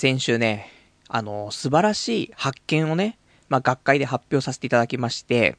[0.00, 0.70] 先週ね、
[1.08, 5.58] あの、素晴らしい発見をね、まあ、学会で発表させていただきまして、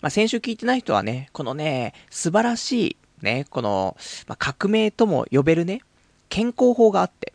[0.00, 3.94] まあ、先週聞いてない人はね、このね、素晴らしい、ね、この、
[4.26, 5.82] まあ、革命とも呼べるね、
[6.30, 7.34] 健康法があって、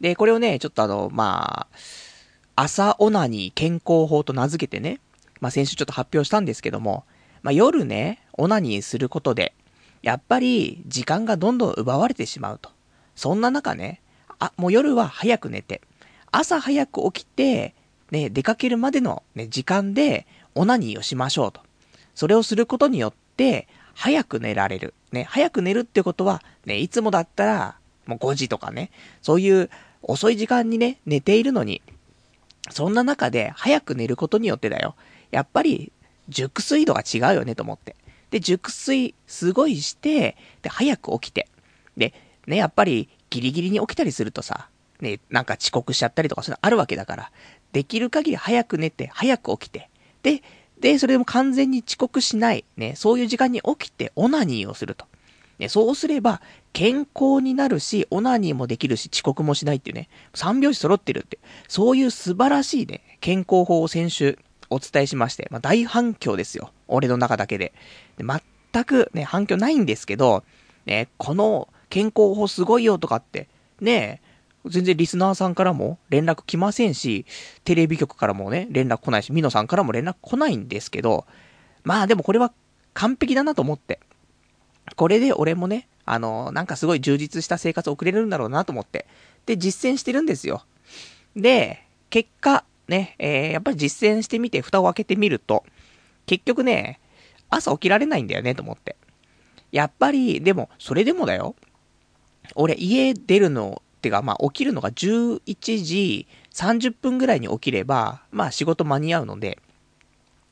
[0.00, 1.76] で、これをね、ちょっとあの、まあ、
[2.56, 4.98] 朝オナニー健康法と名付けてね、
[5.42, 7.04] まあ、先週ちょっと発表したんですけども、
[7.42, 9.54] まあ、夜ね、オナニーすることで、
[10.00, 12.70] やっぱり時間がどんどん奪われてしまうと。
[13.14, 14.00] そんな中ね、
[14.42, 15.80] あ、もう夜は早く寝て、
[16.32, 17.76] 朝早く起きて、
[18.10, 21.60] ね、出かけるまでのね、時間でオナニーをしましょうと。
[22.16, 24.94] それをすることによって、早く寝られる。
[25.12, 29.70] ね、早く寝るってことは、ね、いつもだったら、もう5時とかね、そういう
[30.02, 31.80] 遅い時間にね、寝ているのに、
[32.70, 34.96] そんな中で早く寝ることによってだよ。
[35.30, 35.92] やっぱり、
[36.28, 37.94] 熟睡度が違うよねと思って。
[38.30, 41.46] で、熟睡すごいして、で、早く起きて。
[41.96, 42.12] で、
[42.48, 44.68] ね、やっぱりギリギリに起きたりするとさ、
[45.00, 47.32] ね、なんか遅刻しちゃったりとかそういうのあるわけだから、
[47.72, 49.88] できる限り早く寝て、早く起きて、
[50.22, 50.42] で、
[50.80, 55.06] で、それでも完全に遅刻しない、ね、そういう時間に起きてオナニーをすると。
[55.58, 56.42] ね、そうすれば、
[56.72, 64.38] 健康になるし、オナニーもできるし、遅刻もしないっていうね、三拍子揃ってるって、そういう素晴らしいね、健康法を先週
[64.70, 66.72] お伝えしまして、まあ、大反響ですよ。
[66.88, 67.72] 俺の中だけで。
[68.18, 70.42] で全くね、反響ないんですけど、
[70.86, 73.48] ね、この健康法すごいよとかって、
[73.78, 74.32] ねえ
[74.64, 77.26] 全然リスナーさんからも連絡来ませんし、
[77.64, 81.26] テレビ局からもね、連絡来ないし、ミノさんからも連絡来ないんですけど、
[81.84, 82.50] まあでもこれは
[82.94, 84.00] 完璧だなと思って。
[84.96, 89.06] これで俺もね、あの、なんかすごい充実した生活を送れるんだろうなと思って。
[89.44, 90.64] で、実践してるんですよ。
[91.36, 95.64] で、結果、ね、えー、やっぱり実践してみて蓋を開けてみると、
[96.24, 97.00] 結局ね、
[97.50, 98.96] 朝起きられないんだよねと思って。
[99.72, 101.54] やっぱり、でも、それでもだよ。
[102.54, 105.40] 俺、家出るの、ってか、まあ、起きるのが11
[105.84, 109.58] 時30分ぐらいに起きれば、まあ、仕事間に合うので、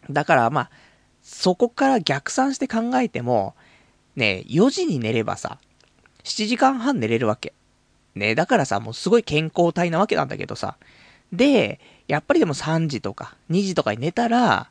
[0.09, 0.71] だから、まあ、
[1.23, 3.55] そこから逆算して考えても、
[4.15, 5.59] ね、4時に寝ればさ、
[6.25, 7.53] 7時間半寝れるわけ。
[8.15, 10.77] ね、だからさ、もうすごい健康体なわけなんだけどさ。
[11.33, 14.71] で、やっぱりでも3時とか2時とかに寝たら、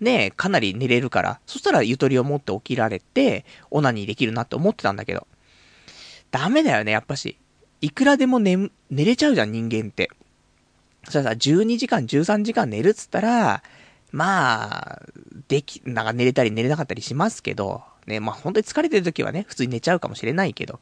[0.00, 5.26] ね、かなり寝れるから、そしたらゆとりを持って起きられて、オナニーできるなって思ってたんだけど。
[6.30, 7.36] ダメだよね、やっぱし。
[7.80, 10.10] いくらでも寝、寝れちゃうじゃん、人間って。
[11.04, 13.62] そしたらさ、12時間、13時間寝るっつったら、
[14.10, 15.02] まあ、
[15.48, 20.80] でき、なんか寝れたり寝れなかったりしますけど、ね、まあ本当に疲れてる時はね、普通に寝ちゃうかもしれないけど、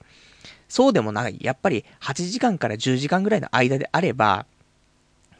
[0.69, 1.39] そうでもない。
[1.41, 4.47] やっぱり8時間から10時間ぐらいの間であれば、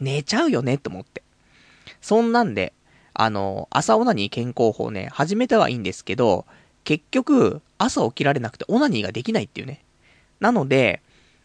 [0.01, 1.23] 寝ちゃうよねって思って。
[2.01, 2.73] そんなんで、
[3.15, 6.45] あの、朝オナニー健康法ね、始めてはいいんですけど、
[6.85, 9.81] 結局、朝起きられなくてオナニーができないっていうね。
[10.41, 11.03] なので、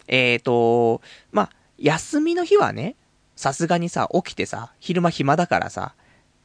[0.07, 2.95] えっ、ー、と、まあ、休みの日はね、
[3.35, 5.95] さすがにさ、起きてさ、昼間暇だからさ、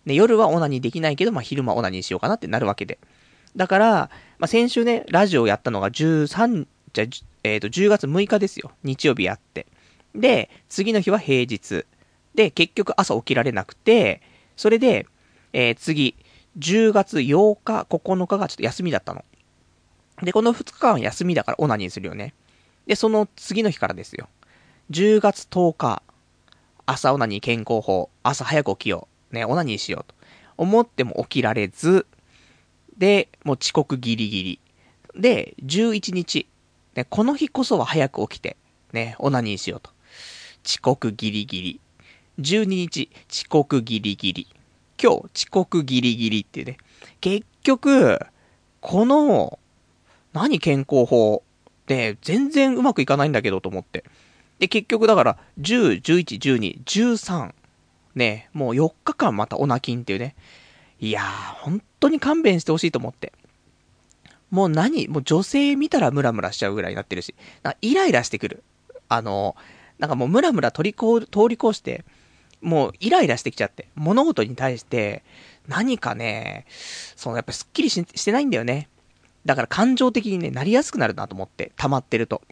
[0.04, 2.98] ね、夜はオナニーできないけど、まあ、昼間オナニーしようかなってなるわけで。
[3.56, 7.04] だから、まあ、先週ね、ラジオやったのが13、じゃ、
[7.42, 8.70] えっ、ー、と、10月6日ですよ。
[8.82, 9.66] 日曜日やって。
[10.14, 11.84] で、次の日は平日。
[12.34, 14.22] で、結局朝起きられなくて、
[14.56, 15.06] それで、
[15.52, 16.16] えー、次、
[16.58, 19.24] 10月8日、9日がちょっと休みだったの。
[20.22, 22.34] で、この2日間休みだからオナニーするよね。
[22.86, 24.28] で、その次の日からですよ。
[24.90, 26.02] 10月10日、
[26.86, 29.34] 朝オナニー健康法、朝早く起きよう。
[29.34, 30.14] ね、オナニーしようと。
[30.56, 32.06] 思っても起きられず、
[32.96, 34.60] で、もう遅刻ギリギリ。
[35.14, 36.46] で、11日。
[36.94, 38.56] ね、この日こそは早く起きて、
[38.92, 39.90] ね、オナニーしようと。
[40.64, 41.80] 遅刻ギリギリ。
[42.40, 44.48] 12日、遅刻ギリギリ。
[45.02, 46.78] 今日、遅刻ギリギリっていうね。
[47.20, 48.18] 結局、
[48.80, 49.58] この、
[50.36, 54.04] 何健康法って全然うまくいかないんだけどと思って。
[54.58, 57.54] で、結局だから、10、11、12、13。
[58.14, 60.34] ね、もう4日間またオナキンっていうね。
[61.00, 61.24] いやー、
[61.62, 63.32] 本当に勘弁してほしいと思って。
[64.50, 67.34] もう何もう女性見たらムラムラしちゃうぐらいになってるし、
[67.80, 68.62] イライラしてくる。
[69.08, 69.56] あの、
[69.98, 72.04] なんかもうムラムラ取りこ通り越して、
[72.60, 75.22] もうイライラしてきちゃって、物事に対して、
[75.66, 76.66] 何かね、
[77.16, 78.88] そのやっぱスッキリしてないんだよね。
[79.46, 82.42] だから感情的にね、なりやすくなるなと思って、溜まってると。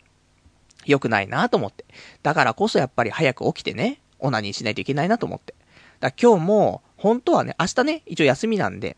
[0.87, 1.85] 良くないなと思って。
[2.23, 5.55] だからこそやっぱり早く起きてね、オナニーしないといけないなと思って。
[6.00, 8.96] だから今日も、本当はね、明日ね、一応休みなんで、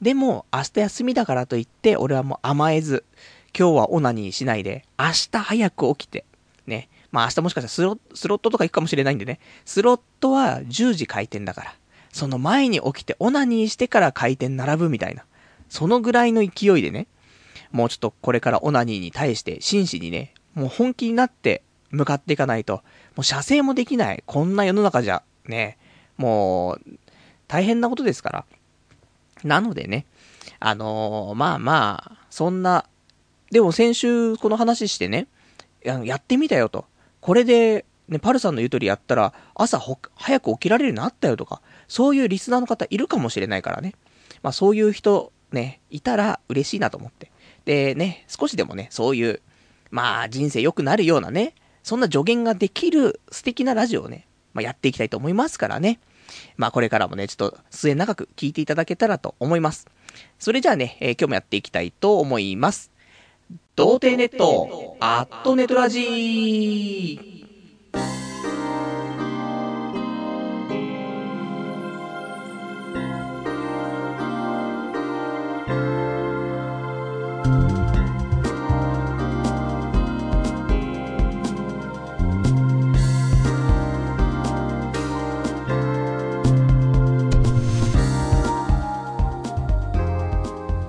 [0.00, 3.04] でも、明日休みだからといって、俺はもう甘えず、
[3.56, 6.24] 今日はオナニーしないで、明日早く起きて、
[6.66, 6.88] ね。
[7.10, 9.40] まあ明日もしかしたらスロスロットとか行くかもしれないんでね。
[9.64, 11.74] スロットは10時開店だから。
[12.12, 15.24] その前に起きてオナニーしてから開店並ぶみたいな。
[15.68, 17.06] そのぐらいの勢いでね。
[17.72, 22.82] もうちょっとこれからオナニーに対して真摯にね、もう本気になって向かっていかないと、
[23.16, 24.22] もう射精もできない。
[24.26, 25.78] こんな世の中じゃ、ね、
[26.16, 26.80] もう、
[27.46, 28.44] 大変なことですから。
[29.44, 30.06] なのでね、
[30.60, 32.84] あのー、まあまあ、そんな、
[33.50, 35.28] でも先週この話してね、
[35.82, 36.86] やってみたよと。
[37.20, 39.78] これで、ね、パルさんの言う通りやったら、朝
[40.14, 43.94] 早く起きられるようになったよとか、そういうリスナーの方いるかもしれないからね。
[44.42, 47.30] まあそういう人、ね、いたら嬉しいなと思って。
[47.68, 49.42] でね、少しでもね、そういう、
[49.90, 56.00] まあ人生良くなるようなね、そんな助言ができる素敵なラジオをね、まあ、やっていきたいと思いますからね。
[56.56, 59.86] まあこれからもね、ちょっと末長く聞いていただけたらと思います。
[60.38, 62.90] それじゃあね、えー、今日もやっていきたいと思います。
[63.76, 67.37] 童貞ネット、アットネトラジー。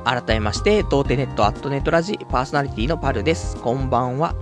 [0.09, 3.55] 改めまして、童貞ネットアットネットラジパーソナリティのパルです。
[3.57, 4.33] こんばんは。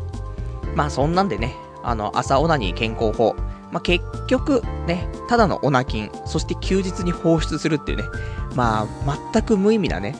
[0.75, 3.35] まあそんなんでね、あの、朝オナニー健康法。
[3.69, 8.05] まあ結局ね、ただのオナキン、そして休日に放出するっていうね、
[8.55, 10.15] まあ全く無意味なね、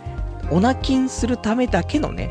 [0.52, 2.30] オナキンするためだけのね、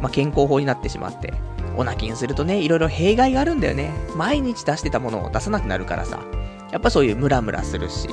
[0.00, 1.34] まあ健康法になってしまって、
[1.76, 3.90] オナキンするとね、いろいろ弊害があるんだよね。
[4.14, 6.20] 毎日出してたものを出さなくなるからさ、
[6.70, 8.08] やっぱそういうムラムラするし、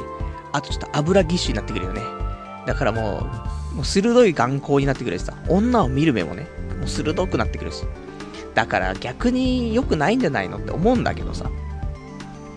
[0.53, 2.01] あとちょっと油ぎっしゅになってくるよね。
[2.65, 6.47] だからもう、もう鋭い眼光になってくるしさ、女を見る目もね、
[6.79, 7.85] もう鋭くなってくるし。
[8.53, 11.49] だから逆に良くないんじゃないのって思うんだけどさ。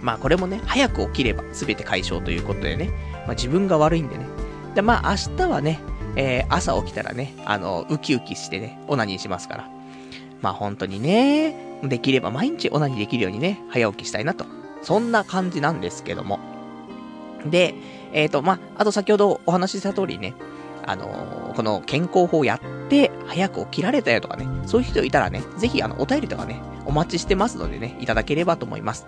[0.01, 2.91] まあこれもね、早く起きれば全て解消ということでね、
[3.25, 4.27] まあ自分が悪いんでね。
[4.75, 5.79] で、まあ明日はね、
[6.17, 9.69] えー、朝起きたらね、あの、ウキウキしてね、オナニーしますから。
[10.41, 14.45] まあ本当にね、できれば毎日オナニーできるようにね、早起きしたいなと。
[14.83, 16.41] そんな感じなんですけども。
[17.47, 17.77] で、
[18.13, 20.35] えっ、ー、と、まあ、あと先ほどお話しした通りね、
[20.87, 29.07] あのー、この健康法をやって、早く起きられたよとかね、そういう人いたらね、ぜひあの、お便りとかね、お待ちしてますのでね、いただければと思います。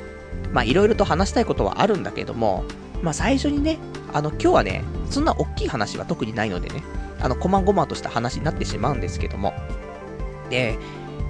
[0.51, 2.63] まあ、いろいろと話したいことはあるんだけども、
[3.01, 3.77] まあ、最初にね、
[4.11, 6.83] あの、今日はね、そんな大きい話は特にないのでね、
[7.19, 9.53] あの、細々とした話になってしまうんですけども、
[10.53, 10.77] で、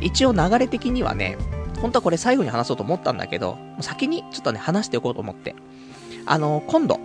[0.01, 1.37] 一応流れ的にはね、
[1.81, 5.55] 本当はこれ最後に話そうと思ったんだけど、先にちょっとね、話しておこうと思って。
[6.25, 6.99] あの、今度、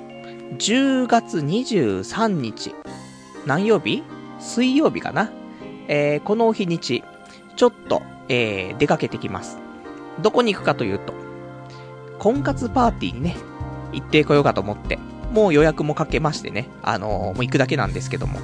[0.58, 2.74] 10月23日、
[3.46, 4.02] 何曜日？
[4.40, 5.30] 水曜日かな？
[5.86, 7.04] えー、この日にち、
[7.56, 9.58] ちょっと、えー、出かけてきます。
[10.20, 11.14] どこに行くかというと、
[12.18, 13.36] 婚活パーティーにね、
[13.92, 14.98] 行ってこようかと思って、
[15.32, 18.40] もう予約もかけましてね、あのー、もう行くだけなんですけども。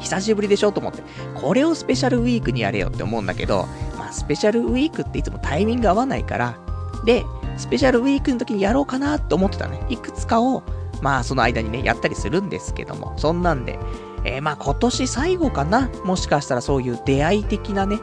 [0.00, 1.02] 久しぶりでしょと思って、
[1.34, 6.58] これをスペシャルウィークにやれよって思うんだけど、まあ、スペシャルウィークっていつもタイミング合わないから、
[7.04, 7.24] で、
[7.56, 9.80] スペシャルウィークの時にやろうかなって思ってたね。
[9.88, 10.62] いくつかを、
[11.00, 13.78] まあ、その間にね、やったりするんですけども、そんなんで、
[14.24, 17.98] えー、まあ、今年最後かなもしかしたらそういう出会い的なね、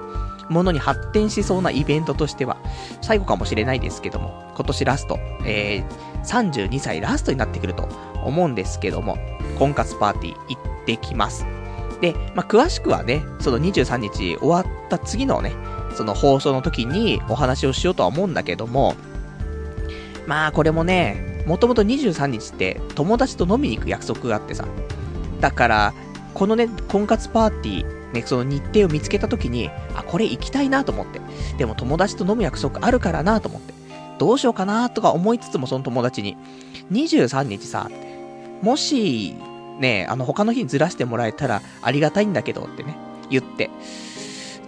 [0.50, 2.58] ものに発展しそうなイベントとしては、
[3.02, 7.88] 最後かもしれないですけども、今年ラスト、えー、32歳ラストになってくると
[8.24, 9.18] 思うんですけども、
[9.60, 11.46] 婚活パーティー行ってきます。
[12.04, 15.54] で、まあ、詳しくはね、その23日終わった次のね、
[15.96, 18.96] その放送の時にお話をしようとは思うんだけども、
[20.28, 24.68] まあこれもね、もともと23日って友達と飲みに行く約束があってさ、
[25.40, 25.94] だから、
[26.34, 31.22] このね、婚活パーティー、ね、その日程を見つけた時に、あ、これ行きたいなと思って。
[31.58, 33.74] でも友達と飲む約束あるからなと思って。
[34.20, 36.36] どうしようかなとか思いつつもその友達に、
[36.92, 37.90] 23日さ、
[38.62, 39.38] もし
[39.80, 42.96] ね、あの、他の日にずらしてもらえたらありがたいんだけどってね、
[43.30, 43.70] 言って。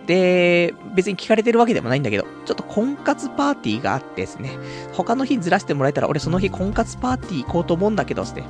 [0.07, 4.51] で、別に聞かれてるわけでもないんだけど、ちょっと婚活パーティーがあってですね、
[4.93, 8.43] 他の日にずらしてもらえたら俺その日婚活パーティー行こうと思うんだけどって、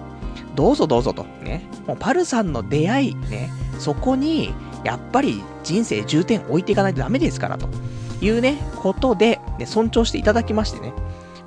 [0.55, 7.67] どうぞどうぞと、ね、もうパルさんの出会い、ね、そこに、やっぱり人生重点置いていかないとダメですから、と
[8.21, 10.93] いうね、ことで、ね、尊重していただきましてね、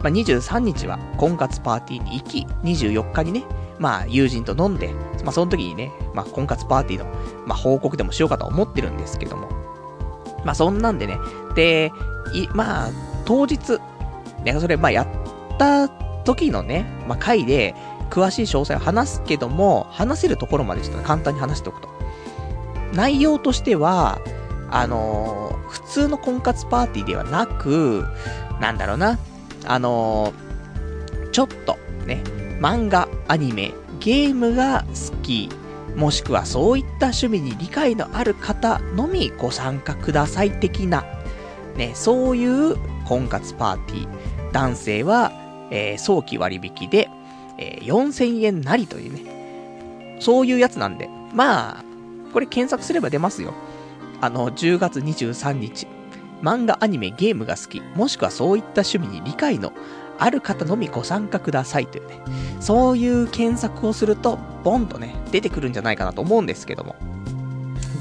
[0.01, 3.45] まあ、23日は婚活パーティーに行き、24日にね、
[3.79, 4.93] まあ、友人と飲んで、
[5.25, 7.07] まあ、その時にね、まあ、婚活パーティーの、
[7.47, 9.49] まあ、報告でもしようかと思ってるんですけども。
[10.45, 11.19] まあ、そんなんでね、
[11.55, 11.93] で、
[12.33, 12.91] い、まあ、
[13.25, 13.79] 当日、
[14.45, 17.75] ね、それ、まあ、やった時のね、まあ、回で、
[18.11, 21.89] 詳しい詳細を話すけども、話せるところまでちょっと簡単に話しておくと。
[22.95, 24.21] 内容としては、
[24.71, 28.07] あのー、普通の婚活パーティーではなく、
[28.61, 29.19] なんだろうな、
[29.69, 32.23] あのー、ちょっと、ね、
[32.59, 35.49] 漫画、アニメ、ゲームが好き、
[35.95, 41.05] もしくはそういった趣味に理解のある方のみご参加ください的な、
[41.77, 44.29] ね、そういう婚活パーティー。
[44.53, 45.33] 男性は、
[45.71, 47.11] えー、早期割引で、
[47.59, 51.85] えー、4000円なりというね、そういうやつなんで、まあ、
[52.33, 53.53] これ検索すれば出ますよ。
[54.21, 55.87] あの、10月23日、
[56.43, 59.73] 漫画、アニメ、ゲームが好き、もしくはそういった趣味に理解の
[60.19, 62.21] ある方のみご参加くださいというね、
[62.61, 66.97] そういう検索をすると、ボンとね、出てくるんじゃないかなと思うんですけども、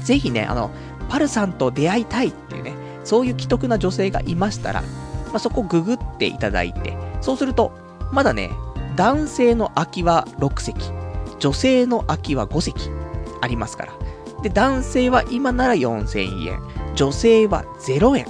[0.02, 0.70] ぜひね、あの、
[1.08, 4.82] パルさんと出会いたいっていうね、そういう既得な女性がいましたら、
[5.28, 7.72] まあ、そこググっていただいて、そうすると、
[8.12, 8.50] まだね、
[8.96, 10.92] 男性の空きは6席、
[11.38, 12.90] 女性の空きは5席
[13.40, 13.92] ありますから。
[14.42, 16.60] で、男性は今なら4000円、
[16.98, 18.26] 女性は0円。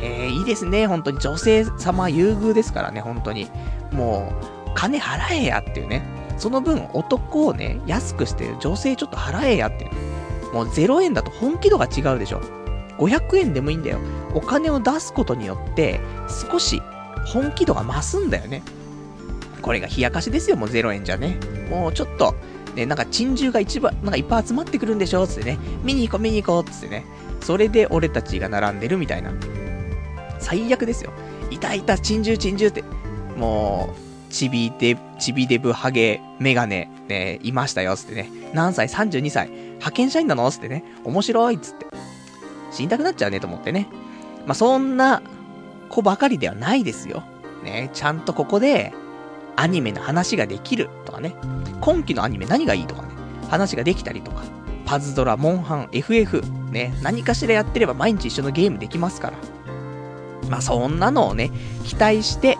[0.00, 1.18] えー、いいですね、本当に。
[1.18, 3.48] 女性様優遇ですからね、本当に。
[3.90, 4.32] も
[4.68, 6.06] う、金払えやっていうね。
[6.38, 10.54] その分、男をね、安くして女性ちょっと払えやっていう。
[10.54, 12.40] もう0円だと本気度が違うでしょ。
[12.98, 13.98] 500円でもいいんだよ。
[14.32, 15.98] お金を出すことによって、
[16.52, 16.80] 少し
[17.26, 18.62] 本気度が増すんだよね。
[19.60, 21.36] これが冷やかしですよ、もう0円じゃね。
[21.68, 22.36] もうちょっと、
[22.76, 25.58] ね、なんか珍獣が一番、なんかいっぱい集まってくるんでしょつってね。
[25.82, 27.04] 見に行こう、見に行こうつってね。
[27.44, 29.30] それで俺たちが並んでるみたいな。
[30.38, 31.12] 最悪ですよ。
[31.50, 32.82] いたいた、珍獣、珍獣って。
[33.38, 33.94] も
[34.30, 38.30] う、ちびで、ちびデブ、ハゲ、メガネ、ね、いましたよ、つってね。
[38.54, 39.50] 何歳 ?32 歳。
[39.50, 40.50] 派遣社員なの？
[40.50, 40.84] つってね。
[41.04, 41.86] 面白い、つって。
[42.72, 43.88] 死にたくなっちゃうね、と思ってね。
[44.46, 45.20] まあ、そんな
[45.90, 47.24] 子ばかりではないですよ。
[47.62, 48.94] ね、ちゃんとここで、
[49.56, 51.34] アニメの話ができるとかね。
[51.82, 53.08] 今期のアニメ何がいいとかね。
[53.50, 54.42] 話ができたりとか。
[54.86, 59.36] パズドラ、モンハン、FF、ね、何かしらやってれば毎日一緒のゲームできますから。
[60.50, 61.50] まあ、そんなのをね、
[61.84, 62.58] 期待して、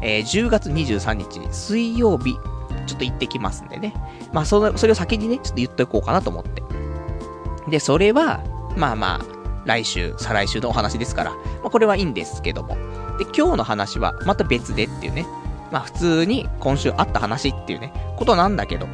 [0.00, 2.34] えー、10月23日、水曜日、
[2.86, 3.94] ちょっと行ってきますんでね。
[4.32, 6.62] まあ、その、それを先にね、ちょっと言っておこうかなと思って。
[7.68, 8.42] で、それは、
[8.76, 12.76] まあまあ、来週、再来週のお話ですから、まあ、これはいいんですけども。
[13.18, 15.26] で、今日の話は、また別でっていうね。
[15.70, 18.86] まあ、普通に今週あった話っていうね、ことなんだけど、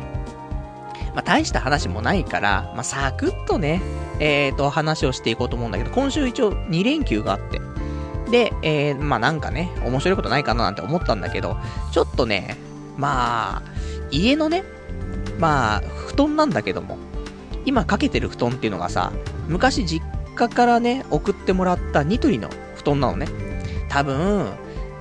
[1.19, 3.83] まあ、大した話もないから、まあ、サクッとね、
[4.21, 7.61] えっ、ー、と、話をしていこうと思うんだけど、今週一応2連休があって、
[8.31, 11.57] で、えー、まあなんかね、面白いことないかななんて思ったんだけど、
[11.91, 12.57] ちょっとね、
[12.97, 13.63] まあ、
[14.13, 14.63] 家のね、
[15.41, 16.99] まあ、布団なんだけども、
[17.65, 19.11] 今かけてる布団っていうのがさ、
[19.49, 20.07] 昔実
[20.37, 23.27] 家からね、送ってもらったニトリの布団なのね。
[23.89, 24.53] 多分、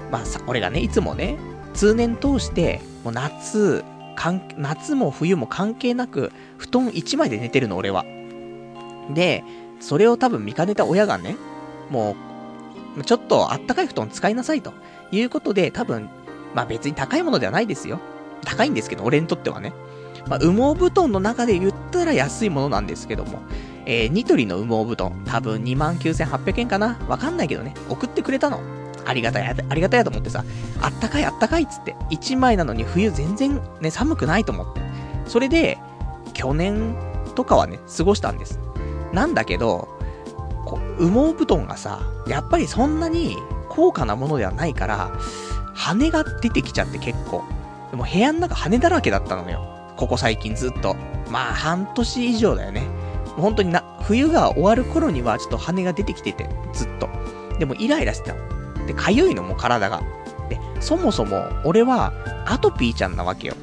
[0.09, 1.37] まあさ、俺がね、いつもね、
[1.75, 3.83] 通年通して、もう夏、
[4.17, 8.03] かん夏も冬も関係なく、布団1枚で寝てるの、俺は。
[9.13, 9.43] で、
[9.79, 11.37] それを多分見かねた親がね、
[11.91, 12.15] も
[12.97, 14.73] う、ちょっとあったかい布団使いなさいと
[15.11, 16.09] いうことで、多分、
[16.55, 17.99] まあ別に高いものではないですよ。
[18.43, 19.71] 高いんですけど、俺にとってはね。
[20.27, 23.39] まあ、羽毛布団の中で言ったら安いものなんですけども、
[23.85, 28.76] えー、ニトリの羽毛布団、多分29,800円かなわかんないけどね、送ってくれたの。
[29.07, 30.43] ありがたい、ありがたいと思ってさ、
[30.81, 34.81] あったかいあったかいっつって、1枚なのに冬全然ね、寒くないと思って。
[35.25, 35.77] それで、
[36.33, 36.95] 去年
[37.35, 38.59] とかはね、過ごしたんです。
[39.13, 39.87] なんだけど、
[40.99, 43.37] 羽毛布団がさ、やっぱりそんなに
[43.69, 45.11] 高価なものではないから、
[45.73, 47.43] 羽が出てきちゃって結構。
[47.91, 49.65] でも部屋の中羽だらけだったのよ。
[49.95, 50.95] ここ最近ずっと。
[51.29, 52.87] まあ半年以上だよね。
[53.37, 57.07] 本当にな、冬が終わる頃にはちょっと羽が出てきてて、ずっと。
[57.59, 58.56] でもイライラしてたの。
[58.87, 60.01] で、かゆいのも体が。
[60.49, 62.13] で、そもそも俺は
[62.45, 63.55] アトピーちゃんなわけよ。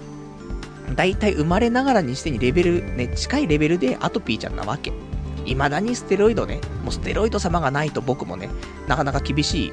[0.94, 4.92] だいたい生まれながらにしてにレベル、ね、近いレベルでアトピーちゃんなわけ。
[5.44, 8.48] 未だにステロイドね、もうステロイド様がないと僕もね、
[8.86, 9.72] なかなか厳しい、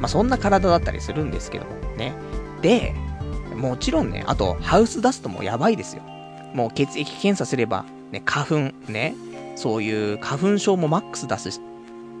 [0.00, 2.14] まあそんな体だったりするんですけどもね。
[2.62, 2.94] で、
[3.54, 6.02] もちろんね、あとハウスダストもやばいですよ。
[6.54, 9.14] もう血液検査すれば、ね、花粉、ね、
[9.56, 11.60] そういう花粉症もマックス出す、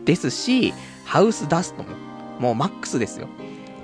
[0.04, 1.88] ですし、ハウスダストも
[2.38, 3.28] もうマックスですよ。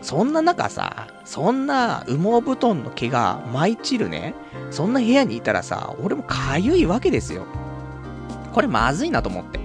[0.02, 4.34] そんな中さ、そんな羽毛布団の毛が舞い散るね、
[4.70, 7.44] そんな部屋にいたらさ、俺もかゆいわけですよ。
[8.52, 9.60] これまずいなと思って。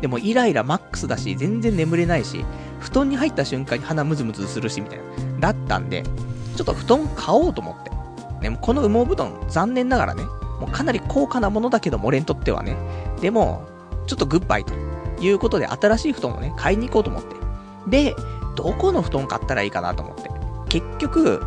[0.00, 2.44] でもイライラマックスだし、全然眠れないし、
[2.80, 5.04] 布団に入った瞬間に鼻ムズムズするし、みたいな。
[5.40, 6.04] だったんで、
[6.56, 7.90] ちょっと布団買おうと思って。
[8.42, 10.24] ね、もこの羽毛布団、残念ながらね、
[10.60, 12.76] もうかなり高価なものだけども、俺にとってはね。
[13.20, 13.64] でも、
[14.06, 14.74] ちょっとグッバイと
[15.20, 17.37] いうことで、新しい布団をね、買いに行こうと思って。
[17.88, 18.14] で、
[18.56, 20.30] どこの布団買ったらいいかなと思って。
[20.68, 21.40] 結局、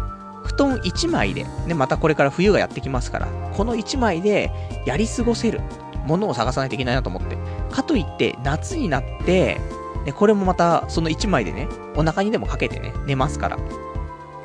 [0.43, 4.51] 布団1枚で、ね、またこれから冬がやってきますから、この1枚で
[4.85, 5.61] やり過ごせる
[6.05, 7.37] ものを探さないといけないなと思って。
[7.71, 9.59] かといって、夏になって、
[10.05, 13.57] で、これもまた、その1枚でね、お腹にでもかけてね、寝ますから。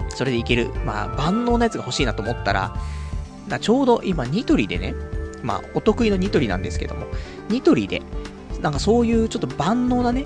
[0.08, 0.70] それでいける。
[0.84, 2.76] まあ、万能なやつが欲しいなと思ったら、
[3.48, 4.94] だちょうど今、ニトリでね、
[5.42, 7.06] まあ、お得意のニトリなんですけども、
[7.48, 8.02] ニトリで、
[8.60, 10.24] なんかそういうちょっと万能なね、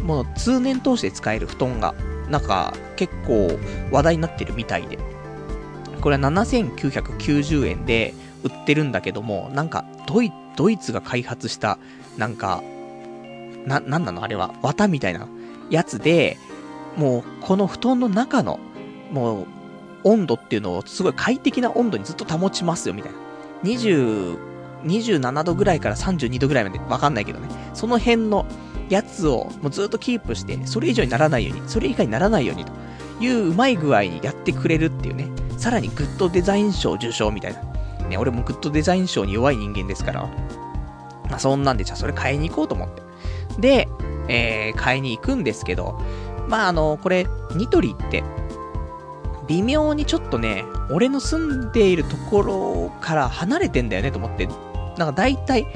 [0.00, 1.94] もう通年通して使える布団が、
[2.28, 3.58] なんか結構
[3.90, 4.98] 話題になってるみたいで。
[6.00, 11.78] これは7990円で売ってるんだけども、なんかドイドイツが開発した、
[12.16, 12.62] なんか、
[13.66, 14.22] な、なんなの？
[14.22, 15.28] あれは、綿みたいな
[15.68, 16.38] やつで、
[16.96, 18.58] もうこの布団の中の、
[19.12, 19.46] もう
[20.04, 23.18] 温度っていうのをすごい快適な温度にずっと保ちますよ、みたいな。
[23.64, 24.38] 20、
[24.84, 27.48] 27度ぐらいから32度ぐらいまでわかんないけどね。
[27.74, 28.46] その辺の
[28.90, 32.72] やつをもうずっとキープして、それ以上にならないように、それ以下にならないようにと
[33.20, 35.28] いううまい具合にやってくれるっていうね。
[35.56, 37.62] さらにグッドデザイン賞受賞みたいな。
[38.08, 40.22] ね、俺もグッドデザイン賞に弱い人間ですから。
[41.30, 43.02] まあそんなんで、じゃあそれ買いに行こうと思って。
[43.60, 43.88] で、
[44.28, 46.00] えー、買いに行くんですけど、
[46.48, 48.24] まああの、これ、ニトリって、
[49.46, 55.66] 微妙にちょっとね、俺の住んでいるところから離れてんだよねと思って、なんか大体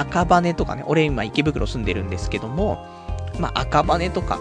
[0.00, 2.86] 赤羽とかね、俺今池袋住んでるんですけども、
[3.38, 4.38] まあ赤羽とか、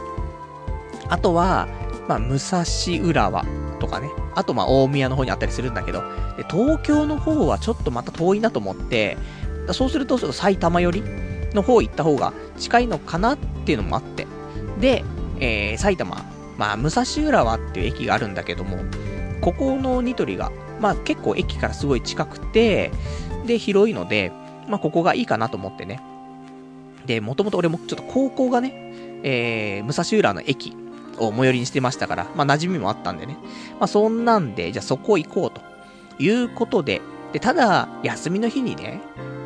[1.10, 1.68] あとは、
[2.08, 2.64] まあ武蔵
[3.08, 3.46] 浦和
[3.80, 6.02] とかね、あとまあ大宮の方にあったりするんだけど、
[6.38, 9.18] で東京の方はちょっとまた遠いなと思って、
[9.72, 11.04] そうすると埼玉寄り
[11.54, 14.28] の方行った方が近いのかなっていうのもあって、
[14.80, 15.04] で、
[15.40, 18.78] えー、埼玉まあ、武蔵浦和っていう駅があるんだけども、
[19.42, 22.92] ここのニトリが、まあ結構駅からすごい近くて、
[23.46, 24.32] で、広いので、
[24.68, 26.02] まあここがいいかなと思ってね。
[27.06, 28.74] で、もともと俺もちょっと高校がね、
[29.24, 30.76] えー、武蔵浦の駅
[31.18, 33.38] を最寄りにしてましたから、まあ馴染みもあったんでね。
[33.80, 35.62] まあそんなんで、じゃあそこ行こうと
[36.24, 37.02] いうことで、
[37.34, 39.02] で、ただ、休みの日にね、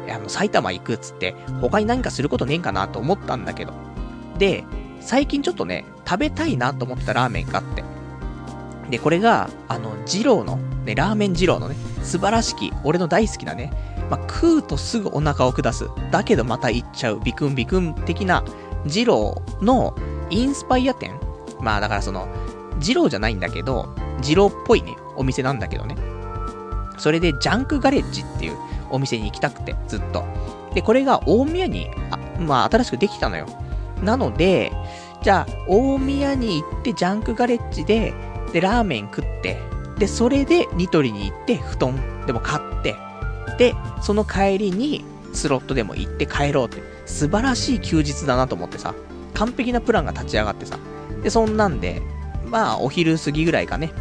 [0.09, 3.73] あの、埼玉行くっつって、他に何かすることねえんかなと思ったんだけど。
[4.37, 4.65] で、
[4.99, 7.83] 最近ちょっとね、食べたいなと思ってたラーメンがあって。
[8.89, 13.71] で、これが、あの、二郎の、ね、ラーメン二郎のね、素晴らしき、俺の大好きなね、
[14.09, 15.89] まあ、食うとすぐお腹を下す。
[16.11, 18.43] だけどまた行っちゃう、ビクンビクン的な、
[18.85, 19.95] 二郎の
[20.29, 21.19] インスパイア店
[21.59, 22.27] まあだからその、
[22.79, 23.89] 二郎じゃないんだけど、
[24.21, 25.95] 二郎っぽいね、お店なんだけどね。
[26.97, 28.57] それで、ジャンクガレッジっていう
[28.89, 30.23] お店に行きたくて、ずっと。
[30.73, 33.45] で、これが大宮に、あまあ新しくできたのよ。
[34.03, 34.71] なので、
[35.23, 38.13] じゃあ、大宮に行って、ジャンクガレッジで、
[38.53, 39.57] で、ラーメン食って、
[39.97, 42.95] で、それで、ニトリに行って、布団でも買って、
[43.57, 48.93] で、その帰りに、スロットでも行って帰ろうって、素晴らしい休日だなと思ってさ、
[49.33, 50.79] 完璧なプランが立ち上がってさ、
[51.23, 52.01] で、そんなんで、
[52.45, 53.91] まあ、お昼過ぎぐらいかね、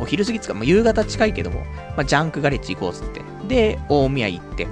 [0.00, 1.60] お昼過ぎつか、もう夕方近いけども、
[1.96, 4.66] まあ、ジャンクガレッジ行こうっつって、で、大宮行って、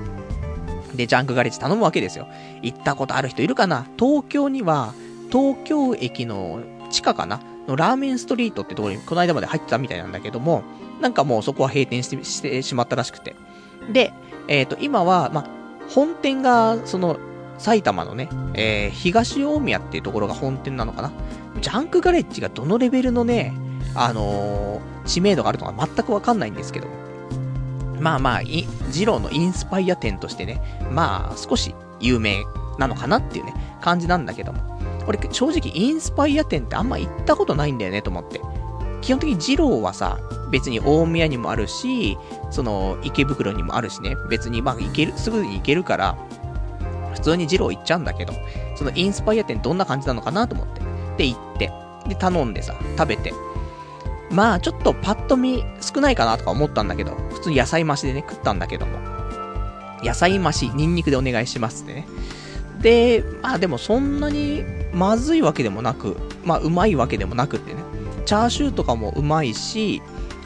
[0.95, 2.27] で、ジャンクガレッジ頼むわけですよ。
[2.63, 3.87] 行ったことある人いるかな？
[3.99, 4.93] 東京には、
[5.31, 7.41] 東京駅の地下かな？
[7.69, 10.65] のラーメンストリートってところにこの間まで入ってたみたいなんだけども、
[11.01, 13.37] なんかもうそこは閉店してしまったらしくて。
[13.93, 14.13] で、
[14.51, 15.47] えっ、ー、と、今は、ま
[15.89, 17.19] 本店が、その、
[17.57, 21.13] 埼玉のね、えー、東大宮っていうところが本店なのかな
[21.61, 23.55] ジャンクガレッジがどのレベルのね、
[23.95, 26.87] あのー、知名度があるのか全くわかんないんですけど
[28.01, 32.45] まあまあ、ジローのインスパイア店としてね、まあ、少し有名
[32.79, 34.81] なのかなっていうね、感じなんだけども。
[35.07, 38.41] 俺、正直、インスパイア店ってあんま行ったことないんだよね、と思って。
[39.01, 40.19] 基本的に二郎はさ、
[40.51, 42.19] 別に大宮にもあるし、
[42.51, 46.19] その、池袋にもあるしね、別にまあ行ける、すぐに行けるから、
[47.15, 48.33] 普通に二郎行っちゃうんだけど、
[48.77, 50.81] そのインスパイア店どんな感じなのかなと思って。
[51.19, 51.73] で、行って、
[52.09, 53.33] で、頼んでさ、食べて。
[54.31, 58.99] まあ、ちょっとパッと見少ないかなとか思ったんだけど、普通に野菜増しでね、食ったんだけども。
[60.03, 62.07] 野菜増し、ニンニクでお願いしますってね。
[62.81, 67.83] で、まあでもそんなにまずいわけでもなく、まあうまいわけでもなくってね。
[68.31, 70.01] チャーシューとかもうまいし、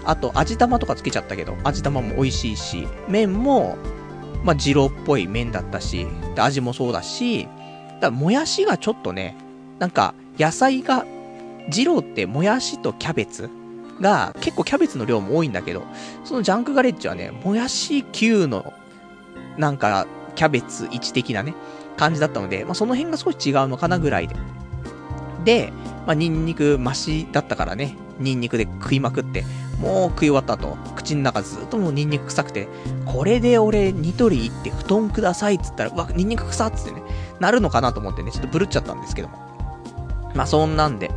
[0.06, 3.76] あと味玉とかつけちゃったけど、味玉も美味しいし、麺も、
[4.42, 7.46] まあ二郎っぽい麺だったし、で味もそうだし、
[8.00, 9.36] だもやしがちょっとね、
[9.80, 11.04] なんか野菜が、
[11.68, 13.50] 二郎ってもやしとキャベツ
[14.00, 15.82] が、結構キャベツの量も多いんだけど、
[16.24, 18.72] そのジャンクガレッジはね、もやし9の、
[19.58, 21.54] なんか、キャベツ1的なね、
[21.98, 24.36] 感じだったので、まあ、その辺が少し違うのかなぐらいで。
[25.44, 25.72] で、
[26.06, 29.44] まあ、ニンニク増しだったからね、ニンニクで食いまくって、
[29.80, 32.68] もう食い終わった後、口の中ずっともうニンニク臭くて、
[33.04, 37.02] これで俺、ニトリ行って布団くださいっつったら、うわ、ニンニク臭っつってね、
[37.40, 39.38] なるのかなと思ってね、ちょっとブルっちゃったんですけども。
[40.34, 41.10] まあ、そんなんで。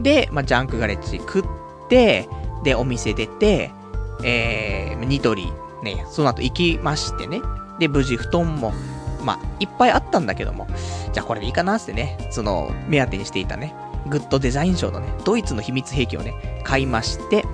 [0.00, 1.44] で、まあ、ジャンクガレッジ食っ
[1.88, 2.28] て、
[2.64, 3.70] で、お店出て、
[4.24, 7.40] えー、ニトリ、ね、その後行きましてね。
[7.78, 8.72] で、無事布団も、
[9.28, 10.66] まあ、いっぱいあったんだけども、
[11.12, 13.74] じゃあこれでいいかなってね、その、目当てにしていたね、
[14.06, 17.44] グッドデザイン賞のね、ドイツの秘密兵器をね、買いまして、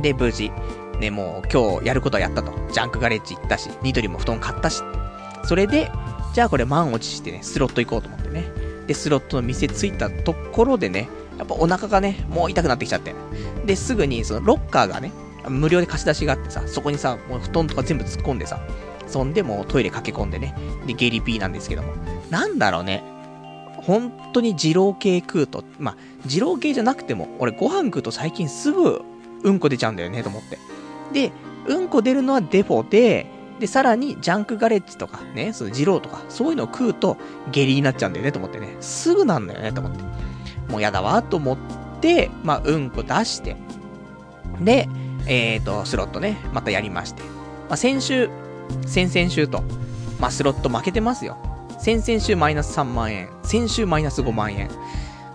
[0.00, 0.52] で、無事、
[1.00, 2.52] ね、もう今日やることはやったと。
[2.70, 4.84] ジャンクガレッジ行ったし、ニトリも布団買ったし。
[5.42, 5.90] それで、
[6.32, 8.44] じゃあこれ満を持してね、スロット行こうと思ってね。
[8.86, 13.16] で、スロットの店着いたところでね、やっぱお腹がね、もう痛くなってきちゃって。
[13.66, 15.10] で、すぐにそのロッカーがね、
[15.48, 18.60] 無料で貸し出しがあってさ、そこにさ、もう布団とか全部突っ込んでさ、
[19.08, 20.54] そんでもうトイレ駆け込んでね、
[20.86, 21.92] で、ゲリピーなんですけども。
[22.30, 23.02] なんだろうね。
[23.82, 29.02] 本当に二郎系食うと、まあ、二郎系じゃなくても、俺ご飯食うと最近すぐ
[29.42, 30.58] うんこ出ちゃうんだよね、と思って。
[31.12, 31.32] で、
[31.66, 33.26] うんこ出るのはデフォで、
[33.58, 37.16] で、さらに、ジャンクガレッジとか、ね、その二郎とか、そういうのを食うと、
[37.50, 38.76] 下痢になっちゃうんだよね、と思ってね。
[38.80, 40.02] すぐなんだよね、と思って。
[40.70, 41.58] もうやだわ、と思っ
[42.00, 43.56] て、まあ、うんこ出して、
[44.60, 44.88] で、
[45.26, 47.22] えっ、ー、と、スロットね、またやりまして。
[47.68, 48.30] まあ、先週、
[48.86, 49.62] 先々週と、
[50.20, 51.36] まあ、スロット負けてますよ。
[51.78, 54.68] 先々週マイナス3万円、先週マイナス5万円。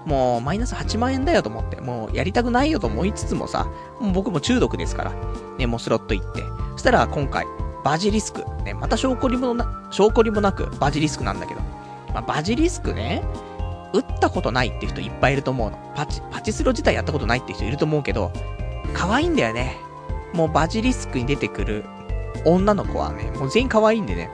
[0.06, 3.68] もう、マイナス8万円だよと思って、もう、やりたくないよと思いつつもさ、
[4.00, 5.14] もう僕も中毒ですから、
[5.58, 6.44] ね、もうスロット行って。
[6.74, 7.46] そしたら、今回、
[7.84, 8.44] バジリスク。
[8.64, 11.62] ね、また証拠にもな、証拠にもなく、バジリスクなんだけど。
[12.14, 13.24] まあ、バジリスクね、
[13.94, 15.94] 打ったことないって人いっぱいいると思うの。
[15.96, 18.32] パチ、パチスロ自体やったことないって人いると思うけど、
[18.94, 19.78] 可愛いんだよね。
[20.34, 21.86] もうバジリスクに出てくる
[22.46, 24.30] 女の子はね、もう全員可愛いんでね。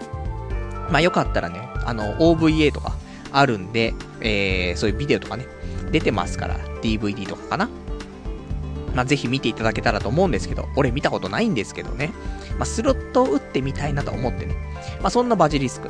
[0.89, 2.95] まあよかったらね、あの、OVA とか
[3.31, 5.45] あるんで、えー、そういうビデオとかね、
[5.91, 7.69] 出てますから、DVD とかかな。
[8.95, 12.11] まあ、ぜひ見ていただけたらと思うんですけど、俺見たことないんですけどね。
[12.57, 14.55] まあ、スロットを打ってみたいなと思ってね。
[15.01, 15.89] まあ、そんなバジリスク。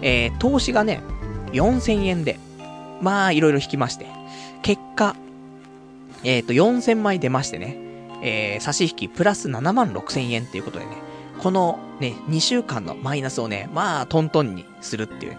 [0.00, 1.02] えー、投資がね、
[1.52, 2.38] 4000円で、
[3.00, 4.06] まあ、いろいろ引きまして。
[4.62, 5.14] 結果、
[6.24, 7.76] えっ、ー、と、4000枚出ましてね。
[8.22, 11.07] えー、差し引きプラス7万6000円っていうことでね。
[11.38, 15.34] このね、2週間のマイナスをね、まあ、トントンにするっていう、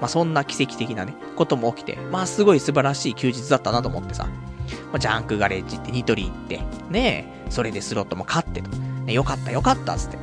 [0.00, 4.28] まあ、そんな奇跡的なね、ことも起きて、まあ、すごい素晴らしい休日だったなと思ってさ。
[4.92, 6.60] まあ、ジャンクガレッジってニトリ行って、
[6.90, 8.70] ねそれでスロットも勝ってと。
[9.04, 10.18] ね、よかったよかったっつって。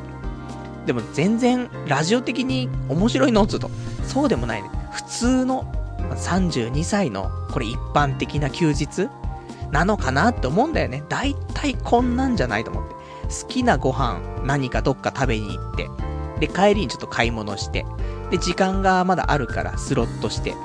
[0.86, 3.70] でも全然、ラジオ的に面白いのっつうと、
[4.06, 4.70] そうでもないね。
[4.92, 5.72] 普通の、
[6.16, 9.10] 32歳の、これ一般的な休日
[9.72, 11.04] なのかなって思うんだよね。
[11.10, 12.97] だいたいこんなんじゃないと思って。
[13.30, 15.90] 好きなご飯、何かどっか食べに行って、
[16.40, 17.86] で、帰りにちょっと買い物して、
[18.30, 20.56] で、時間がまだあるからスロットして、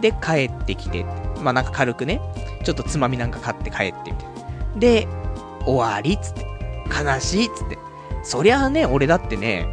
[0.00, 1.04] で、帰ってきて、
[1.42, 2.20] まあなんか軽くね、
[2.64, 4.26] ちょっとつまみなんか買って帰ってみたい
[4.74, 4.80] な。
[4.80, 5.08] で、
[5.64, 6.46] 終わりっつって。
[6.86, 7.78] 悲しいっつって。
[8.22, 9.66] そりゃあね、俺だってね、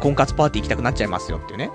[0.00, 1.70] 婚活パーティー行きたくなっちゃいますよっていうね。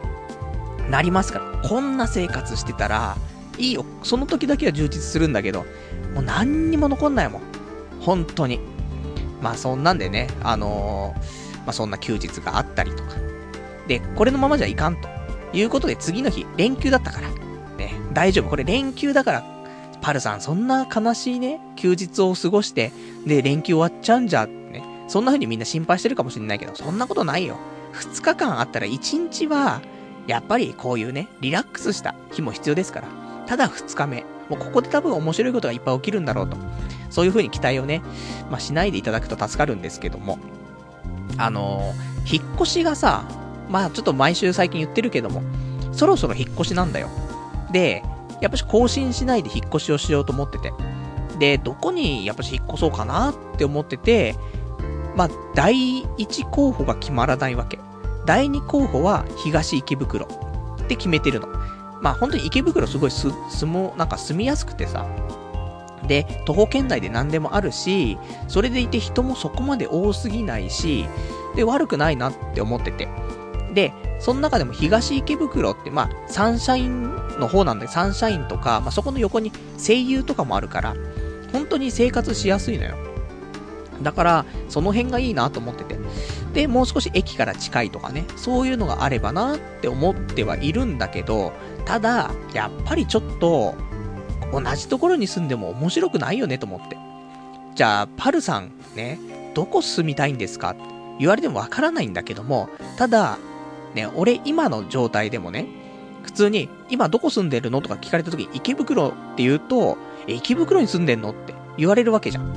[0.89, 1.67] なりますから。
[1.67, 3.17] こんな生活してたら、
[3.57, 3.85] いいよ。
[4.03, 5.65] その時だけは充実するんだけど、
[6.13, 7.41] もう何にも残んないもん。
[7.99, 8.59] 本当に。
[9.41, 13.15] まあそんなんでね、あのー、まあそんな休日があったりとか。
[13.87, 15.17] で、これのままじゃいかんと。
[15.53, 17.29] いうことで次の日、連休だったから。
[17.77, 18.49] ね、大丈夫。
[18.49, 19.43] これ連休だから、
[20.01, 22.91] パルさん、そんな悲しいね、休日を過ごして、
[23.25, 24.83] で、連休終わっちゃうんじゃ、ね。
[25.07, 27.57] そんな風にみんな心配してるかもしれないけど、そんなことないよ。
[27.93, 29.81] 2日間あったら1日は、
[30.27, 33.07] やっぱりこういうね、リラックスした日も必要ですから。
[33.47, 34.25] ただ2日目。
[34.49, 36.57] もうここで多分面白いことがいっぱい起きるんだろうと。
[37.09, 38.01] そういう風に期待をね、
[38.49, 40.39] まあ、しないでいただくと助かるんですけども。
[41.37, 43.23] あのー、引っ越しがさ、
[43.69, 45.43] まあちょっと毎週最近言ってるけども、
[45.91, 47.09] そろそろ引っ越しなんだよ。
[47.71, 48.03] で、
[48.41, 50.73] やっぱし更新しないで引っ越しをしようと思ってて。
[51.39, 54.35] で、どこにやっぱし引っ越そうかなって思ってて、
[55.15, 57.79] まあ、第1候補が決まらないわけ。
[58.25, 61.47] 第2候補は東池袋って決めてるの。
[62.01, 63.33] まあ本当に池袋すごい、住
[63.65, 65.05] も、なんか住みやすくてさ。
[66.07, 68.17] で、徒歩圏内で何でもあるし、
[68.47, 71.05] それでいて人もそこまで多すぎないし、
[71.55, 73.07] で、悪くないなって思ってて。
[73.73, 77.03] で、その中でも東池袋って、まあ、サンシャイン
[77.39, 80.95] の方なんで、サンシャインとか、まあ、そこの横に声優とかもあるから、
[81.51, 82.95] 本当に生活しやすいのよ。
[84.01, 85.97] だから、その辺がいいなと思ってて。
[86.53, 91.53] で、もう少し駅から近いとかね、そういうのがあればなって思ってはいるんだけど、
[91.85, 93.75] ただ、やっぱりちょっと、
[94.51, 96.97] 同じところに住んでも面白くないよねと思って。
[97.75, 99.19] じゃあ、パルさん、ね、
[99.53, 100.71] どこ住みたいんですか？
[100.71, 100.81] って
[101.19, 103.37] 言われてもわからないんだけども、ただ、
[103.93, 105.67] ね、俺今の状態でもね、
[106.23, 112.53] 普通に、今どこ住んでるのとか聞かれた時、池袋って言うと、え、池袋に住んでんのって言われるわけじゃん。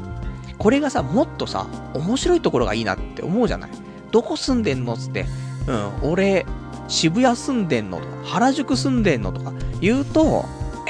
[0.58, 3.70] これがさ、もっとさ、面白いところがいいなって思うじゃない？
[4.10, 5.26] どこ住んでんのつって、
[6.02, 6.46] うん、俺、
[6.88, 10.46] 渋谷住んでんのとか、原宿住んでんのとか言うと、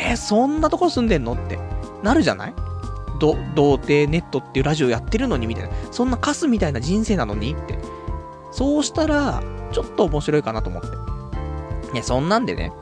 [0.08, 1.58] え、そんなところ住んでんのって
[2.02, 2.54] なるじゃない？
[3.18, 5.70] ど、童貞ネットっていうラジオやってるのにみたいな。
[5.90, 7.78] そんなカスみたいな人生なのにって。
[8.52, 10.88] そうしたら、ちょっと面白いかなと思って。
[11.92, 12.72] ね、そんなんでね、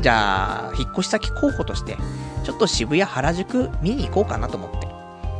[0.00, 1.96] じゃあ、引っ越し先候補として、
[2.42, 4.70] ちょっと渋谷原宿見に行こうかなと思っ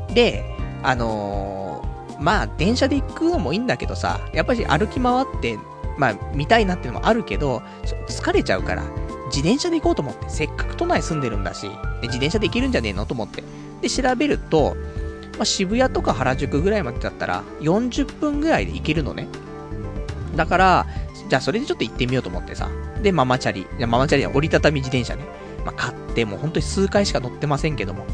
[0.09, 0.15] て。
[0.15, 5.59] で、あのー、まあ、電車で行くのもいいんだけどさ、やっぱり歩き回って、
[5.99, 7.63] まあ、見たいなっていうのもあるけど、
[8.09, 8.85] 疲れちゃうから、
[9.27, 13.43] 自転車で行こうと思って、せっかく都内住んでるんだし、で自転車で行けるんじゃねえのと思って。
[13.83, 14.77] で、調べると、
[15.37, 19.29] まあ、渋谷とか原宿ぐらいまでだったら、40分ぐらいで行けるのね。
[20.35, 20.87] だから、
[21.29, 22.71] じゃあそれでちょっと行ってみようと思ってさ。
[23.03, 25.25] で、ママチャリ、いやママチャリは折りたたみ自転車ね。
[25.65, 28.07] まあ、買って、もう本当に数回しか乗ってませんけども。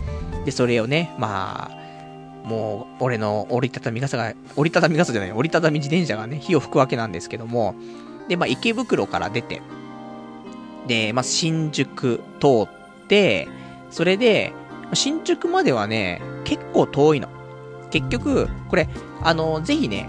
[0.44, 7.74] で、それをね、まあ、もう、俺の折りたたみ傘が、折りたたみ傘じゃない、折りたたみ自転車がね、火を吹くわけなんですけども。
[8.28, 9.62] で、まあ、池袋から出て、
[10.86, 13.48] で、まあ、新宿通って、
[13.90, 14.52] それで、
[14.94, 17.28] 新宿まではね、結構遠いの。
[17.90, 18.88] 結局、これ、
[19.22, 20.08] あの、ぜひね、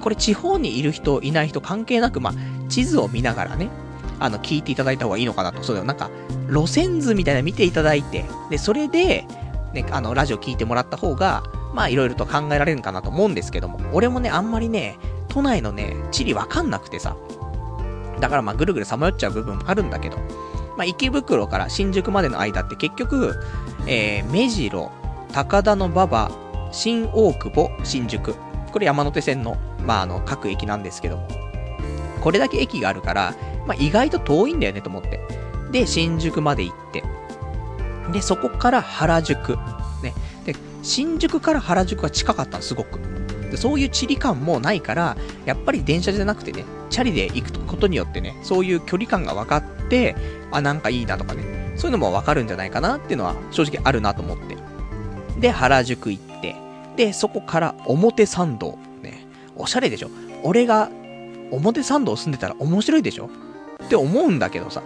[0.00, 2.34] これ地方にいる人、いない人関係なく、まあ、
[2.68, 3.68] 地図を見ながらね、
[4.18, 5.62] あの、聞いていただいた方がいいのかなと。
[5.62, 6.10] そうだよ、なんか、
[6.48, 9.26] 路線図みたいな見ていただいて、で、それで、
[9.74, 11.42] ね、あの、ラジオ聞いてもらった方が、
[11.74, 14.96] まあ、いろいろと考えられるかなと思うんですけども、俺もね、あんまりね、
[15.28, 17.16] 都内のね、地理わかんなくてさ、
[18.20, 20.18] だからまあ、ぐるぐるさまよっちゃう部分もあるんだけど、
[20.76, 23.34] まあ、池袋から新宿までの間って結局、
[23.86, 24.90] えー、目白、
[25.32, 26.30] 高田の馬場、
[26.72, 28.34] 新大久保、新宿。
[28.72, 31.28] これ山手線のまあ、あの、各駅なんですけども。
[32.20, 33.34] これだけ駅があるから、
[33.66, 35.20] まあ、意外と遠いんだよねと思って。
[35.70, 37.04] で、新宿まで行って。
[38.12, 39.56] で、そこから原宿。
[40.02, 40.12] ね。
[40.44, 42.98] で、新宿から原宿は近かった、すごく。
[43.50, 50.16] でそういう地理感もないから、やっぱり電車じゃなくてね、チャリで行くことによってね、そういう距離感が分かって、
[50.50, 54.56] あ、なんかいいなとかね、そういうのも分かるんじゃないかなっていうのは正直あるなと思って。
[55.40, 56.56] で、原宿行って、
[56.96, 58.78] で、そこから表参道。
[59.02, 60.10] ねおしゃれでしょ？
[60.42, 60.90] 俺が
[61.50, 63.28] 表参道住んでたら面白いでしょ？
[63.84, 64.82] って思うんだけどさ。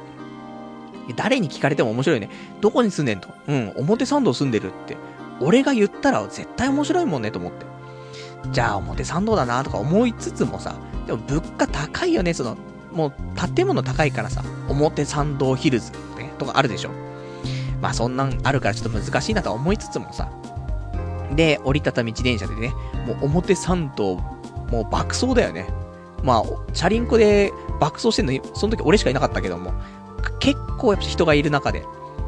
[1.16, 2.30] 誰に聞かれても面白いね。
[2.60, 3.28] どこに住んでんと？
[3.48, 4.96] うん、表参道住んでるって。
[5.40, 7.66] 俺が言ったら絶対面白いもんねと思って。
[8.52, 10.74] じゃあ表参道だなとか思いつつもさ、
[11.10, 12.56] でも物価高いよね、その、
[12.92, 13.12] もう
[13.54, 16.90] 建物高いからさ、表参道ヒルズね、とかあるでしょ。
[17.82, 20.30] まあそんなんあるからちょっと難しいなと思いつつもさ。
[21.34, 22.72] で、折りたたみ自転車でね、
[23.06, 24.16] もう表参道
[24.70, 25.66] もう爆走だよね。
[26.22, 29.72] まあ、チャリンコで爆走してんの、その時俺しかいなかったけども、
[30.38, 31.84] 結構やっぱ人がいる中で。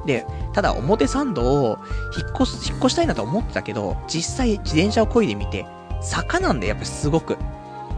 [0.07, 1.79] で、ただ表参道を
[2.19, 5.67] 引っ越す、引っ越したいなと思ってたけど、実際自転車を漕いでみて、
[6.01, 7.37] 坂なんでやっぱすごく。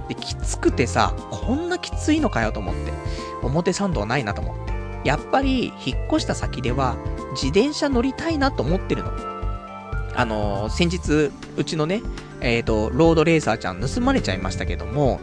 [0.09, 2.93] で、きつくてさ、こんなきついのかよと思って。
[3.43, 4.75] 表参道ないなと思って。
[5.05, 6.97] やっぱり、引っ越した先では、
[7.33, 9.13] 自転車乗りたいなと思ってるの。
[10.17, 12.03] あのー、先日、うちのね、
[12.41, 15.21] えっ、ー、と、ロードレーサーちゃん盗まれちゃいましたけども、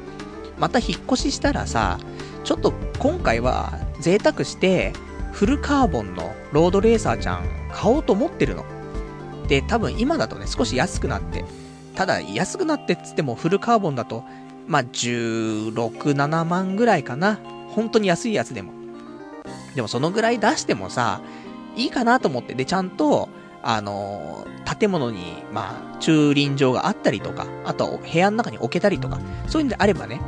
[0.59, 1.97] また引っ越ししたらさ、
[2.43, 4.93] ちょっと今回は贅沢して、
[5.31, 8.65] フルカーボンのロードレーサーちゃん買おうと思ってるの。
[9.47, 11.45] で、多分今だとね、少し安くなって、
[11.95, 14.23] ただ安くなってっつってもフルカーボンだと、
[14.67, 15.71] まあ、16、
[16.13, 17.39] 7万ぐらいかな。
[17.69, 18.71] 本当に安いやつでも。
[19.75, 21.21] でもそのぐらい出してもさ、
[21.75, 22.53] いいかなと思って。
[22.53, 23.29] で、ちゃんと、
[23.63, 30.21] あのー、建物に、まあ、駐輪場があったりとか、あと部屋の中に置けたりとか、そういうのであればね、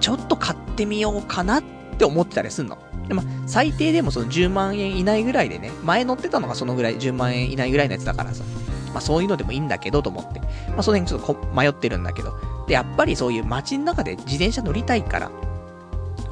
[0.00, 1.64] ちょっと買ってみようかなっ
[1.98, 2.78] て思ってたりすんの。
[3.08, 8.44] でも、最低でもその10万円以内ぐらいでね、前乗ってたのがそのぐらい、10万円以内ぐらいのやつだからさ、
[8.92, 12.34] まあそういうのでもいいんだけどと思って、まあその辺ちょっと迷ってるんだけど、
[12.66, 15.30] で、やっぱりそういう街の中で自転車乗りたいから、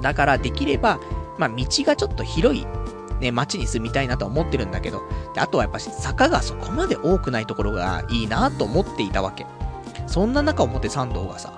[0.00, 0.98] だからできれば、
[1.38, 2.66] まあ道がちょっと広い
[3.22, 5.00] ね、街に住みたいなと思ってるんだけど、
[5.32, 9.46] であとはやっぱ坂がそこまで多くないところがいいなと思っていたわけ。
[10.08, 11.52] そんな中表参道がさ、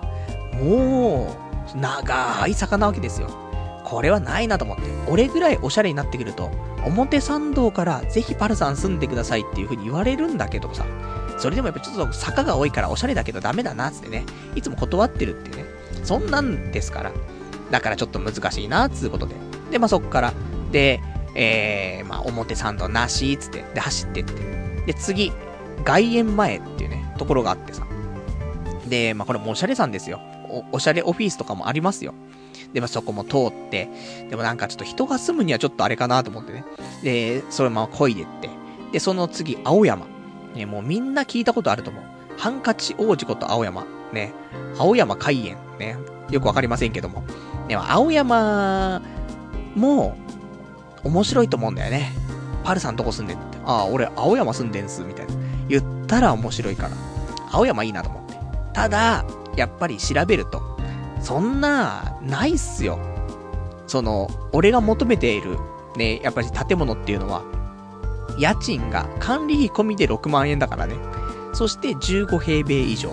[0.62, 1.34] も
[1.74, 3.28] う、長い坂なわけですよ。
[3.82, 4.82] これはないなと思って。
[5.08, 6.50] 俺ぐらいおしゃれになってくると、
[6.84, 10.84] 表参道からぜひパルさん住んでくださいっていう風に言われるんだけどさ、
[11.38, 15.64] それでもやっぱちょっと坂が多いからおしゃれだけどダメだなつってね、いつも断ってるってね、
[16.04, 17.12] そんなんですから。
[17.70, 19.34] だからちょっと難しいな、つうことで。
[19.70, 20.32] で、まあ、そっから。
[20.70, 21.00] で、
[21.34, 24.32] えー、まあ、表参道なし、つって、で、走ってって。
[24.86, 25.32] で、次、
[25.84, 27.86] 外苑前っていうね、ところがあってさ。
[28.86, 30.20] で、まあ、これもおしゃれさんですよ。
[30.48, 32.14] お、おしゃれオフィスとかもありますよ。
[32.72, 33.88] で、まあそこも通って、
[34.28, 36.64] でもなんかちょっと人が住むにはちょっとあれかなと思ってね。
[37.02, 38.50] で、そのまま漕いでって。
[38.92, 40.06] で、その次、青山。
[40.54, 42.04] ね、もうみんな聞いたことあると思う。
[42.36, 43.84] ハンカチ王子こと青山。
[44.12, 44.32] ね。
[44.78, 45.56] 青山海園。
[45.78, 45.96] ね。
[46.30, 47.24] よくわかりませんけども。
[47.68, 49.02] でも、青山
[49.74, 50.16] も、
[51.02, 52.12] 面白いと思うんだよね。
[52.64, 53.58] パルさんどこ住んでんって。
[53.64, 55.34] ああ、俺、青山住んでんす、みたいな。
[55.68, 56.90] 言ったら面白いから。
[57.52, 58.38] 青山いいなと思って。
[58.72, 59.24] ただ、
[59.56, 60.62] やっぱり調べると、
[61.20, 62.98] そんな、ないっすよ。
[63.86, 65.58] その、俺が求めている、
[65.96, 67.42] ね、やっぱり建物っていうのは、
[68.38, 70.96] 家賃が管理費込みで6万円だからね。
[71.52, 73.10] そして15平米以上。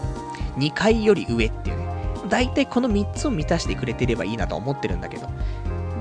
[0.58, 1.88] 2階より上っていうね。
[2.30, 5.28] だいたいこの3つを満たしてくれてればいいなと思ってるんだけど。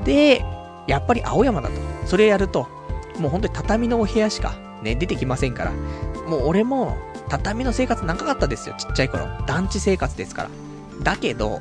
[0.05, 0.45] で、
[0.87, 1.75] やっぱり青山だと。
[2.07, 2.69] それやると、
[3.19, 5.73] もう本当に畳のお部屋しかね、出てきませんから。
[6.29, 6.97] もう俺も、
[7.29, 9.27] 畳の生活長かったですよ、ちっちゃい頃。
[9.47, 10.51] 団地生活ですから。
[11.03, 11.61] だけど、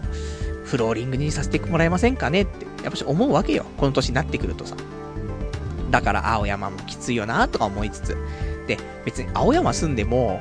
[0.65, 3.65] フローリングにさせてもらえませんかねって、やっぱし思うわけよ。
[3.77, 4.75] この年になってくるとさ。
[5.89, 8.17] だから青山もきついよなとか思いつつ。
[8.67, 10.39] で、別に青山住んでも、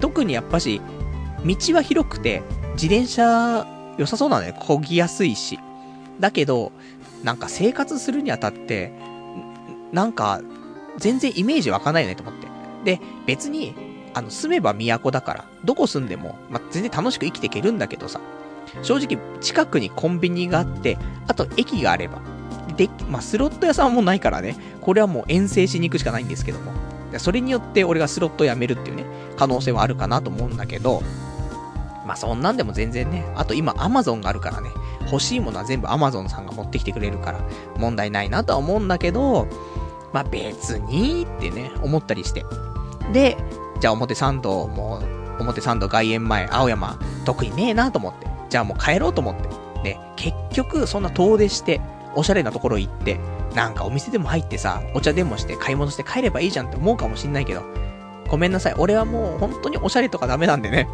[0.00, 0.80] 特にやっぱし、
[1.44, 2.42] 道は広くて、
[2.74, 3.66] 自転車
[3.98, 4.52] 良さそうなのよ。
[4.52, 5.58] 漕ぎやすいし。
[6.20, 6.72] だけど、
[7.24, 8.92] なんか生活するにあたって、
[9.92, 10.40] なんか、
[10.98, 12.46] 全然イメージ湧かないよねと思って。
[12.84, 13.74] で、別に、
[14.14, 18.20] あの、住めば都だから、どこ住んでも、ま、全然楽しく生きていけるんだけどさ、
[18.82, 22.20] 正直、近くにコンビニがあって、あと駅があれば、
[22.76, 26.72] で、まあ、スロット屋さんもないからね、これはもう遠征しに行くしかないんですけども、
[27.18, 29.04] それによって俺がスロットやめるっていうね、
[29.36, 31.02] 可能性はあるかなと思うんだけど、
[32.06, 34.70] まあそんなんでも全然ね、あと今アマゾンがあるからね、
[35.10, 37.40] 欲しいものは全部アマゾンさんが持ってきてくれるから、
[37.78, 39.48] 問題ないなとは思うんだけど、
[40.12, 42.44] まあ別にってね、思ったりして。
[43.12, 43.36] で、
[43.80, 48.26] じゃあ表参道もう、表参道外苑前、青山、特にねえなと思って。
[48.48, 49.48] じゃあもう帰ろうと思って。
[49.82, 51.80] で、結局そんな遠出して、
[52.16, 53.20] おしゃれなところ行って、
[53.54, 57.62] なんかお店でも入ってさ、お茶でもして買い物して帰ればいいじゃんって思うかもしんないけど、
[58.28, 58.74] ごめんなさい。
[58.76, 60.88] 俺はもう本当におしゃれとかダメなんでね。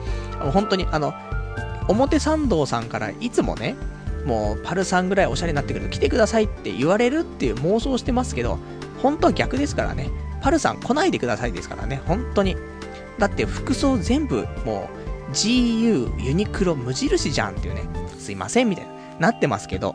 [0.52, 1.14] 本当に、あの、
[1.88, 3.74] 表参道さんからいつもね、
[4.24, 8.58] もうパルさんぐらいおしゃれになってくると来てくださいって言われるっていう妄想してますけど、
[9.02, 10.10] 本当は逆ですからね。
[10.42, 12.02] パルさん来ないでくださいですからね。
[12.06, 12.56] 本当に。
[13.18, 14.88] だって服装全部も
[15.28, 17.82] う GU、ユニクロ、無印じゃんっていうね。
[18.18, 18.92] すいませんみたいな。
[19.18, 19.94] なってますけど。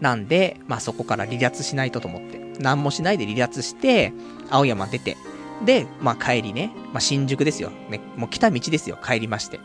[0.00, 2.40] なんで、まあそこから離脱しないとと思って。
[2.58, 4.12] 何もしないで離脱して、
[4.50, 5.16] 青山出て。
[5.64, 6.72] で、まあ帰りね。
[6.92, 7.70] まあ新宿ですよ。
[7.88, 8.00] ね。
[8.16, 8.98] もう来た道ですよ。
[9.04, 9.60] 帰りまして。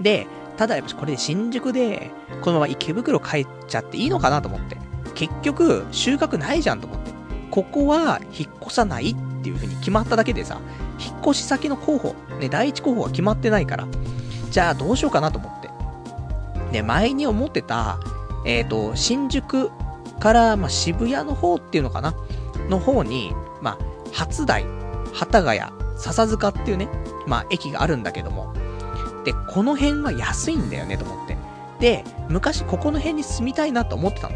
[0.00, 2.10] で、ただやっぱこれで新宿で、
[2.42, 4.76] このまま池袋帰っちゃっていいのかなと思って。
[5.14, 7.10] 結局、収穫ないじゃんと思って。
[7.50, 10.60] ここは引っ越さないっていう風に決まっただけでさ、
[10.98, 13.88] 引っ越し先の候補、ね、第一候補は決まってないから、
[14.50, 15.70] じゃあどうしようかなと思って。
[16.72, 17.98] で、前に思ってた、
[18.44, 19.70] えっ、ー、と、新宿
[20.18, 22.14] から、まあ、渋谷の方っていうのかな？
[22.68, 23.78] の方に、まあ、
[24.12, 24.64] 初台、
[25.12, 25.60] 幡ヶ谷、
[25.96, 26.88] 笹塚っていうね、
[27.26, 28.52] まあ、駅があるんだけども、
[29.24, 31.36] で、この辺は安いんだよねと思って。
[31.80, 34.34] で、昔ここの辺に住みたいなと思ってたの。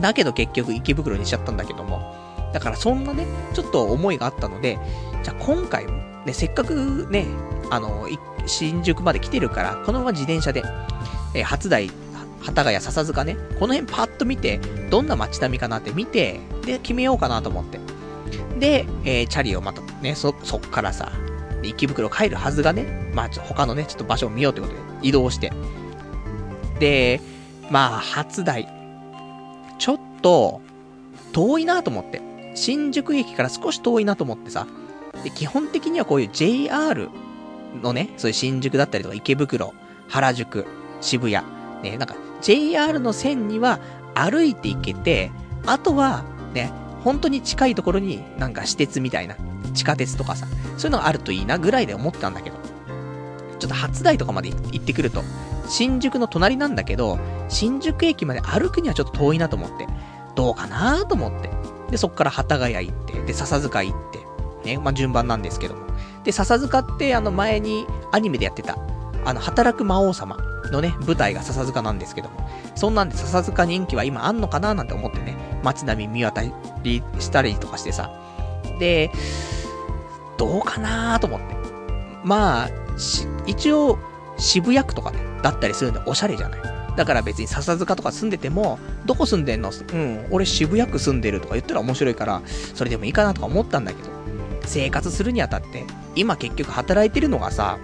[0.00, 2.14] だけど結局池袋にしちゃったんだけども。
[2.52, 4.78] だからそんなね、ちょっと思いがあったので、
[5.22, 5.92] じゃあ今回も、
[6.24, 7.26] ね、せっかくね、
[7.70, 8.08] あの、
[8.46, 10.62] 新宿まで来てるから、このまま自転車で、
[11.34, 11.90] えー、初台、
[12.40, 14.58] 幡ヶ谷、笹塚ね、この辺パッと見て、
[14.90, 17.78] どんな街並みかなって見て、で、決めようかなと思って。
[18.58, 21.12] で、えー、チャリをまたね、そ、そっからさ、
[21.62, 25.52] 池袋帰るはずがね、まあ、他のね、ちょっと場所を見ようということで移動して。
[26.78, 27.20] で、
[27.70, 28.68] まあ、初台。
[29.78, 30.60] ちょっと、
[31.32, 32.22] 遠いなと思って。
[32.54, 34.66] 新宿駅から少し遠いなと思ってさ。
[35.24, 37.10] で、基本的にはこういう JR
[37.82, 39.74] のね、そういう新宿だったりとか池袋、
[40.08, 40.66] 原宿、
[41.00, 41.44] 渋谷。
[41.82, 43.80] ね、なんか JR の線には
[44.14, 45.30] 歩いて行けて、
[45.66, 46.24] あとは
[46.54, 46.72] ね、
[47.04, 49.36] 本当に近いところになんか私鉄みたいな、
[49.74, 50.46] 地下鉄とかさ、
[50.76, 52.56] そういうのがあるといいなぐらいで思ってたんだけど、
[53.58, 55.22] ちょっと初台とかまで行ってくると、
[55.68, 59.86] 新宿の隣なんだけど、新宿駅まで歩くにはちょっと遠いなと思って、
[60.34, 61.50] どうかなと思って。
[61.90, 63.96] で、そっから幡ヶ谷行って、で、笹塚行っ
[64.64, 65.86] て、ね、まあ、順番なんですけども。
[66.24, 68.76] で、笹塚ってあの前にアニメでやってた、
[69.24, 70.36] あの、働く魔王様
[70.70, 76.42] のね、舞台が笹塚なんですけども、そんなんで笹塚人気は今あんのかななんて思ってね、街並み見渡
[76.82, 78.10] りしたりとかしてさ。
[78.78, 79.10] で、
[80.36, 81.46] どうかなと思って。
[82.24, 82.70] まあ、
[83.46, 83.98] 一応、
[84.38, 86.60] 渋谷区とかね、だったりするんでおしゃれじゃない。
[86.96, 89.70] だから別に笹塚とか住んでても、どこ住んでんの？
[89.70, 92.42] うん、俺渋谷区住んでるとか言ったら面白いから、
[92.74, 94.10] それでもいいかなとか思ったんだけど、
[94.64, 95.84] 生活するにあたって、
[96.16, 97.78] 今結局働いてるのがさ、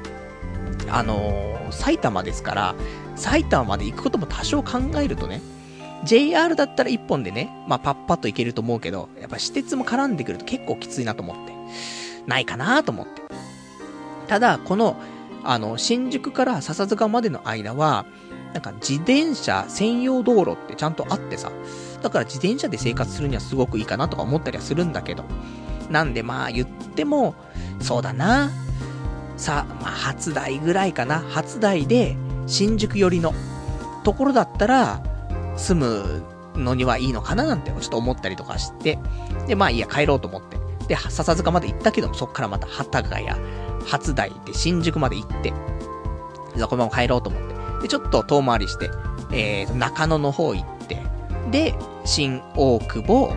[0.90, 2.74] あのー、埼玉ですから、
[3.16, 5.40] 埼玉まで行くことも多少考えるとね、
[6.04, 11.54] JR だったら1本でね、まあ、パッパッと行けると思うけど、やっぱ私鉄も絡んでくると結構きついなと思って。
[12.26, 13.22] ないかなと思って。
[14.28, 14.96] ただ、この、
[15.42, 18.06] あの、新宿から笹塚までの間は、
[18.52, 21.50] なんか自転車専用道路ってちゃんとあってさ、
[22.02, 25.24] だから自転車で生活するにはすごくいいかなとか思ったりはするんだけど、
[25.90, 27.34] なんでまあ言っても、
[27.80, 28.50] そうだな。
[29.36, 31.20] さ、まあ初台ぐらいかな。
[31.20, 32.16] 初台で
[32.46, 33.32] 新宿寄りの
[34.04, 35.02] ところだったら、
[35.56, 36.22] 住む
[36.56, 38.98] のにはいいのかななんてちょっと思ったりとかして、
[39.46, 40.58] で、まあいいや、帰ろうと思って。
[40.88, 43.28] で、笹塚まで行ったけども、そっからまた幡ヶ谷、
[43.86, 45.52] 初台で新宿まで行って、
[46.56, 47.54] そこまま帰ろうと思って。
[47.82, 48.90] で、ちょっと遠回りして、
[49.32, 51.02] えー、中野の方行って、
[51.50, 51.74] で、
[52.04, 53.34] 新大久保、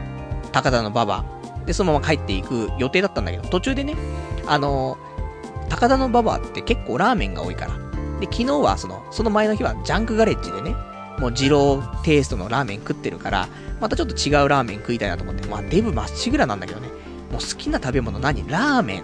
[0.52, 1.26] 高田の馬場、
[1.66, 3.96] で、そのまま帰っていく予定だったんだけど、途中でね、
[4.46, 5.07] あのー、
[5.70, 7.74] 高田の馬場って結構ラーメンが多いから。
[8.20, 10.76] で、昨日はその、その前の日はジャンクガレッジでね、
[11.20, 13.48] もう二郎テイストのラーメン食ってるから、
[13.80, 16.88] またちょっと違うラーメン食いたいなと思って、まあデブまっしぐらなんだけどね、
[17.32, 18.48] もう好きな食べ物何？
[18.48, 19.04] ラーメン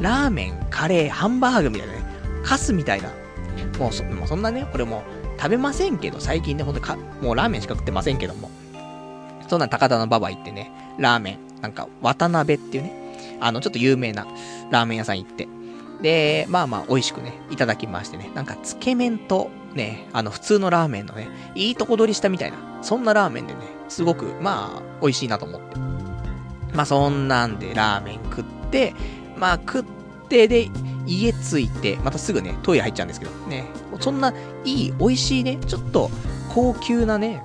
[0.00, 2.02] ラーメン、カレー、ハンバーグみたいなね、
[2.44, 3.10] カスみたいな。
[3.78, 5.02] もうそ、もうそんなね、俺も
[5.36, 8.50] 食べませんけど、最近ね、ほんとか、もうラーメンしか食ってませんけども。
[9.48, 14.26] そんな高田の馬場行ってね、ラーメン、なんか、渡辺っていうね、あの、ちょっと有名な
[14.70, 15.48] ラーメン屋さん行って。
[16.02, 25.76] で、まあまあ、美味しくね、いただきましてね、なんか、つけ麺と、ね、あの、普通のラーメンのね、いいとこ取りしたみたいな、そんなラーメンでね、すごく、まあ、美味しいなと思って。
[26.74, 28.94] まあ、そんなんでラーメン食って、
[29.36, 29.84] まあ、食っ
[30.28, 30.68] てで、
[31.06, 33.66] 家着いて、またすぐね、トイレ入っちゃうんですけど、ね、
[34.00, 34.32] そんな、
[34.64, 36.10] いい、美味しいね、ちょっと、
[36.54, 37.42] 高級なね、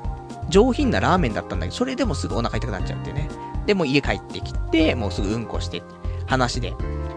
[0.49, 3.29] 上品なラーメンだったんだけど、それでもすぐお腹痛くなっちゃうっていうね。
[3.65, 5.87] で、も家帰ってきて、もうすぐうんこしてって
[6.27, 6.73] 話で。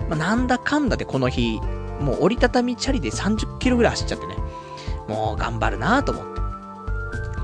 [0.09, 1.61] まあ、なんだかんだでこの日、
[2.01, 4.37] もう折りたたみチャリで30キロぐらい走っちゃってね。
[5.09, 6.41] もう頑張るなと思って。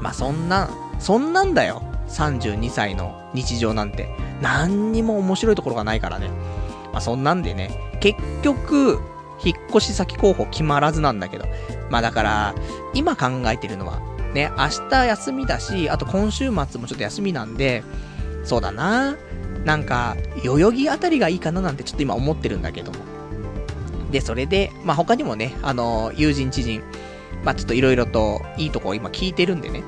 [0.01, 1.83] まあそんな、そんなんだよ。
[2.09, 4.09] 32歳の日常なんて。
[4.41, 6.29] 何にも面白いところがないからね。
[6.93, 9.01] まあそんなんでね、結局、
[9.45, 11.47] 引っ越し先候補決まらずなんだけど。
[11.91, 12.55] まあだから、
[12.95, 14.01] 今考えてるのは、
[14.35, 17.85] ね、明日休みだし、あと今週末もちょっと休みなんで、
[18.45, 19.17] そうだな。
[19.65, 22.99] なんか、代々木あたりがいいかななんてちょっと今思ってるんだけども。
[24.11, 26.83] で、それで、まあ他にもね、あの、友人知人、
[27.45, 29.83] まあちょっといろいろといいとこを今聞いてるんでね。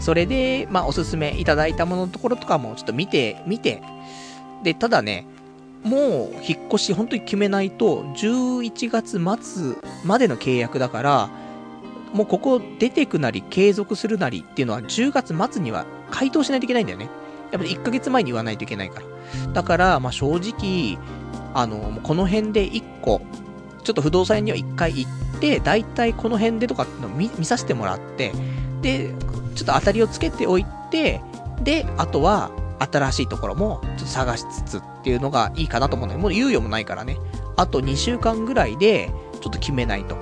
[0.00, 3.82] それで、まあおすすめいただいたもののところとかもちょっと見て、見て。
[4.62, 5.26] で、ただね、
[5.82, 9.74] もう引っ越し本当に決めないと、11月末
[10.04, 11.30] までの契約だから、
[12.12, 17.10] もうここ出てくなり継続するなりっていうのは10月末には回答しないといけないんだよね。
[17.52, 19.15] やっぱり1ヶ月前に言わないといけないから。
[19.52, 20.98] だから、まあ正直、
[21.54, 23.22] あの、この辺で1個、
[23.84, 28.32] ちょっと不動産屋には1回行って、だいたいこの辺でとかの見させてもらって、
[28.82, 29.14] で、
[29.54, 31.20] ちょっと当たりをつけておいて、
[31.62, 37.16] で、あとは、新しいところも、ちょっと探しつつっていうのがいいかなと思うので、もう猶予もないからね。
[37.56, 39.10] あと2週間ぐらいで、
[39.40, 40.16] ちょっと決めないと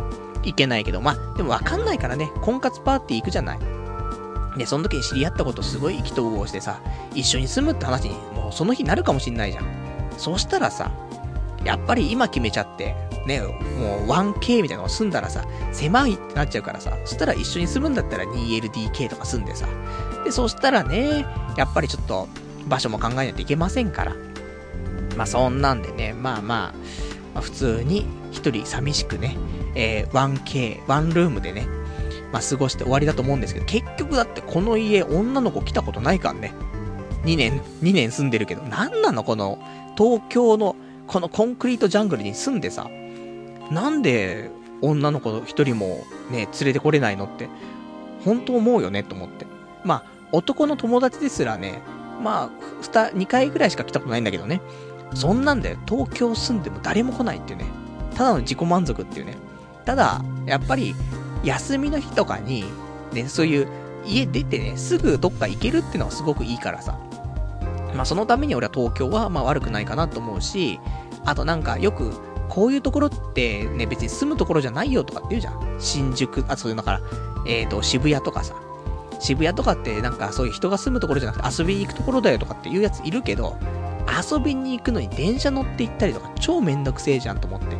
[0.44, 3.58] いけないけど、まあ、でもわかんないからね、婚活パーティー行くじゃない。
[4.56, 6.80] で、その時に知り合ったことすごい意気投合してさ、
[7.14, 9.66] 一緒に住むって話に、もうその日なるかもしんないじゃん。
[10.16, 10.90] そしたらさ、
[11.64, 12.94] やっぱり今決めちゃって、
[13.26, 19.66] ね、もう 1K みたいなの住んだらさ、狭いってなっちゃうからさ、そしたら一緒に住むんだったら 2LDK とか住んでさ、
[20.24, 21.26] で、そしたらね、
[21.56, 22.28] やっぱりちょっと
[22.66, 24.14] 場所も考えないといけませんから。
[25.16, 26.74] まあそんなんでね、まあまあ、
[27.34, 29.36] まあ、普通に一人寂しくね、
[29.74, 31.66] えー、1K、ワンルームでね、
[32.34, 36.52] まあ過ごして終わりだと思うんですけど、結局だってこの家女の子来たことないからね。
[37.22, 39.60] 2年、2年住んでるけど、なんなのこの、
[39.96, 40.74] 東京の
[41.06, 42.90] このコンクリートジャングルに住んでさ、
[43.70, 44.50] なんで
[44.82, 47.48] 女の子一人もね、連れてこれないのって、
[48.24, 49.46] 本当思うよねと思って。
[49.84, 51.82] まあ、男の友達ですらね、
[52.20, 52.50] まあ、
[52.82, 54.60] 二、二回ぐらいしか来たことないんだけどね。
[55.14, 55.78] そんなんだよ。
[55.88, 57.66] 東京住んでも誰も来ないっていうね。
[58.16, 59.36] ただの自己満足っていうね。
[59.84, 60.96] ただ、やっぱり、
[61.44, 62.64] 休みの日とかに、
[63.12, 63.68] ね、そういう、
[64.06, 66.98] 家出てね、すぐどっか行けるっていうのはすごくいいからさ。
[67.94, 70.80] まあそのために俺は東京はまあ悪くないかなと思うし、
[71.24, 72.12] あとなんかよく、
[72.48, 75.76] こういうところってね、別に住むところじゃないよとかって言うじゃん。
[75.78, 77.00] 新宿、あ、そういうのから、
[77.46, 78.54] えっ、ー、と、渋谷とかさ。
[79.20, 83.56] 渋谷とかってなんかそういう人が住むところじゃなくて遊びに行くところだよとかっていうやついるけど、
[84.06, 87.76] 遊びに行くのに電車乗って行ったりとか超めんどくせえじゃんと思って。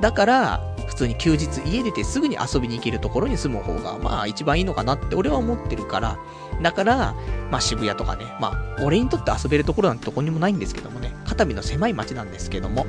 [0.00, 0.60] だから、
[1.00, 6.18] 通に休日家出てすぐに遊びに行けるところに住む方がまあ一番いいのかなって俺は思ってるから、
[6.62, 7.14] だから、
[7.50, 12.86] まあ渋谷とかね、まあ俺にとって遊べるところなんてどこにもないんですけどもね、肩身の狭い街なんですけども、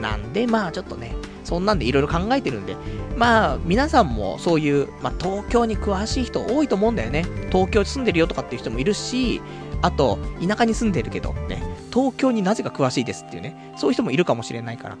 [0.00, 2.76] なんでまあちょっとね、そんなんでいろいろ考えてるんで、
[3.16, 7.24] まあ、皆さんもそういう、まあ、東京に詳しい人多いと思うんだよね。
[7.52, 9.40] 東京住んでるよとかっていう人もいるし、
[9.80, 14.96] あと、田舎に住んでるけど、ね、東京になぜか詳しいですっていうね、そういう人もいるかもしれないから。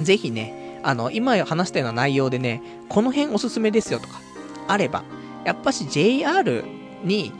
[0.00, 4.20] ぜひね、あの、今話したような内容でね、この辺おすすめですよとか、
[4.68, 5.04] あれば、
[5.44, 6.64] やっぱし JR
[7.04, 7.32] に、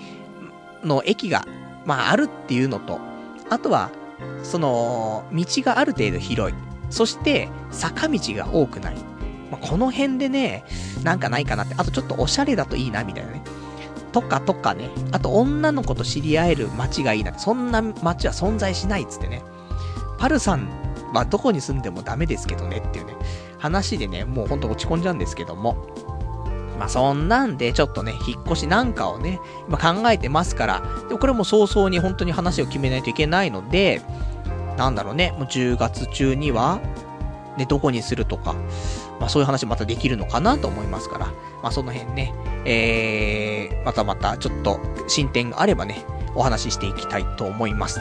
[0.83, 1.47] の駅が、
[1.85, 3.01] まあ、あるっていうのと、
[3.51, 3.91] あとは、
[4.43, 6.57] その、道がある程度広い。
[6.91, 8.95] そして、坂道が多くない。
[9.51, 10.65] まあ、この辺でね、
[11.03, 11.75] なんかないかなって。
[11.77, 13.43] あとちょっとおしゃれだといいな、みたいなね。
[14.13, 14.91] とかとかね。
[15.13, 17.39] あと女の子と知り合える街がいいな。
[17.39, 19.43] そんな街は存在しないっつってね。
[20.19, 20.69] パルさん
[21.13, 23.15] はどこに住んでもダメですけどねっていうね。
[23.59, 25.77] 話でね、もうほんと落ち込んじゃうんですけども。
[26.79, 34.01] まあそんなんでちょっとね、引っ越しなんかをね、今考えてますから、でもこれも早々に本当に話を決めないといけないので、
[34.77, 36.81] なんだろうね、もう10月中には、
[37.57, 38.55] ね、どこにするとか、
[39.19, 41.27] まあそういう話またできるのかなと思いますから、
[41.63, 42.33] まあその辺ね、
[42.65, 44.79] えー、またまたちょっと
[45.09, 46.05] 進展があればね、
[46.37, 48.01] お話ししていきたいと思います。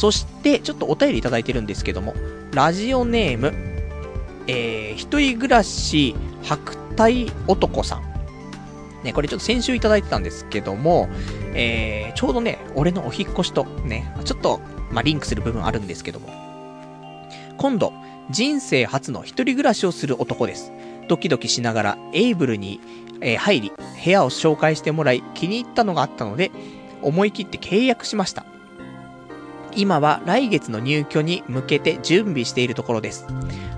[0.00, 2.14] そして、ちょっとお便りいただいてるんですけども、
[2.54, 3.52] ラジオネーム、
[4.46, 9.04] えー、一人暮らし白体男さん。
[9.04, 11.10] ね、これちょっと先週いただいてたんですけども、
[11.52, 16.30] えー、ちょうどね、俺のお引越しとね、ちょっと、まあ、リンクする部分あるんですけども、
[17.58, 17.92] 今度、
[18.30, 20.72] 人生初の一人暮らしをする男です。
[21.08, 22.80] ドキドキしながらエイブルに、
[23.20, 23.72] えー、入り、
[24.02, 26.50] 部屋を紹介してもらい、気に入ったのがあったので、
[27.02, 28.46] 思い切って契約しました。
[29.74, 33.26] 今は来月の入居に向けて準備しているところです。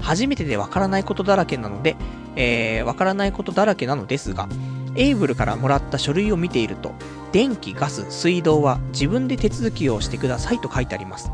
[0.01, 1.97] 初めてでわからないことだらけなので、
[2.37, 4.49] えー、わからないことだらけなのですが、
[4.95, 6.93] エイブルからもらった書類を見ていると、
[7.33, 11.31] 電気、ガス、水道は自分で手続きをしてくださいと書いてあります。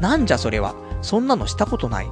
[0.00, 0.74] なんじゃそれは。
[1.00, 2.06] そんなのしたことない。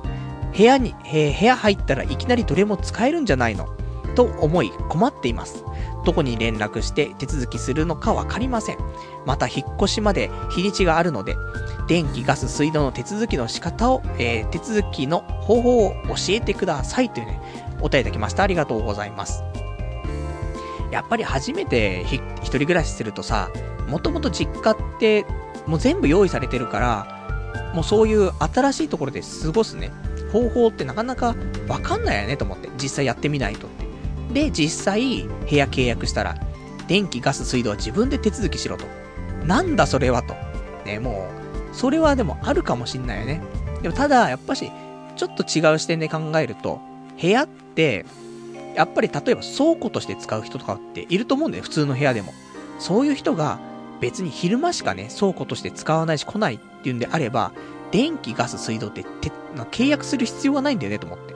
[0.56, 3.68] 部屋に、えー、部屋入ったらいきなりどれも使えるんじゃないの？
[4.14, 5.64] と思い困っています。
[6.06, 8.78] どこに連絡して手続きするのかわかりません。
[9.26, 11.36] また引っ越しまで日にちがあるので、
[11.86, 17.40] 電気、ガス、水道の手続きの仕方を、えー、手続きの方法を教えてくださいというね、
[17.80, 18.42] お便りいただきました。
[18.42, 19.42] ありがとうございます。
[20.90, 23.50] やっぱり初めて一人暮らしするとさ、
[23.88, 25.26] もともと実家って
[25.66, 27.16] もう全部用意されてるから、
[27.74, 29.90] もうそういう新しいところで過ごすね、
[30.32, 31.34] 方法ってなかなか
[31.68, 33.86] わかんないよねと思って、実際やってみないとって。
[34.32, 36.36] で、実際、部屋契約したら、
[36.88, 38.86] 電気、ガス、水道は自分で手続きしろと。
[39.44, 40.34] なんだそれはと。
[40.84, 41.45] ね、もう、
[41.76, 43.42] それはでもあるかもしんないよね。
[43.82, 44.72] でもただ、やっぱし、
[45.14, 46.80] ちょっと違う視点で考えると、
[47.20, 48.06] 部屋って、
[48.74, 52.32] やっぱり例えば倉庫として使う人とかっていると思うんだよ、普通の部屋でも。
[52.78, 53.58] そういう人が
[54.00, 57.52] 別に昼間しかね、倉庫として使わないし来ないっていうんであれば、
[57.90, 59.30] 電気、ガス、水道ってて
[59.70, 61.34] 契約する必要はないんだよねと思って。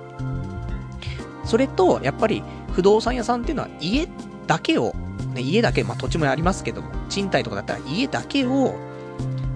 [1.44, 4.08] それと、やっぱり不動産屋さんっていうのは家
[4.46, 4.94] だけを、
[5.34, 8.74] ね、家だけ、まあ土地もありますけども、賃貸とかだったら家だけを、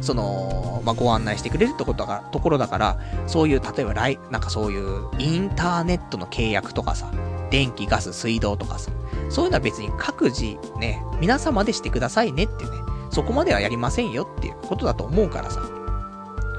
[0.05, 7.11] その、まあ、ご案内してくれるってことが、ところだから、そういう、例えば、ライ、なんかそういうインターネットの契約とかさ、
[7.51, 8.91] 電気、ガス、水道とかさ、
[9.31, 12.71] そういうのは別に各自ね、皆様でしてくださいねってね、
[13.11, 15.63] そこまではやりませんよっていうことだと思うからさ。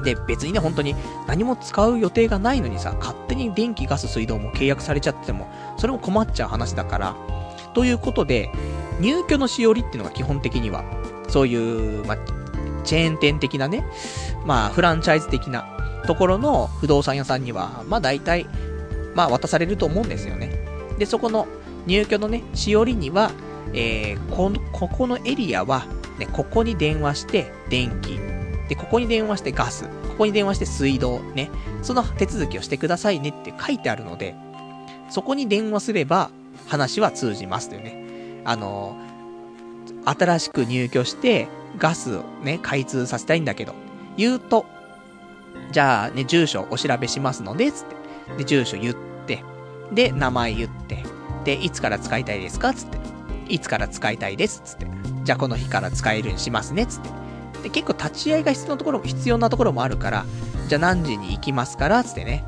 [0.03, 0.95] で、別にね、本当に
[1.27, 7.15] 何も使う予定がないのにさ、勝手に電気、ガス、水道も契約されちゃっても、それも困っちゃう話だから、
[7.73, 8.49] ということで、
[8.99, 10.83] 入居のしおりっていうのが基本的には、
[11.27, 12.17] そういう、まあ、
[12.85, 13.83] チェーン店的なね、
[14.45, 15.65] まあ、フランチャイズ的な
[16.05, 18.45] ところの不動産屋さんには、まあ大体、
[19.13, 20.65] まあ渡されると思うんですよね。
[20.97, 21.47] で、そこの
[21.87, 23.31] 入居のね、しおりには、
[23.73, 25.85] えー、こ、ここのエリアは、
[26.19, 28.19] ね、ここに電話して電気、
[28.69, 34.35] で、ここに電話してガス、ここに電話して水道、ね、その手続きをしてくださいねって書いてあるので、
[35.09, 36.31] そこに電話すれば
[36.67, 38.41] 話は通じますというね。
[38.45, 38.95] あの
[40.05, 41.47] 新しく入居して
[41.77, 43.73] ガスをね、開通させたいんだけど、
[44.17, 44.65] 言うと、
[45.71, 47.95] じゃあね、住所お調べしますので、つって。
[48.37, 48.95] で、住所言っ
[49.25, 49.43] て、
[49.91, 51.03] で、名前言って、
[51.43, 52.73] で、いつから使いたいですか？
[52.73, 52.97] つって。
[53.47, 54.61] いつから使いたいです？
[54.65, 54.87] つって。
[55.23, 56.85] じゃあこの日から使えるようにしますね？
[56.85, 57.09] つって。
[57.63, 60.25] で、結構立ち会いが必要なところも、必要なところもあるから、
[60.67, 62.03] じゃあ何時に行きますから？
[62.03, 62.43] つってね。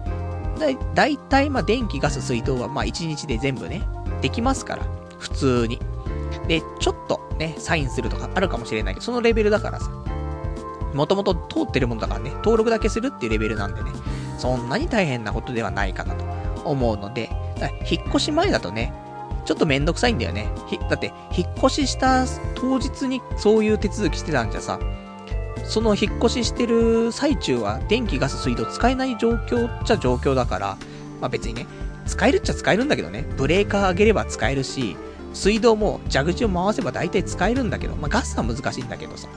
[0.60, 3.84] だだいたいまあ電気、ガス、水道はまあ1日で全部ね、
[4.22, 4.84] できますから。
[5.20, 5.80] 普通に。
[6.48, 9.90] で、ちょっとね、サインするとかあるかもしれないけど、そのレベルだからさ。
[10.94, 13.92] もともと通ってるものだからね、登録だけするっていうレベルなんでね、
[14.38, 16.24] そんなに大変なことではないかなと
[16.64, 17.30] 思うので、
[17.90, 18.94] 引っ越し前だとね、
[19.46, 20.50] ちょっとめんどくさいんだよね。
[20.90, 22.26] だって、引っ越しした
[22.56, 24.80] 当日にそういう手続きしてたんじゃさ、
[25.64, 30.78] その引っ越ししてる最中は電気、ガス、水道使えない状況っちゃ状況だから、
[31.20, 31.68] まあ別にね、
[32.06, 34.96] 使えるっちゃ使えるんだけどね、ブレーカー上げれば使えるし、
[35.34, 39.28] 水道も蛇口を回せば大体使えるんだけど、まあガスは難しいんだけどさ。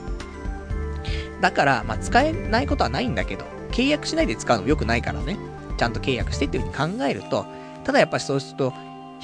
[1.41, 5.37] だから、まあ使えないことはないんだけど、契約しないで使うのも良くないからね。
[5.77, 7.45] ちゃんと契約してっていう風に考えると、
[7.83, 8.73] ただやっぱりそうすると、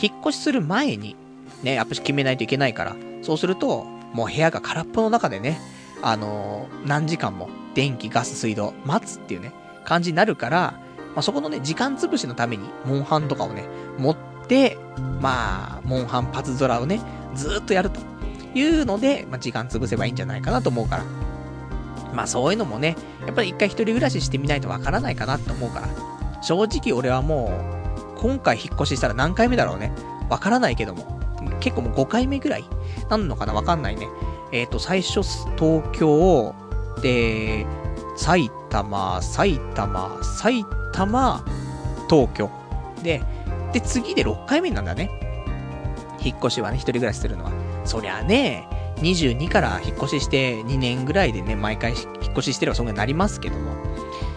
[0.02, 1.16] 引っ越しする前に、
[1.64, 5.60] ね、やっぱり決めないといけないから、そうすると、もう部屋が空っぽの中でね、
[6.02, 9.52] あのー、何時間も電気、ガス、水道、待つっていうね、
[9.84, 10.80] 感じになるから、
[11.16, 13.66] まあ、そこのね、時間潰しのために、モンハンとかをね、
[13.98, 14.78] 持って、
[15.22, 17.02] まあ、モンハンパズドラをね、
[17.36, 18.00] ずっとやると
[18.56, 21.04] いうので、まあ、時間潰せばいいんじゃないかなと思うから。
[22.14, 22.96] まあ、そういうのもね、
[23.26, 25.88] やっぱり一回一人暮らししてみないとわからないかなと思うから。
[26.42, 27.52] 正直俺はも
[28.16, 29.92] う、今回引っ越ししたら何回目だろうね。
[30.30, 31.18] わからないけども。
[31.60, 32.66] 結構もう5回目ぐらい
[33.10, 33.54] なんのかな？
[33.54, 34.08] わかんないね。
[34.52, 35.22] えっ、ー、と、最初、
[35.58, 36.56] 東京、
[37.02, 37.66] で、
[38.16, 41.44] 埼玉、埼玉、埼玉、
[42.10, 42.50] 東京。
[43.04, 43.22] で、
[43.74, 45.10] で、次で6回目なんだね。
[46.20, 47.52] 引っ越しはね、一人暮らしするのは。
[47.86, 53.72] そりゃね、22から引っ越しして2年ぐらいでね、毎回引っ越ししてればそんなになりますけども、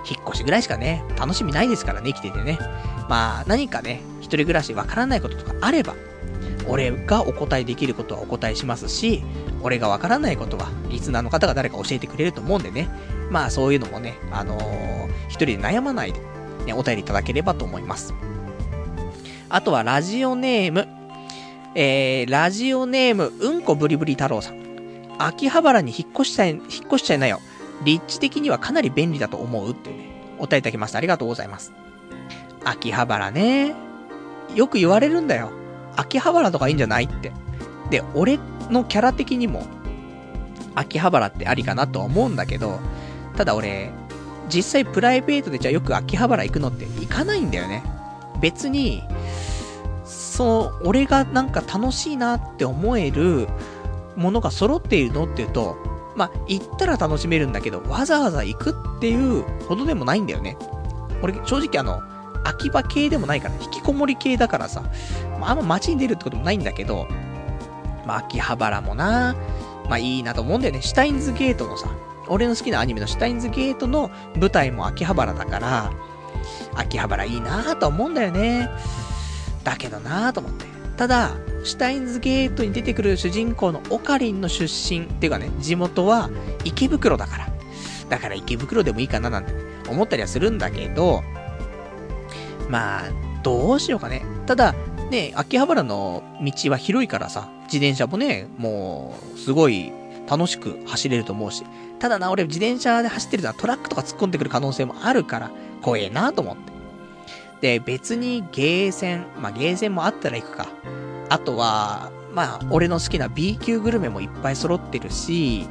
[0.09, 2.59] 引っ越しぐらいしかね、楽しみないですからね、生きててね。
[3.09, 5.95] まあ、何かね、一人暮らしわからないこととかあれば、
[6.69, 9.23] 俺がお答えできることはお答えしますし、
[9.63, 12.89] 俺がわからないことは、リスナーの方が誰か教えてくれると思うんでね。
[13.31, 16.21] まあそういうのもね、あのー、一人で悩まないで、
[16.67, 18.15] ね、お便りいただければと思います。
[19.51, 20.87] あとはラジオネーム、
[21.75, 24.61] えー、ラジオネーム、うんこブリブリ太郎さん。
[25.19, 27.41] 秋葉原に引っ越しちゃい、引っ越しちゃいなよ。
[27.85, 30.99] 立地的にはかなり便利だと思うってね、お答えいただきました。
[30.99, 31.73] ありがとうございます。
[32.65, 33.75] 秋葉原ね。
[34.55, 35.51] よく言われるんだよ。
[35.97, 37.33] 秋葉原とかいいんじゃないって。
[37.91, 38.39] で、俺
[38.71, 39.67] のキャラ的にも、
[40.77, 42.79] 秋葉原ってありかなとは思うんだけど、
[43.37, 43.91] ただ俺、
[44.49, 47.83] 実際プライベートでじゃあよく秋葉原行くのって行かないんだよね。
[48.41, 49.03] 別に、
[50.05, 53.49] その、俺がなんか楽しいなって思える
[54.17, 55.77] ものが揃っているのっていうと、
[56.17, 60.57] まあ、行ったら楽しめるんだけど、わざわざ行くっていうほどでもないんだよね。
[61.23, 62.03] 俺、正直あの、
[62.45, 64.83] 秋葉系でもないから、引きこもり系だからさ、
[65.41, 67.07] まあ、あんま街に出るってこともないんだけど、
[68.07, 69.37] まあ、秋葉原もな、
[69.89, 70.83] まあいいなと思うんだよね。
[70.83, 71.91] シュタインズゲートのさ、
[72.29, 75.93] 俺の好きなアニメのシュタインズゲートの舞台も秋葉原だから、
[76.75, 78.71] 秋葉原いいなぁと思うんだよね。
[79.65, 80.67] だけどなぁと思って。
[80.97, 81.31] ただ、
[81.65, 86.31] シュタインズゲートに出てくる主人公のオカリンの出身っていうかね、地元は
[86.65, 87.49] 池袋だから。
[88.09, 89.55] だから池袋でもいいかななんて
[89.89, 91.23] 思ったりはするんだけど、
[92.69, 93.03] まあ、
[93.43, 94.25] どうしようかね。
[94.47, 94.75] ただ、
[95.11, 99.93] ね、秋葉原の道は広いからさ、自転車もね、もう、すごい
[100.29, 101.65] 楽しく走れると思うし。
[101.99, 105.51] ただな、俺自転車で走ってるのはトラックとか突っ込んでくる可能性もあるから、
[105.81, 106.71] 怖えなと思って。
[107.61, 110.67] で、別にゲーセン、まあ、ゲーセンもあったら行くか。
[111.29, 115.69] あとは、まあ、俺の好きな B 級グルメもいっぱい揃ってるし、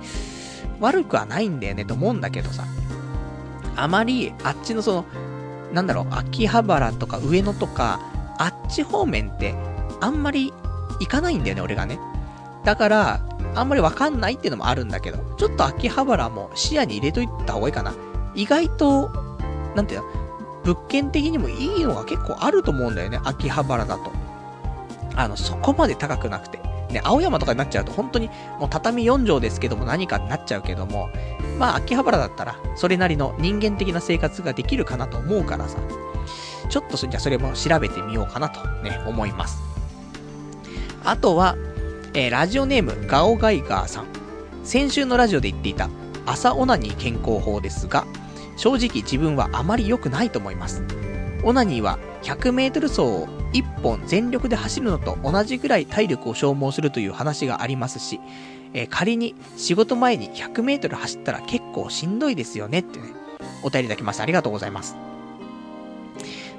[0.80, 2.64] 悪くはないんだよねと思うんだけどさ。
[3.76, 5.06] あまり、あっちのその、
[5.74, 8.00] なんだろう、秋葉原とか上野とか、
[8.38, 9.56] あっち方面って、
[10.02, 10.54] あんまり
[11.00, 12.00] 行かないんだよね、俺がね。
[12.66, 13.22] だから、
[13.56, 17.94] あんまりわかんないっていうのもあるんだけど、ちょっと秋葉原も視野に入れといた方がいいかな。
[18.36, 19.29] 意外と、
[19.80, 20.08] なんていうの、
[20.66, 24.12] 物件的にもいいのが結構あると思うんだよね、秋葉原だと。
[25.16, 26.60] あの、そこまで高くなくて。
[26.92, 31.12] ね、青山とかになっちゃうと本当にもう畳4畳ですけども何かになっちゃうけども、
[31.60, 35.78] まあ秋葉原だったらそれなりの人間的な生活ができるかなと思うからさ、
[36.68, 39.62] ちょっとじゃそれも調べてみようかなとね、思います。
[41.06, 41.56] あとは、
[42.16, 44.06] えー、ラジオネームガオガイガーさん。
[44.64, 45.90] 先週のラジオで言っていた
[46.26, 48.06] 朝オナニー健康法ですが、
[48.60, 50.84] 正直自分はあまり良くないと思います。
[51.44, 58.20] オナニーは100メートル走を1本全力で走るのと同じぐらい体力を消耗するという話がありますし、
[58.74, 63.14] えー、仮に仕事前に100メートル走ったら結構しんどいですよねってね、
[63.64, 64.98] お便りいただきましてありがとうございます。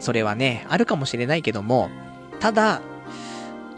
[0.01, 1.91] それはね、あるかもしれないけども、
[2.41, 2.81] ただ、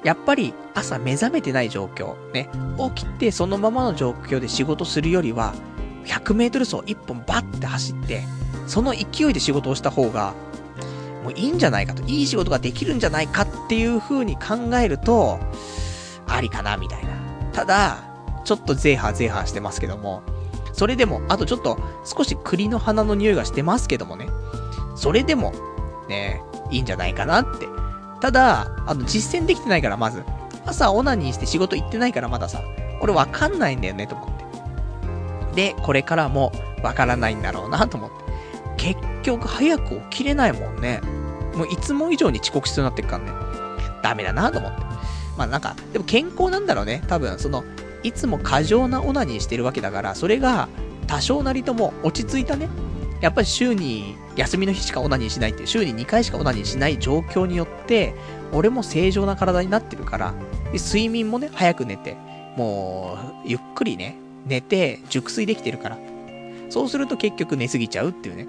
[0.04, 2.48] やっぱり朝目覚めてない状況、ね、
[2.94, 5.54] 起きてそのままの状況で仕事するよりは、
[6.06, 8.22] 100メートル走1本バッて走って、
[8.66, 10.34] その勢いで仕事をした方が、
[11.22, 15.38] もういいんじゃないかと、いい仕事ができるんじゃないかっていう風に考えると、
[16.26, 17.10] ありかな、みたいな。
[17.52, 17.98] ただ、
[18.44, 20.22] ちょっとゼーハーゼーハーしてますけども、
[20.72, 24.28] それでも、あとちょっと少し栗の花の匂いがしてますけどもね、
[24.96, 25.52] それでも、
[26.08, 27.68] ね、いいんじゃないかなって。
[28.20, 30.22] ただ、あの、実践できてないから、まず。
[30.64, 32.62] 朝オナニーして仕事行ってないからまださ、
[33.00, 34.41] 俺わかんないんだよね、と思って。
[35.54, 38.16] で、これからもわからないんだろうな、と思って。
[38.76, 41.00] 結局早く起きれないもんね。
[41.54, 43.32] もういつも以上に遅刻しそうになってるからね。
[44.02, 44.82] ダメだなと思って。
[45.36, 47.02] まあなんか、でも健康なんだろうね。
[47.08, 47.64] 多分、その、
[48.02, 50.68] いつも過剰なオナニーしてるわけだから、それが
[51.06, 52.68] 多少なりとも落ち着いたね。
[53.20, 58.14] やっぱり週に、休みの日しかオナニーしないって、週に2回しかオナニーしない状況によって、
[58.52, 60.34] 俺も正常な体になってるから、
[60.72, 62.16] 睡眠もね、早く寝て、
[62.56, 64.16] もう、ゆっくりね、
[64.46, 65.98] 寝て、熟睡できてるから。
[66.70, 68.46] そうすると結局寝すぎちゃうっていうね。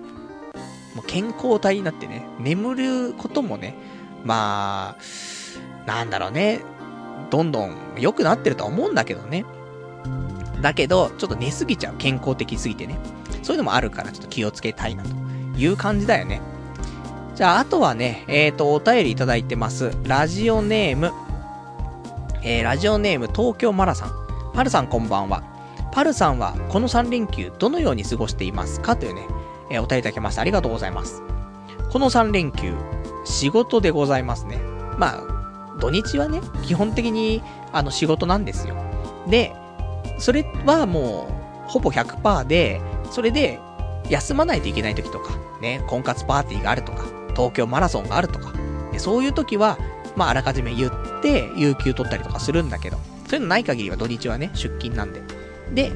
[0.95, 3.75] もう健康体になってね、眠ることもね、
[4.23, 6.61] まあ、なんだろうね、
[7.29, 9.45] どんどん良くなってるとは思うんだけどね。
[10.61, 11.95] だけど、ちょっと寝すぎちゃう。
[11.97, 12.97] 健康的すぎてね。
[13.41, 15.09] そういうのもあるから、ちょっと気をつけたいなと
[15.57, 16.41] いう感じだよね。
[17.35, 19.91] じゃあ、あとはね、えっ、ー、と、お便りいただいてます。
[20.03, 21.11] ラジオネーム、
[22.43, 24.11] えー、ラジオネーム東京マラさん。
[24.53, 25.52] パルさんこんばんは。
[25.93, 29.27] パルさんはこの3連休どのように過ごしていますかというね、
[29.69, 31.21] えー、お便りいただきましてありがとうございます。
[31.91, 32.73] この3連休、
[33.25, 34.57] 仕事でございますね。
[34.97, 38.75] まあ、土日はね、基本的にあの仕事なんですよ。
[39.27, 39.53] で、
[40.17, 41.27] それはも
[41.67, 42.81] う、ほぼ100%で、
[43.11, 43.59] それで、
[44.09, 48.51] 休まないといけない時とか、ね、婚活パーティーがあるとか、東京マラソンがあるとか、
[48.97, 49.77] そういう時は、
[50.15, 50.91] まあ、あらかじめ言っ
[51.21, 55.21] て、有給取ったりとかするんだけど、そういうのない限りは土日はね、出勤なんで。
[55.71, 55.91] で、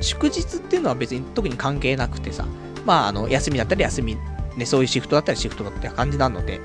[0.00, 2.46] 祝日っていうのは別に特に関係なくてさ、
[2.84, 4.16] まあ、あの、休みだったら休み、
[4.56, 6.60] ね、そういうシフトだったらシフトだった感じなので、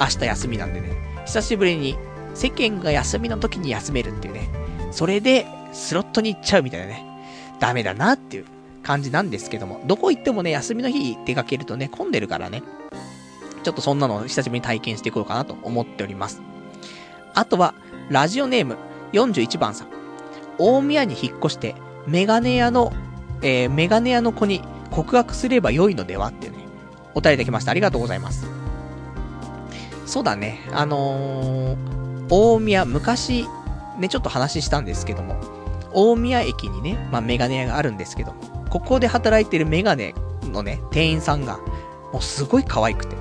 [0.00, 1.96] 明日休みなんでね、久しぶりに
[2.34, 4.48] 世間が休みの時に休めるっていうね、
[4.90, 7.04] それでスロットに行っちゃうみたいなね、
[7.60, 8.46] ダメだなっていう
[8.82, 12.62] 感じなんですけども、どこ行ってもね、休みの日出かけるとね、混んでるからね、
[13.62, 16.40] ちょっとそんなのを久しぶりに体験していこうかなと思っております。
[17.34, 17.74] あとは、
[18.08, 18.76] ラジオネーム
[19.12, 19.88] 41番さん。
[20.58, 21.74] 大宮に引っ越して、
[22.10, 22.92] メガネ屋の、
[23.40, 26.56] えー、メガネ屋の子に告白すれば良いのではってね、
[27.14, 27.70] お便りいただきました。
[27.70, 28.48] ありがとうございます。
[30.06, 33.46] そうだね、あのー、大宮、昔、
[34.00, 35.36] ね、ちょっと話したんですけども、
[35.92, 38.40] 大宮駅にね、まあ、メガネ屋があるんですけども、
[38.70, 41.58] ここで働いてるメガネのね、店員さんが、
[42.12, 43.14] もうすごい可愛くて。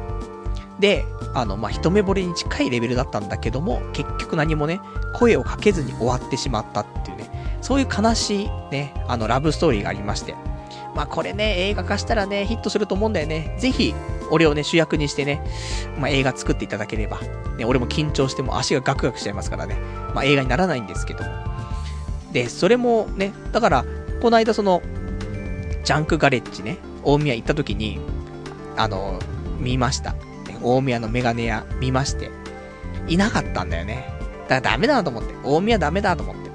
[0.79, 4.81] で、あの、まあ、一目惚れに近いレベルだったんだけども、結局何もね、
[5.13, 7.18] 声をかけずに終わってしまったっていう、
[7.61, 10.35] そういう悲しいね、あの、ラブストーリーがありまして。
[10.95, 13.55] まあ、これね、映画化したらね、ヒットすると思うんだよね。
[13.59, 13.93] ぜひ、
[14.31, 15.41] 俺をね、主役にしてね、
[15.99, 17.19] まあ、映画作っていただければ。
[17.57, 19.77] ね、俺も緊張しても足がガクガクしちゃいますからね。
[20.13, 21.23] まあ、映画にならないんですけど。
[22.31, 23.85] で、それもね、だから、
[24.21, 24.81] この間その、
[25.83, 27.99] ジャンクガレッジね、大宮行った時に、
[28.77, 29.19] あの、
[29.59, 30.15] 見ました。
[30.61, 32.31] 大宮のメガネ屋見まして、
[33.07, 34.13] いなかったんだよね。
[34.47, 35.33] だからダメだなと思って。
[35.43, 36.48] 大宮ダメだと思って。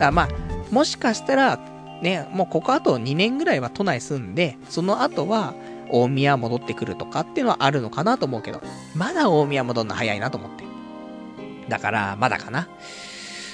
[0.00, 0.28] だからまあ、
[0.72, 1.60] もしかしたら、
[2.00, 5.54] ね、もうここあと2年ぐらいは都内住んで、その後は
[5.90, 8.62] 大宮戻ってくるとかっていうのはあるのかなと思うけど、
[8.94, 10.64] まだ大宮戻るの早いなと思って。
[11.68, 12.66] だから、まだかな。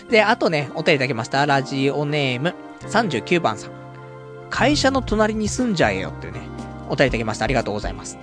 [0.08, 1.44] で、あとね、お便りいただきました。
[1.46, 3.70] ラジオネーム39番さん。
[4.48, 6.42] 会社の隣に住んじゃえよっていうね、
[6.88, 7.44] お便りいただきました。
[7.44, 8.18] ありがとうございます。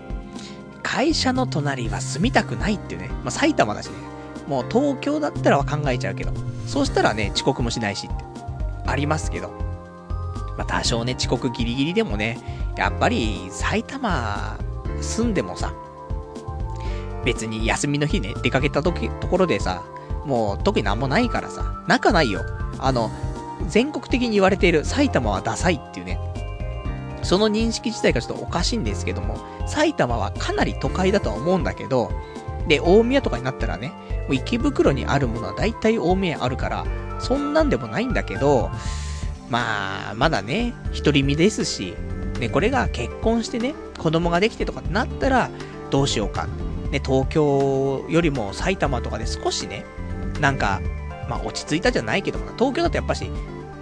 [0.81, 3.09] 会社の隣は住みたくないっていうね。
[3.09, 4.12] まあ、埼玉だしね。
[4.47, 6.31] もう東京だったらは考えちゃうけど。
[6.67, 8.23] そうしたらね、遅刻もしないしって。
[8.85, 9.49] ありますけど。
[10.57, 12.39] まあ、多少ね、遅刻ギリギリでもね、
[12.77, 14.57] やっぱり埼玉
[15.01, 15.73] 住んでもさ、
[17.25, 19.83] 別に休みの日ね、出かけた時、ところでさ、
[20.25, 22.41] もう特になんもないからさ、仲ないよ。
[22.79, 23.09] あの、
[23.67, 26.19] 全国的に言われている埼玉はダサいっていうね、
[27.23, 32.11] その認識自体がちょっとおかしいんですけども、埼玉はかなり都会だとは思うんだけど、
[32.67, 33.89] で、大宮とかになったらね、
[34.27, 36.85] もう池袋にあるものは大体大宮あるから、
[37.19, 38.69] そんなんでもないんだけど、
[39.49, 41.93] まあ、まだね、独り身ですし、
[42.39, 45.49] ね、これが結婚してね、子供ができてとかってなったら、
[45.91, 46.47] どうしようか。
[46.91, 49.85] ね、東京よりも埼玉とかで少しね、
[50.39, 50.81] なんか、
[51.29, 53.29] まあ落ち着いたじゃないけど東京だとやっぱし、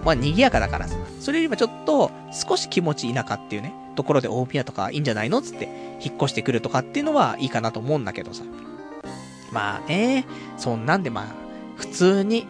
[0.04, 8.44] まあ賑やかだからさ、それよりもちょっと少し気持ち田舎っていうね、ところで大宮とかいいんじゃないのつって引っ越してくるとかっていうのはいいかなと思うんだけどさ。
[9.52, 10.26] まあね、
[10.58, 11.26] そんなんでまあ、
[11.78, 12.48] 普通に、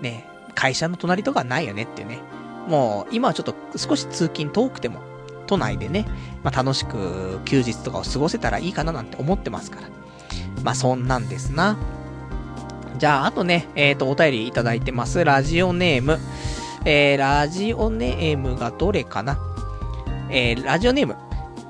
[0.00, 2.18] ね、会社の隣とかないよねってね。
[2.68, 5.00] もう、今はちょっと少し通勤遠くても、
[5.46, 6.06] 都内でね、
[6.42, 9.88] まあ楽しく休日とかを過ごせたらいいかななんて思ってますから。
[10.62, 11.76] まあそんなんですな。
[12.98, 15.24] じゃあ、あとね、えっ、ー、と、お便りいただいてます。
[15.24, 16.18] ラジオネーム。
[16.84, 19.38] えー、ラジオネームがどれかな
[20.30, 21.16] えー、ラジオネーム、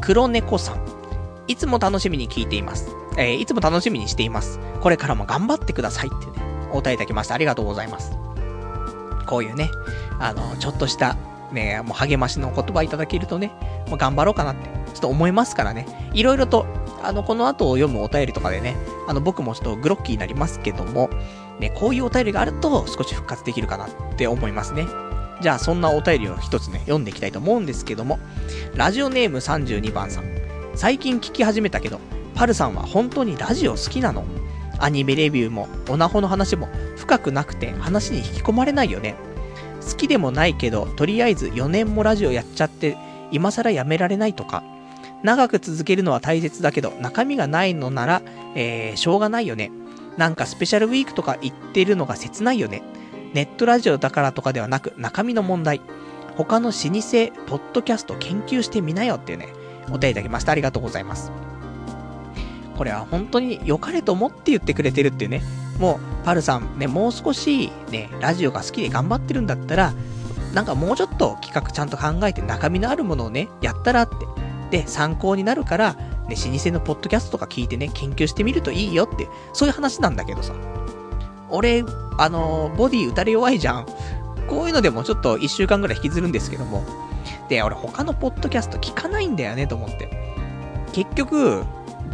[0.01, 0.85] 黒猫さん。
[1.47, 3.04] いつも楽しみに聞いています。
[3.17, 4.59] えー、いつも楽しみにしています。
[4.81, 7.35] これからも頑張ってくださいってね、お答えいただきました。
[7.35, 8.13] ありがとうございます。
[9.27, 9.71] こういうね、
[10.19, 11.17] あの、ちょっとした、
[11.53, 13.53] ね、もう励ましの言葉いただけるとね、
[13.89, 15.87] もう頑張ろうかなって、ちょっと思いますからね。
[16.13, 16.67] いろいろと、
[17.03, 18.77] あの、この後を読むお便りとかでね、
[19.09, 21.11] あの、僕もちょっとグロッキーになりますけども、
[21.61, 24.87] ね、こういうお便りがあると少し復活できるかなって思いますね。
[25.41, 28.19] じゃあ、そんなお便りを一つね、読んでいきたいと思うんですけども、
[28.75, 30.25] ラジオネーム32番さん。
[30.75, 32.01] 最近聞き始めたけど、
[32.35, 34.25] パルさんは本当にラジオ好きなの？
[34.79, 39.15] アニメレビューも、オナホの話も深くなくて話に引き込まれないよね。
[39.89, 42.97] 好きでもないけど、とりあえず4年もラジオやっちゃって、
[43.31, 44.65] 今更やめられないとか、
[45.23, 48.23] 長く続けるのは大切だけど、中身がないのなら、
[48.57, 49.71] えー、しょうがないよね。
[50.17, 52.83] なんかスペシャルウィークとか言ってるのが切ないよね。
[53.33, 55.81] ネットラジオだからとかではなく、中身の問題。
[56.37, 56.81] 他の老舗、
[57.47, 59.49] ポッドキャスト研究してみなよっていうね、
[59.89, 60.53] お便りいただきました。
[60.53, 61.31] ありがとうございます。
[62.77, 65.43] これは本当に良かれと思って言ってくれてるっていうね。
[65.79, 69.95] もう、パルさんね、もう少しね、ラジオが好きで頑張ってるんだったら、
[70.53, 74.15] なんかもうちょっと企画ちゃんと考えて中身のあるものをね、やったらって。
[74.71, 75.95] で、参考になるから、
[76.29, 80.55] ね、老舗のポッドキャストとか聞いてね、研究してみるといいよって、そういう話なんだけどさ。
[81.51, 81.85] 俺、
[82.19, 83.87] あのボディ打たれ弱いじゃん。
[84.49, 86.85] こういうのでもちょっと1週間ぐらい引きずるんですけども。
[87.49, 90.09] で、俺他のポッドキャスト聞かないんだよねと思って。
[90.93, 91.65] 結局、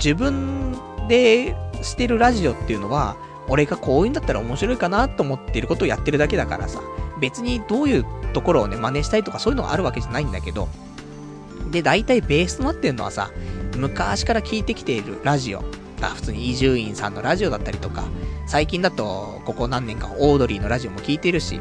[0.03, 0.75] 自分
[1.09, 3.17] でしてるラジオっていうのは、
[3.49, 6.81] 俺がこういうんだったら面白いかなと思ってることをやってるだけだからさ、
[7.21, 10.69] 別にどういうところをね、真似したいとかそういうのがあるわけじゃないんだけど、
[11.71, 13.31] で、大体ベースとなってるのはさ、
[13.77, 15.63] 昔から聞いてきているラジオ。
[16.03, 18.05] あ普通に伊集院さんのラジオだったりとか、
[18.47, 21.61] 最近だと、ここ何年かオードリーのラジオも聞いてるし、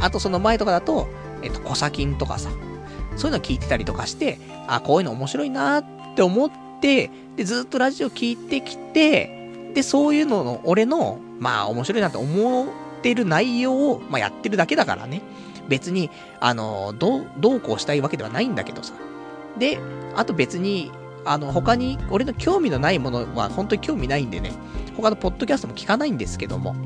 [0.00, 1.08] あとその前とかだと、
[1.42, 2.50] えっと、コサキンとかさ、
[3.16, 6.50] そういうの聞いてたりとかして、あ、こういうの面白いなって思っ
[6.86, 12.68] て、で、ずっとラジオ聞いてきて、で、そういうのの、俺の、まあ、面白いなって思っ
[13.02, 15.20] てる内容を、まあ、やってるだけだからね。
[15.68, 18.94] 別に、あの、どう、どうこうしたいわけではないんだけどさ。
[19.58, 19.80] で、
[20.14, 20.92] あと別に、
[21.24, 24.52] あの、他に、俺の興味のないものは本当に興味ないんでね、
[24.96, 26.76] 他のポッドキャストも聞かないんですけども。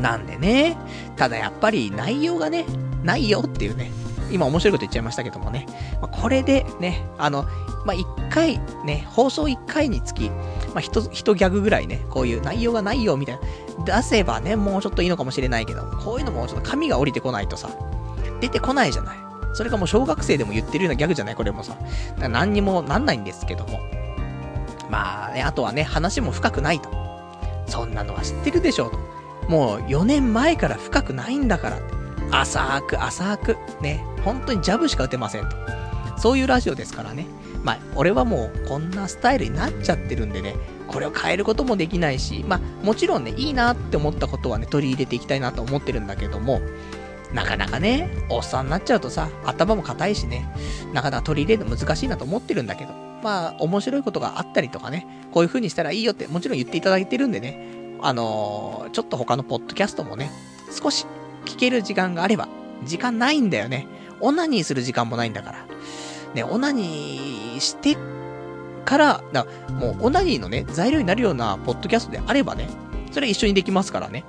[0.00, 0.78] なんでね、
[1.16, 2.64] ただやっぱり内容がね、
[3.04, 3.90] ないよっていうね、
[4.30, 5.66] 今面白いこと言っちゃいましたけどもね、
[6.00, 7.44] まあ、これでね、あの、
[7.84, 13.38] まあ、一回、ね、放送一回につき、まあ、一、一ギャグぐらいね、こういう内容がないよみたい
[13.78, 17.68] な、出せばね、もうちょっといいのかもしれないけど、こういうのもちょっと紙が降りてこないとさ、
[18.40, 19.18] 出てこないじゃない。
[19.54, 21.34] それがもう小学生でも言ってるようなギャグじゃない？
[21.36, 21.76] これもさ。
[22.18, 23.78] 何にもなんないんですけども。
[24.90, 26.90] まあね、あとはね、話も深くないと。
[27.68, 28.98] そんなのは知ってるでしょうと。
[29.48, 32.03] もう4年前から深くないんだからって。
[32.40, 35.56] 浅く浅く、ね、本当にジャブしか打てませんと。
[36.16, 37.26] そういうラジオですからね。
[37.62, 40.54] まあ、俺はもうこんなスタイルになっちゃってるんでね、
[40.88, 46.60] これを変えることもできないし、まあ、もちろんね、いいなって思ったことはね、取り入れていきたいなと思ってるんだけども、
[47.32, 50.46] なかなかね、おっさんになっちゃうとさ、頭も硬いしね、
[50.92, 60.30] なかなか取り入れるの難しいなと思ってるんだけど、まあ、面白いことがあったりとかね、こういう風にしたらいいよってもちろん言っていただいてるんでね、あのー、ちょっと他のポッドキャストもね、
[60.70, 61.06] 少し
[61.44, 62.48] 聞ける時間があれば、
[62.84, 63.86] 時間ないんだよね。
[64.20, 65.66] オナニーする時間もないんだから。
[66.34, 67.96] ね、オナニーして
[68.84, 72.68] から、だもうオナニーのね、材料になるようなポッドキャストであればね、
[73.12, 74.24] それ一緒にできますからね。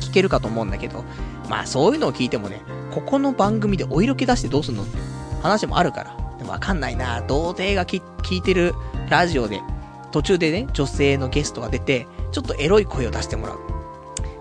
[0.00, 1.04] 聞けるかと思うんだけど、
[1.48, 2.62] まあそういうのを聞いてもね、
[2.92, 4.98] ここの番組でお色気出してどうすんのって
[5.42, 6.20] 話もあるから。
[6.46, 8.00] わかんないな童貞が聞
[8.34, 8.74] いてる
[9.08, 9.60] ラジオで、
[10.10, 13.58] 途中でね、女性のゲストが出て、ちょっとエロい声を出してもらう。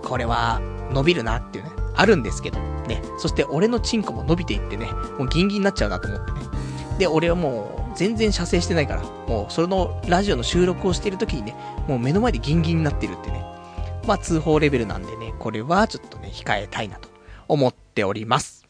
[0.02, 0.62] これは、
[0.92, 1.69] 伸びるなっていうね、
[2.00, 3.02] あるんですけど、ね。
[3.18, 6.40] そして俺のチンコも伸びていってね、もうギンギンになっちゃうなと思ってね。
[6.98, 11.56] で、俺はもう、全然射精してないから、もう、そのラジオの収録をしている時にね、
[11.90, 13.44] もう目の前でギンギンになってるってね。
[14.08, 17.10] まあ、通報レベルなんでね、これはちょっとね、控えたいなと
[17.50, 18.66] 思っております。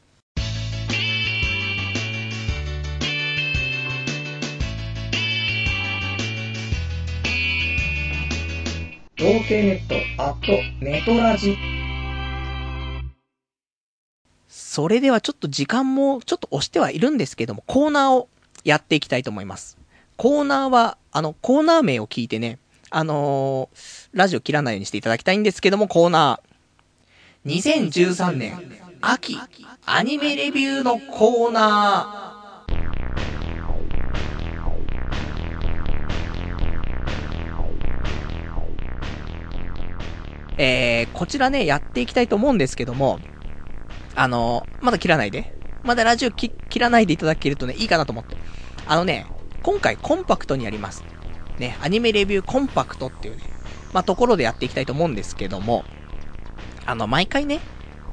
[9.17, 11.78] 童貞ネット、アット、ネトラジ。
[14.69, 18.29] それではちょっと時間もちょっと押してはいるんですけども、コーナーを
[18.63, 19.79] やっていきたいと思います。
[20.15, 22.59] コーナーは、あの、コーナー名を聞いてね、
[22.91, 27.89] あのー、ラジオ切らないようにしていただきたいんですけども、コーナー。
[27.89, 28.61] 2013年、
[29.01, 29.39] 秋、
[29.87, 32.69] アニメレビューのコーナー。
[40.59, 43.19] えー、こちらね、やっていきたいと思うんですけども、
[44.19, 45.55] あの、まだ切らないで。
[45.81, 48.35] まだラジオ切らないでいただけるとね、いいかなと思って。
[48.85, 49.25] あのね、
[49.63, 51.05] 今回コンパクトにやります。
[51.57, 53.43] ね、アニメレビューコンパクトっていうね、
[53.93, 55.85] まあ、ところでやっていきたいと思うんですけども、
[56.85, 57.61] あの、毎回ね、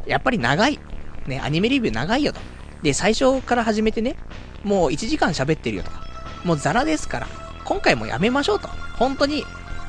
[0.06, 0.78] やっぱり長い。
[1.26, 2.38] ね、アニメレビュー長いよと。
[2.82, 4.14] で、最初から始めてね、
[4.62, 6.06] もう1時間喋ってるよとか、
[6.44, 7.26] もうザラですから、
[7.64, 8.68] 今回もやめましょうと。
[8.96, 9.44] 本当に。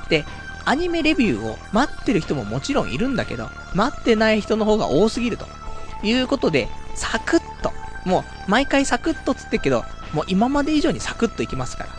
[0.10, 0.26] で、
[0.66, 5.46] アニメレビューを待ってる人ももちろんいるんだけど、待ってない人の方が多すぎると。
[6.04, 7.72] いうことで、サクッと。
[8.06, 9.84] もう、毎回サクッとつってけど、
[10.14, 11.90] もう今まで以上にサクッといきますから。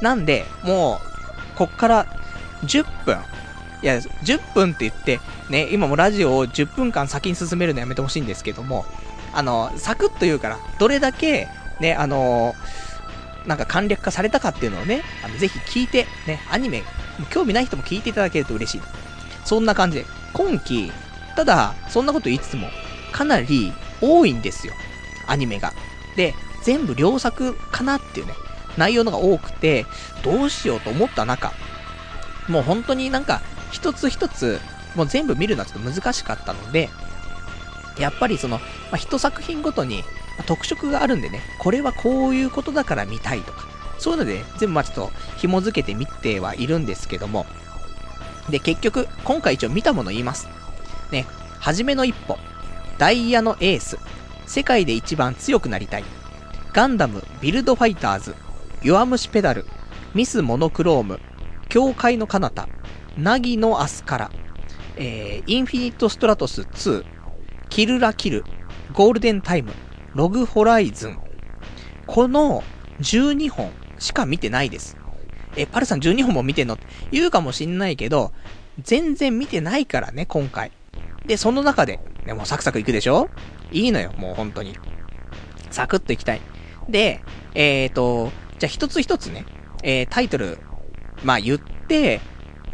[0.00, 1.00] なんで、も
[1.54, 2.06] う、こっから
[2.64, 3.18] 10分。
[3.82, 5.20] いや、10分って言って、
[5.50, 8.84] ね、今もラジオを10分間先に進めるのやめてほしいんですけども、
[9.32, 11.48] あの、サクッと言うから、どれだけ、
[11.80, 12.54] ね、あの
[13.46, 16.84] なんか簡略化されたかっていうのをね、あのぜひ聞いて、ね、アニメ、
[17.30, 18.82] 興味ない人も聞いていただけると嬉しい。
[19.44, 20.92] そんな感じで、今期、
[21.34, 22.68] ただ、そんなこと言いつつも、
[23.12, 24.74] かなり多いんですよ。
[25.26, 25.72] アニメが。
[26.16, 28.34] で、全部良作かなっていうね、
[28.76, 29.86] 内容のが多くて、
[30.22, 31.52] どうしようと思った中、
[32.48, 33.40] もう本当になんか、
[33.70, 34.60] 一つ一つ、
[34.94, 36.90] もう全部見るのはちょっと難しかったので、
[37.98, 40.04] やっぱりその、まあ、一作品ごとに、
[40.46, 43.66] 特色があるんでね、これはこういうことだから見たいとか、
[43.98, 47.46] そういうので、ね、全部まあちょっと紐付けて見てはいるんですけども、
[48.48, 50.48] で、結局、今回一応見たもの言います。
[51.10, 51.26] ね、
[51.60, 52.38] はじめの一歩、
[53.02, 53.98] ダイヤのエース、
[54.46, 56.04] 世界で一番強くなりたい、
[56.72, 58.36] ガンダムビルドファイターズ、
[58.84, 59.66] 弱虫ペダル、
[60.14, 61.18] ミスモノクローム、
[61.68, 62.68] 教会の彼方、
[63.18, 64.30] ナギのアスカラ、
[64.94, 67.04] えー、インフィニットストラトス2、
[67.70, 68.44] キルラキル、
[68.92, 69.72] ゴールデンタイム、
[70.14, 71.18] ログホライズン。
[72.06, 72.62] この
[73.00, 74.96] 12本しか見てないです。
[75.56, 76.74] え、パルさん12本も見てんの？
[76.74, 78.30] って言うかもしんないけど、
[78.80, 80.70] 全然見てないからね、今回。
[81.26, 83.28] で、その中で、ね、もうサクサクいくでしょ？
[83.70, 84.78] いいのよ、もう本当に。
[85.70, 86.40] サクッといきたい。
[86.88, 87.22] で、
[87.54, 89.44] えーと、じゃあ一つ一つね、
[89.82, 90.58] えー、タイトル、
[91.24, 92.20] まあ言って、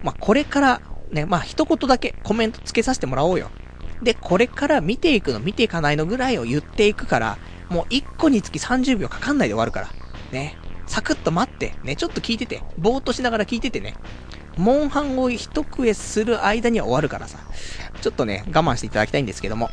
[0.02, 0.80] まあこれから、
[1.10, 3.50] ね、まあ一言だけコメントつけさせてもらおうよ。
[4.02, 7.38] で、これから見ていくの、見ていかないのぐらいを言っていくから、
[7.68, 9.88] もう一個につき30秒かかんないで終わるから。
[10.32, 10.56] ね。
[10.86, 13.94] サクッと待って、ね、ちょっと聞いてて、ぼーっとしながら聞いててね。
[14.56, 17.38] モンハンを一食えする間には終わるからさ。
[18.00, 19.70] ちょっとね、我慢していただきたいんですけども。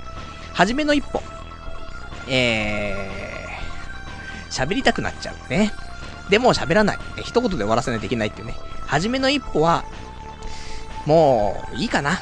[0.53, 1.21] はじめの一歩。
[2.27, 5.71] えー、喋りたくなっちゃうね。
[6.29, 6.97] でも喋らない。
[7.23, 8.55] 一言で終わらせないといけないっていうね。
[8.85, 9.85] はじめの一歩は、
[11.05, 12.19] もう、いいかな。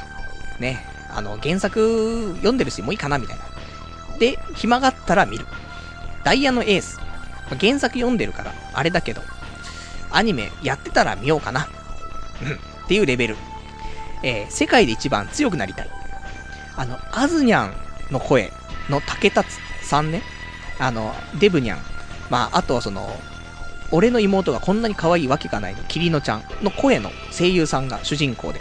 [0.60, 0.84] ね。
[1.10, 3.44] あの、原作読んでるし、もういいかな、みたいな。
[4.18, 5.46] で、暇があったら見る。
[6.24, 7.00] ダイヤのエース。
[7.60, 9.22] 原作読んでるから、あれだけど、
[10.10, 11.68] アニメやってたら見ようかな。
[12.42, 12.52] うん。
[12.54, 13.36] っていうレベル。
[14.22, 15.90] えー、世界で一番強くなりたい。
[16.76, 18.52] あの、アズニャンの声
[18.88, 19.48] の竹達
[19.82, 20.22] さんね。
[20.78, 21.82] あの、デブニャン。
[22.30, 23.16] まあ、あとはその、
[23.90, 28.60] 俺の妹がこんなに可愛いわけがないの、キリノちゃんの声の声優さんが主人公で。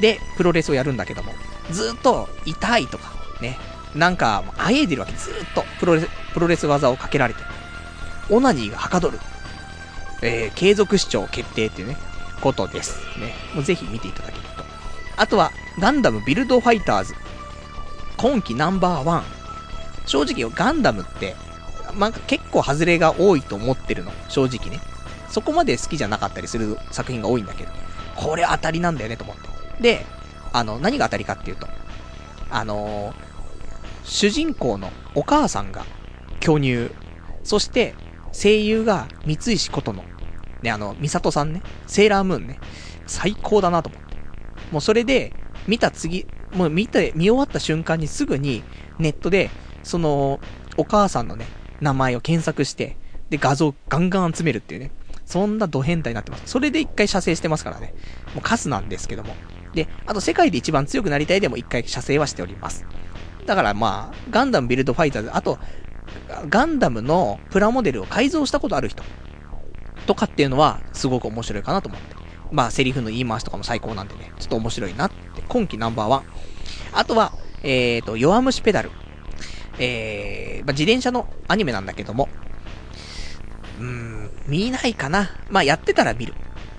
[0.00, 1.32] で、プロレスをやるんだけども、
[1.70, 3.58] ずっと痛いとか、ね。
[3.94, 5.12] なんか、あえいでるわけ。
[5.14, 7.40] ずっとプロレス、プロレス技をかけられて。
[8.28, 9.18] オナニーがはかどる。
[10.22, 11.96] えー、継続視聴決定っていうね、
[12.40, 13.00] ことです。
[13.18, 13.34] ね。
[13.54, 14.39] もうぜひ見ていただけると。
[15.20, 17.14] あとは、ガンダムビルドファイターズ。
[18.16, 19.24] 今季ナンバーワン。
[20.06, 21.36] 正直よガンダムって、
[21.94, 24.12] まあ、結構外れが多いと思ってるの。
[24.30, 24.80] 正直ね。
[25.28, 27.70] そこまで好きじゃなかったりする作品が多いんだけど。
[28.16, 29.82] これ当たりなんだよねと思って。
[29.82, 30.06] で、
[30.54, 31.68] あの、何が当たりかっていうと、
[32.48, 33.14] あのー、
[34.04, 35.84] 主人公のお母さんが
[36.40, 36.90] 巨乳、
[37.44, 37.94] そして
[38.32, 40.02] 声優が三石琴の、
[40.62, 42.58] ね、あの、ミサトさんね、セーラームーンね、
[43.06, 44.09] 最高だなと思って。
[44.70, 45.32] もうそれで、
[45.66, 48.62] 見た次、もう見て、見終わった瞬間にすぐに
[48.98, 49.50] ネットで、
[49.82, 50.40] その、
[50.76, 51.46] お母さんのね、
[51.80, 52.96] 名前を検索して、
[53.30, 54.90] で、画像ガンガン集めるっていうね。
[55.24, 56.42] そんなド変態になってます。
[56.46, 57.94] それで一回射精してますからね。
[58.34, 59.34] もうカスなんですけども。
[59.74, 62.84] で、あと世界で一番強くなりたいでも一回射精はしております。
[63.46, 65.60] だからまあ、ガンダムビルドファイターズ、あと、
[66.48, 69.04] ガンダムのプラモデルを改造したことある人
[70.06, 72.19] とかっていうのはすごく面白いかなと思って。
[72.52, 75.42] まあ、セリフの言い回しとかも最高なんでね、ちょっと面白いなって。
[75.48, 76.24] 今季ナンバーワン。
[76.92, 77.32] あとは、
[77.62, 78.90] えーと、弱虫ペダル。
[79.78, 82.28] えー、まあ、自転車のアニメなんだけども、
[83.78, 85.30] うーん、見ないかな。
[85.48, 86.34] まあ、やってたら見る。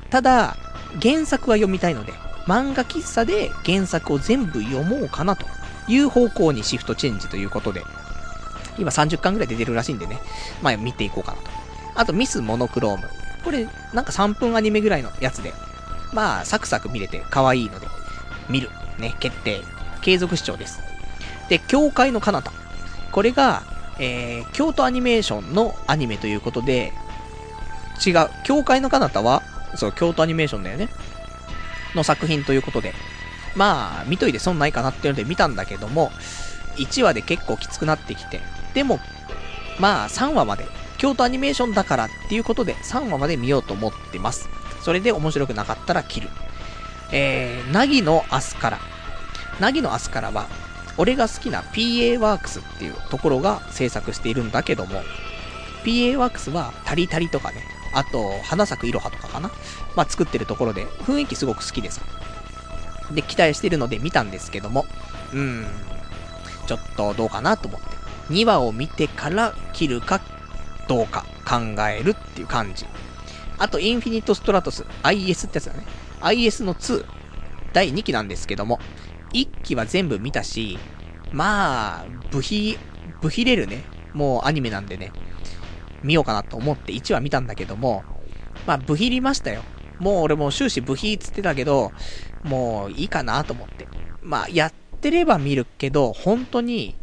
[0.10, 0.58] ただ、
[1.02, 2.14] 原作は読みたいので、
[2.46, 5.46] 漫画喫茶で原作を全部読もうかなと
[5.88, 7.82] いう方向にシフトチェンジということで、
[8.78, 10.20] 今30巻ぐらい出てるらしいんでね、
[10.62, 11.50] まあ見ていこうかなと。
[11.96, 13.21] あとミスモノクローム。
[13.44, 15.54] これ、なんか3分アニメぐらいのやつで、
[16.14, 17.88] まあサクサク見れて可愛いので、
[18.50, 18.70] 見る。
[19.00, 19.62] ね、決定。
[20.02, 20.80] 継続視聴です。
[21.50, 22.52] で、教会の彼方。
[23.12, 23.64] これが、
[24.00, 26.94] えー、京都アニメーションのアニメということで、
[28.06, 28.30] 違う。
[28.44, 29.44] 教会の彼方は、
[29.76, 30.90] そう、京都アニメーションだよね。
[31.96, 32.94] の作品ということで、
[33.56, 36.12] まあ、見といて損ないかなっていうので見たんだけども、
[36.78, 38.42] 1話で結構きつくなってきて、
[38.74, 39.00] でも、
[39.80, 40.66] まあ、3話まで
[41.02, 44.48] 京都アニメーションだからっていうことで3話まで見ようと思ってます。
[44.82, 46.30] それで面白くなかったら切る。
[47.12, 48.80] えー、なぎの明日から。
[49.60, 50.48] なぎの明日からは、
[50.98, 55.02] 俺が好きな PA ワークスっていうところが制作しているんだけども、
[55.84, 57.64] PA ワークスはタリタリとかね、
[57.96, 59.50] あと、花咲くいろはとかかな
[59.96, 62.02] まあ、作ってるところで、雰囲気すごく好きでさ。
[63.10, 64.86] で、期待してるので見たんですけども、
[65.34, 65.66] うーん、
[66.68, 67.88] ちょっとどうかなと思って。
[68.32, 70.22] 2話を見てから切るか
[70.92, 72.86] どうか考えるっていう感じ。
[73.58, 75.86] あと、インフィニットストラトス、IS ってやつだね。
[76.20, 77.06] IS の2、
[77.72, 78.78] 第2期なんですけども、
[79.32, 80.78] 1期は全部見たし、
[81.32, 82.78] まあ、部費、
[83.22, 85.14] 部費れるね、もうアニメなんでね、
[86.04, 88.04] 見ようかなと思って1話見たんだけども、
[88.68, 89.64] まあ、部費りましたよ。
[89.98, 91.94] もう俺も終始部費つってたけど、
[92.44, 93.88] もういいかなと思って。
[94.22, 96.96] まあ、やってれば見るけど、本当に、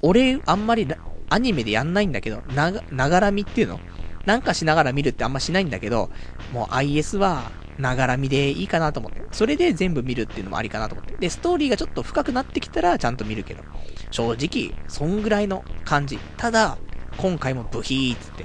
[0.00, 0.86] 俺、あんまり
[1.30, 3.80] アニメでやんないんだけど、な、ながら見っていうの？
[4.26, 6.10] なんかしながら見るってあんましないんだけど、
[6.52, 9.22] もう IS は、ながら見でいいかなと思って。
[9.32, 11.16] それで全部見るっていうのもありかなと思って。
[11.16, 13.62] で、ストーリーがちょっと深くなってきたらちゃんと見るけど。
[14.10, 16.18] 正直、そんぐらいの感じ。
[16.36, 16.76] ただ、
[17.16, 18.44] 今回もブヒーって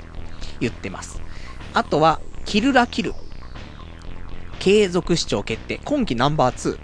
[0.62, 1.22] 言ってます。
[1.74, 3.14] あとは、キルラキル。
[4.60, 5.82] 継続視聴決定。
[5.84, 6.80] 今季ナンバー2。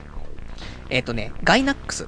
[0.89, 2.07] えっ、ー、とね、ガイナックス。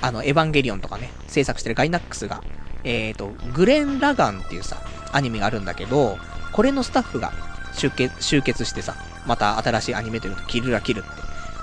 [0.00, 2.42] あの、エヴァンゲリオンとかね、制作してるガイナックスが、
[2.84, 4.76] えっ、ー、と、グレン・ラガンっていうさ、
[5.12, 6.18] アニメがあるんだけど、
[6.52, 7.32] これのスタッフが
[7.72, 8.94] 集結、集結してさ、
[9.26, 11.08] また新しいアニメというと、キルラキルって、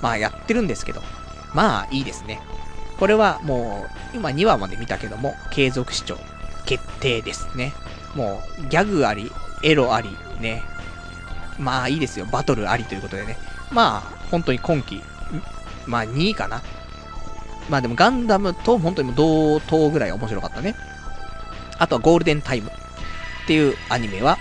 [0.01, 1.01] まあやってるんですけど、
[1.53, 2.39] まあいいですね。
[2.97, 6.17] これはもう、今2話まで見たけども、継続視聴、
[6.65, 7.74] 決定ですね。
[8.15, 9.32] もう、ギャグあり、
[9.63, 10.09] エロあり、
[10.39, 10.63] ね。
[11.57, 12.26] まあいいですよ。
[12.26, 13.38] バトルありということでね。
[13.72, 14.01] まあ、
[14.32, 15.01] 本当に今季、
[15.86, 16.61] まあ2位かな。
[17.70, 20.76] まあでもガンダムと本当に同等ぐらい面白かったね。
[21.80, 22.72] あとはゴールデンタイムっ
[23.48, 24.38] ていうアニメは、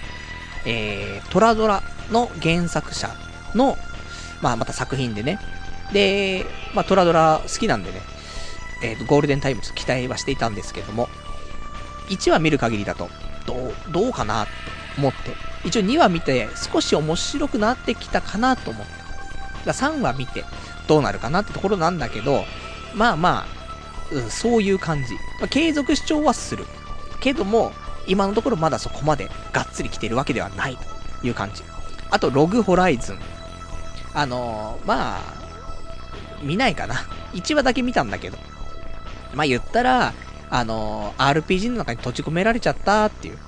[0.67, 3.09] えー、トラドラの原作者
[3.55, 3.77] の、
[4.43, 5.39] まあまた作品でね。
[5.93, 8.01] で、まあトラドラ好きなんでね、
[8.83, 11.09] えっ、ー、と、ゴールデンタイム期待はしていたんですけども、
[12.09, 13.09] 1話見る限りだと、
[13.47, 14.53] どう、どうかなって
[14.99, 15.19] 思って、
[15.65, 18.93] 一応2話見て少し面白くなってきたかなと思って。
[19.65, 20.45] だ3話見て
[20.87, 22.45] どうなるかなってところなんだけど、
[22.95, 25.15] まあまあ、うん、そういう感じ。
[25.15, 26.65] まあ、継続視聴はする。
[27.21, 27.73] けども、
[28.07, 30.77] 今のところまだそこまでがっつり来てるわけではない
[31.21, 31.63] という感じ。
[32.11, 33.19] あと、ログホライズン。
[34.15, 35.21] あのー、まあ、
[36.43, 36.95] 見ないかな。
[37.35, 38.39] 1話だけ見たんだけど。
[39.35, 40.15] まあ言ったら、
[40.51, 43.39] あのー、RPG の中に閉じ込められちゃったっていう。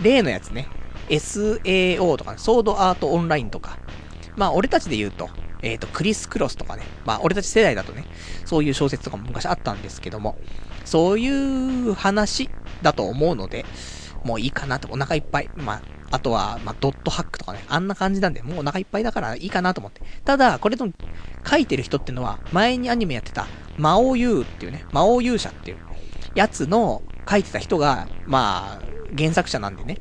[0.00, 0.68] 例のやつね。
[1.08, 3.78] SAO とか、ね、ソードアートオンラインとか。
[4.36, 5.28] まあ俺たちで言うと、
[5.62, 6.82] えっ、ー、と、クリス・クロスとかね。
[7.04, 8.04] まあ俺たち世代だとね、
[8.44, 10.36] そういう小説とかも昔あったんですけども、
[10.84, 12.50] そういう話
[12.82, 13.64] だと思うので、
[14.24, 15.50] もういいかなと、お腹いっぱい。
[15.56, 20.02] まあ、あとは、まあ、ドットハックとかね、あんな感じなんで、もうお腹いっぱいだからいいかなと思って。
[20.24, 20.92] ただ、これの
[21.48, 23.46] 書いてる人ってのは、前にアニメやってた、
[23.78, 25.78] 魔王優っていうね、魔王勇者っていう
[26.34, 28.84] やつの書いてた人が、まあ、
[29.16, 29.98] 原作者なんでね。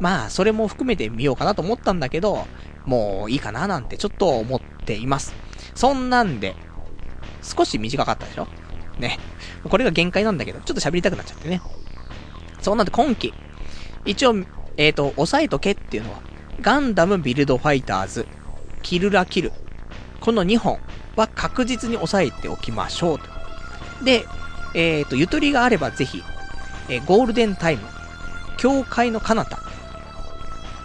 [0.00, 2.46] まあ、それも含めてみようかなと思ったんだけど、
[2.86, 5.34] もういいかななんてちょっと思っています。
[5.74, 6.54] そんなんで、
[7.42, 8.48] 少し短かったでしょ？
[8.98, 9.18] ね。
[9.68, 11.60] これが限界なんだけど、ちょっと喋りたくなっちゃってね。
[12.60, 13.32] そんなんで今季、
[14.04, 14.34] 一応、
[14.76, 16.20] えっ、ー、と、押さえとけっていうのは、
[16.60, 18.26] ガンダムビルドファイターズ、
[18.82, 19.52] キルラキル。
[20.20, 20.78] この2本
[21.16, 23.24] は確実に押さえておきましょうと。
[24.04, 24.24] で、
[24.74, 26.22] えっ、ー、と、ゆとりがあればぜひ、
[26.88, 27.82] えー、ゴールデンタイム、
[28.56, 29.56] 教会の彼方。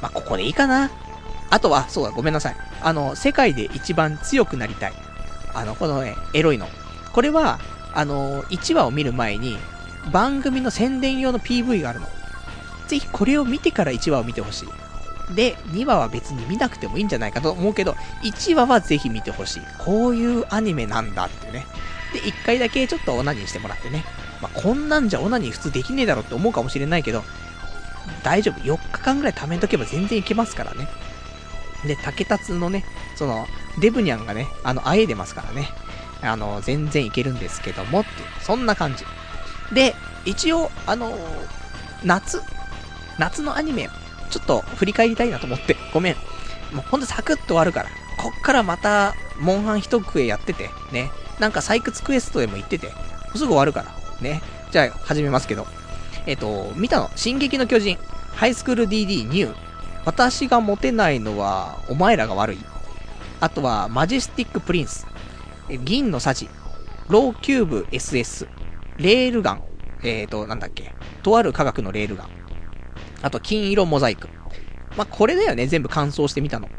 [0.02, 0.92] まあ、ここでいいかな。
[1.50, 2.56] あとは、そうだ、ごめんなさい。
[2.82, 4.94] あの、世界で一番強くなりたい。
[5.54, 6.68] あの、このね、エロいの。
[7.14, 7.60] これは、
[7.94, 9.58] あの、1話を見る前に、
[10.12, 12.08] 番組の宣伝用の PV があるの。
[12.88, 15.36] ぜひこれを見てから1話を見てほしい。
[15.36, 19.62] で、2話は別に見なくてもいいんじゃないかと思うけど、1話はぜひ見てほしい。
[19.80, 21.66] こういうアニメなんだってね。
[22.14, 24.04] で、1回だけちょっとオナニーしてもらってね。
[24.42, 27.24] まあ、こんなんじゃオナニー普通できねえだろって思うかもしれないけど、
[28.24, 28.60] 大丈夫。
[28.62, 30.88] 4日間ぐらい貯めとけば全然いけますからね。
[31.86, 32.84] で、竹達のね、
[33.16, 33.48] その、
[33.80, 35.70] デブニャンがね、あの、あえいでますからね。
[36.24, 39.06] あの、全然いけるんですけども、っていう、そんな感じ。
[39.74, 39.96] で、
[40.26, 41.18] 一応、あの
[42.04, 42.42] 夏、
[43.18, 43.90] 夏のアニメ、
[44.30, 46.16] ちょっと振り返りたいなと思って、ごめん。
[46.74, 47.90] もうほんとサクッと終わるから。
[48.18, 51.12] こっからまた、モンハン一食えやってて、ね。
[51.40, 52.92] なんか採掘クエストでも行ってて、
[53.36, 53.94] すぐ終わるから。
[54.22, 54.42] ね。
[54.72, 55.68] じゃあ、始めますけど。
[56.26, 57.12] えっ、と、見たの？
[57.16, 57.98] 進撃の巨人。
[58.36, 59.56] ハイスクール DD ニュー。
[60.06, 62.60] 私がモテないのは、お前らが悪い。
[63.40, 65.06] あとは、マジェスティックプリンス。
[65.70, 66.50] 銀の匙。
[67.08, 68.48] ローキューブ SS。
[68.98, 69.64] レールガン。
[70.04, 70.94] えっ、ー、と、なんだっけ。
[71.22, 72.30] とある科学のレールガン。
[73.22, 74.28] あと、金色モザイク。
[74.98, 76.70] まあ、これだよね、全部完走してみたの。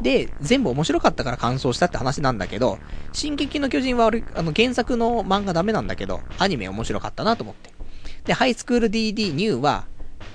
[0.00, 2.78] で、全部面白かったから完走したって話なんだけど、
[3.12, 7.72] 進撃の巨人は俺、あの、原作の漫画ダメなんだけど、アニメ面白かったなと思って。
[8.24, 9.86] で、ハイスクール DD ニューは、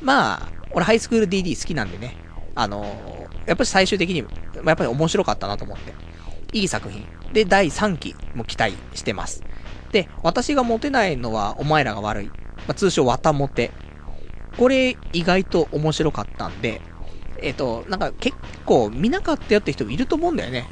[0.01, 2.15] まあ、俺ハイスクール DD 好きなんでね、
[2.55, 4.19] あのー、やっぱり最終的に、
[4.63, 5.93] やっぱり面白かったなと思って。
[6.53, 7.05] いい作品。
[7.33, 9.43] で、第3期も期待してます。
[9.91, 12.25] で、私がモテないのはお前らが悪い。
[12.27, 12.33] ま
[12.69, 13.71] あ、通称、わたモテ。
[14.57, 16.81] これ、意外と面白かったんで、
[17.41, 18.35] えっ、ー、と、なんか結
[18.65, 20.67] 構見なかったよって人いると思うんだよね。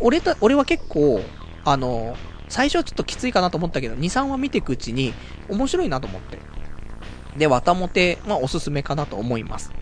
[0.00, 1.20] 俺た、俺は結構、
[1.64, 2.16] あの、
[2.48, 5.14] 最初はちょっときついかなと思ったけど、2、3話見ていくうちに
[5.48, 6.38] 面白いなと思って。
[7.36, 9.72] で、わたもてはおすすめかなと思います。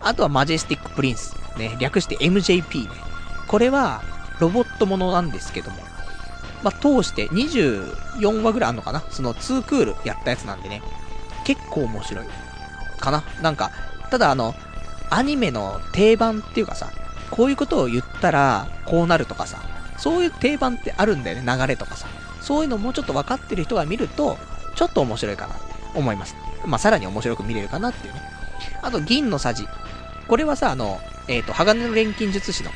[0.00, 1.34] あとはマジェスティックプリンス。
[1.58, 2.90] ね、略して MJP ね。
[3.46, 4.02] これは、
[4.40, 5.78] ロボットものなんですけども。
[6.62, 9.00] まあ、通して24話ぐらいあるのかな？
[9.10, 10.82] その2クールやったやつなんでね。
[11.44, 12.26] 結構面白い。
[12.98, 13.70] かななんか、
[14.10, 14.54] ただあの、
[15.10, 16.90] アニメの定番っていうかさ、
[17.30, 19.60] こういうことを言ったら、こうなるとかさ、
[19.98, 22.08] そういう定番ってあるんだよね、流れとかさ。
[22.40, 24.38] そういうのもうちょっと分かってる人が見ると、
[24.74, 25.62] ちょっと面白いかなって
[25.94, 26.34] 思います。
[26.66, 28.22] まあ、さらに面白く見れるかなっていうね。
[28.82, 29.66] あと、銀のさじ。
[30.26, 32.70] これはさ、あの、えっ、ー、と、鋼の錬金術師の、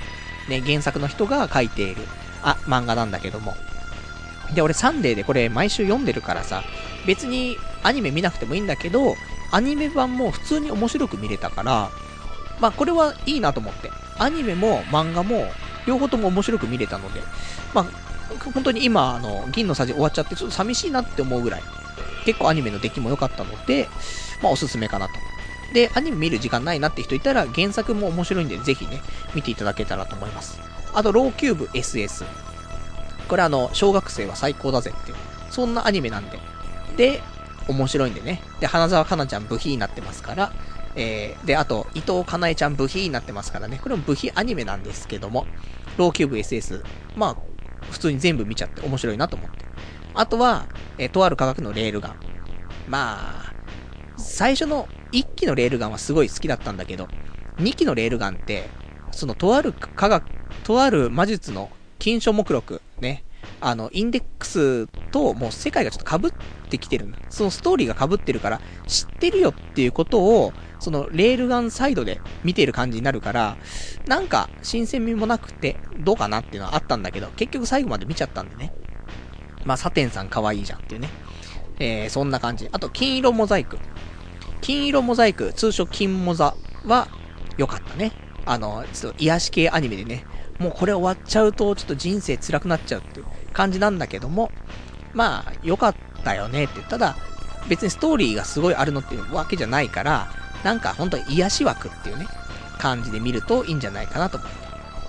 [0.49, 2.03] ね、原作の人が書いている、
[2.43, 3.57] あ、漫画なんだけども。
[4.55, 6.63] で、俺サンデーでこれ毎週読んでるからさ、
[7.07, 9.17] 別にアニメ見なくてもいいんだけど、
[9.51, 11.91] アニメ版も普通に面白く見れたから、
[12.61, 13.91] まあこれはいいなと思って。
[14.19, 15.51] アニメも漫画も
[15.87, 17.23] 両方とも面白く見れたので、
[17.75, 17.85] まあ
[18.55, 21.63] 本当に今、あの、銀のさじ終わっちゃってちょっと寂しいなって思うぐらい、
[22.25, 23.89] 結構アニメの出来も良かったので、
[24.43, 25.15] まあおすすめかなと。
[25.73, 29.01] で、アニメ見る時間ないなって人いたら原作も面白いんでぜひね、
[29.35, 30.61] 見ていただけたらと思います。
[30.95, 32.25] あと、ローキューブ SS。
[33.29, 35.17] これあの、小学生は最高だぜっていう、
[35.51, 36.39] そんなアニメなんで。
[36.97, 37.23] で、
[37.69, 38.43] 面白いんでね。
[38.61, 40.53] で、花沢香菜ちゃん部品になってますから、
[40.95, 43.81] えー、で、あと、伊藤かなえちゃん部品になってますからね。
[43.83, 45.47] これも部品アニメなんですけども、
[45.97, 46.83] ローキューブ SS。
[47.17, 47.37] まあ、
[47.91, 49.65] 普通に全部見ちゃって面白いなと思って。
[50.15, 50.67] あとは、
[50.99, 52.17] えー、とある科学のレールガン。
[52.89, 53.42] まあ、
[54.17, 57.09] 最初の1機のレールガンはすごい好きだったんだけど、
[57.59, 58.69] 2機のレールガンって、
[59.13, 60.25] そのとある科学、
[60.65, 63.25] とある魔術の金書目録、ね、
[63.61, 66.33] あの、インデックスともう世界がちょっと被っ
[66.69, 73.57] てきてるそのストーリーが被ってるから、知ってるよっていうことを、そのレールガンサイドで見てる感じになるから、
[74.07, 78.73] なんか新鮮味もなくて、どうかなっていうのはあったんだけど、結局最後まで見ちゃったんでね。
[79.65, 81.09] まあ、サテンさん可愛いじゃんっていうね。
[81.83, 82.69] えー、そんな感じ。
[82.71, 83.79] あと、金色モザイク。
[84.61, 86.55] 金色モザイク、通称金モザ
[86.87, 87.09] は
[87.59, 88.13] 良かったね。
[88.47, 90.25] あの、ちょっと癒し系アニメでね、
[90.59, 94.53] もうこれ終わっちゃうとちょっと人生辛くなっちゃうっていう感じなんだけども、
[95.13, 95.95] まあ、良かっ
[96.25, 96.81] たよねって。
[96.83, 97.17] ただ、
[97.69, 100.31] 別にストーリーがすごいあるのっていうわけじゃないから、
[100.63, 102.27] なんか本当に癒し枠っていうね、
[102.79, 104.57] 感じで見るといいんじゃないかなと思って。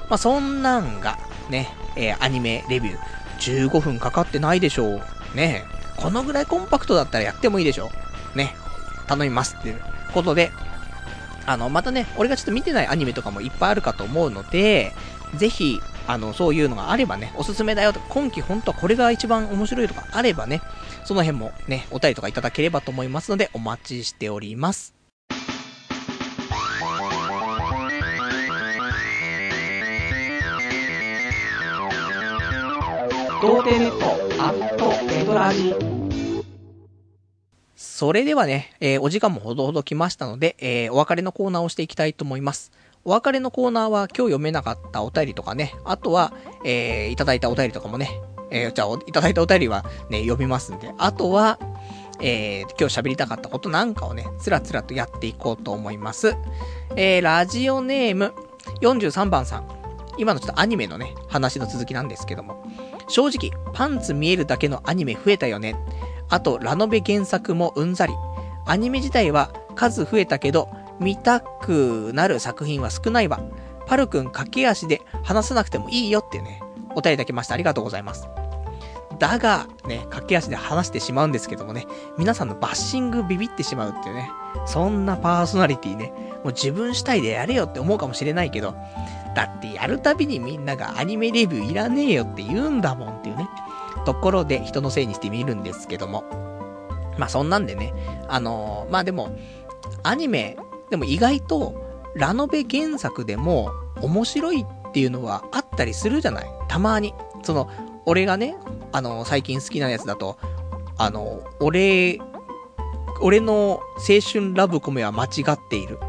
[0.10, 1.20] まあ、そんなんが、
[1.50, 5.02] ね、えー、アニメレビュー、15分かかってないでしょう。
[5.36, 5.66] ね
[5.98, 7.92] このぐらいコンパクトだったらやってもいいでしょ。
[8.36, 8.56] ね、
[9.08, 9.82] 頼みますっていう
[10.14, 10.52] ことで、
[11.46, 14.94] あの、またね、俺がちょっと見てないアニメとかもいっぱいあるかと思うので、
[15.36, 20.62] ぜひ、あの、そういうのがあればね、おすすめだよとか、今季本当はこれが一番面白いとかあればね、
[21.06, 24.93] その辺もね、お便りとかいただければと思いますので、お待ちしております。
[33.44, 34.06] 童貞ネット
[34.42, 35.76] アットエドラジ
[37.76, 42.72] それではね、えー、お時間もほどほど来ましたので、えー、お別れのコーナーをしていきたいと思います。
[43.04, 46.32] お別れのコーナーは今日読めなかったお便りとかね、あとは、
[46.64, 48.12] えー、いただいたお便りとかもね、
[48.50, 51.60] えー、じゃあ、いただいたお便りはね、読みますんで、あとは、
[52.22, 56.38] えー、今日喋りたかったことなんかをね、つらつらとやっていこうと思います。
[56.96, 58.34] えー、ラジオネーム、
[58.80, 59.68] 43番さん。
[60.18, 62.64] 今のちょっとアニメのね、話の続きなんですけども。
[63.14, 65.76] 正直、パンツ見えるだけのアニメ増えたよね。
[66.30, 68.14] あと、ラノベ原作もうんざり。
[68.66, 70.68] アニメ自体は数増えたけど、
[71.00, 73.40] 見たくなる作品は少ないわ。
[73.86, 76.60] パルくん駆け足で話さなくてもいいよってね、
[76.96, 77.54] お便りいただきました。
[77.54, 78.28] ありがとうございます。
[79.20, 81.86] だが、ね、駆け足で話してしまうんですけどもね、
[82.18, 84.32] 皆さんのバッシングビビってしまうっていうね、
[84.66, 86.12] そんなパーソナリティね、
[86.44, 88.74] もう自分主体でやれよって思うかもしれないけど、
[89.36, 93.50] だってやるたびにみんながアニメレビューいらねえよって言うんだもんっていうね、
[94.06, 96.24] ところで人のせいにしてみるんですけども。
[97.18, 97.94] まあそんなんでね、
[98.28, 99.36] あのー、まあでも、
[100.02, 100.58] アニメ、
[100.90, 101.76] でも意外と、
[102.16, 107.14] ラノベ原作でも面白いっていうのはあったりするじゃないたまに。
[107.44, 107.70] その、
[108.06, 108.56] 俺がね、
[108.92, 110.38] あのー、最近好きなやつだと、
[110.98, 112.20] あのー、俺
[113.22, 116.00] 俺の青春ラブコメは間違っている。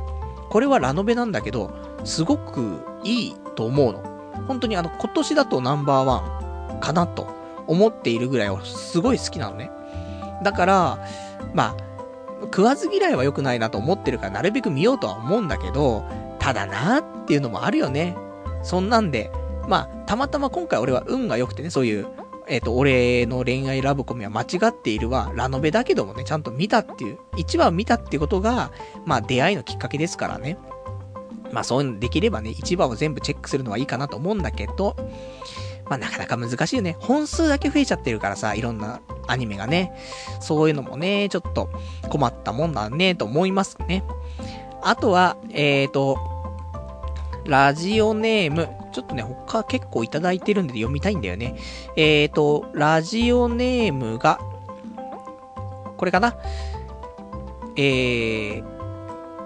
[0.51, 1.71] これはラノベなんだけど、
[2.05, 4.03] すごくいいと思うの。
[4.47, 7.27] 本当にあの、今年だとナンバーワンかなと
[7.67, 9.71] 思っているぐらいはすごい好きなのね。
[10.43, 10.99] だから、
[11.55, 11.85] まあ、
[12.45, 16.05] 食わず嫌いは良くないなと思ってるから、なるべく見ようとは思うんだけど、
[16.39, 18.17] ただなっていうのもあるよね。
[18.63, 19.31] そんなんで、
[19.69, 22.07] まあ、たまたま今回俺は運が良くてね、そういう、
[22.47, 28.71] えっ、ー、と、俺の恋愛ラブコメは間違っているは、ラノベだけどもね、ちゃんと見たっていう、1話見たっていうことが、
[29.07, 30.59] まあ、出会いのきっかけですからね。
[31.55, 34.97] まあ、そういうのできればね、1話を全部チェックするのはいいかなと思うんだけど、
[35.87, 36.97] まあ、なかなか難しいよね。
[36.99, 39.93] 本数だけ増えちゃってるからさ、いろんなアニメがね。
[40.41, 41.71] そういうのもね、ちょっと
[42.09, 44.03] 困ったもんだね、と思いますね。
[44.83, 46.19] あとは、えーと、
[47.47, 51.57] ラジオネーム、ちょっとね、他結構いただいてるんで読みたいんだよね。
[51.97, 54.41] えーと、ラジオネームが、
[55.97, 56.37] これかな？
[57.77, 58.74] えー、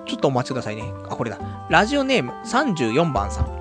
[0.09, 0.93] ちょっとお待ちくださいね。
[1.09, 1.39] あ、これだ。
[1.69, 3.59] ラジオネーム34番さん。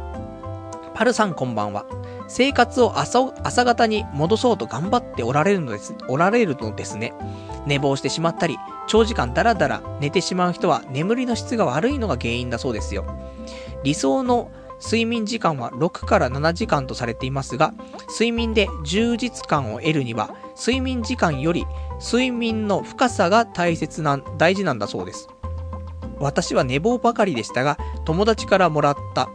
[0.95, 1.86] パルさんこんばんは。
[2.28, 7.14] 生活を朝、朝方に戻そうと頑張っておられるのです、おられるのですね。
[7.65, 8.57] 寝坊してしまったり、
[8.88, 13.06] 長時間ダラダラ寝てしまう人は眠りの質が悪いのが原因だそうですよ。
[13.84, 14.49] 理想の
[14.84, 17.74] 睡眠時間は6から7時間とされていますが、
[18.10, 21.65] 睡眠で充実感を得るには、睡眠時間より
[21.99, 25.30] 睡眠の深さが大切な、大事なんだそうです。
[26.19, 29.30] 私は寝坊ばかりでしたが、友達からもらった、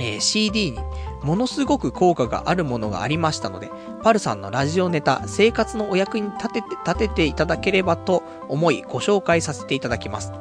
[0.00, 0.78] えー、CD に
[1.22, 3.70] ものすごく効果があるものがありましたので、
[4.02, 10.32] パルさんのラジオネタ、生活のお役に立てて、立てていただければと思いご紹介させていただきます。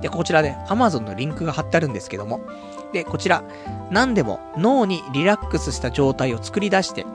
[0.00, 2.40] で、こちらで Amazon のリンクが貼ってあるんですけども、
[2.92, 3.42] で、こちら、
[3.90, 7.06] 何でも脳にリラックスした状態を作り出して、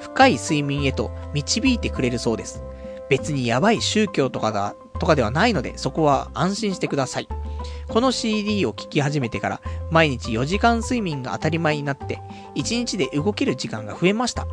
[0.00, 2.62] 深い睡眠へと導いてくれるそうです。
[3.08, 7.28] 別にやばい宗教とかだ、とかではないので、そこは安心してください。
[7.88, 9.60] この CD を聴き始めてから、
[9.90, 12.20] 毎日4時間睡眠が当たり前になって、
[12.54, 14.46] 1日で動ける時間が増えました。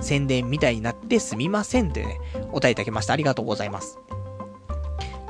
[0.00, 2.20] 宣伝みたいになってすみませんというね、
[2.52, 3.14] お答えいただきました。
[3.14, 3.98] ありがとうございます。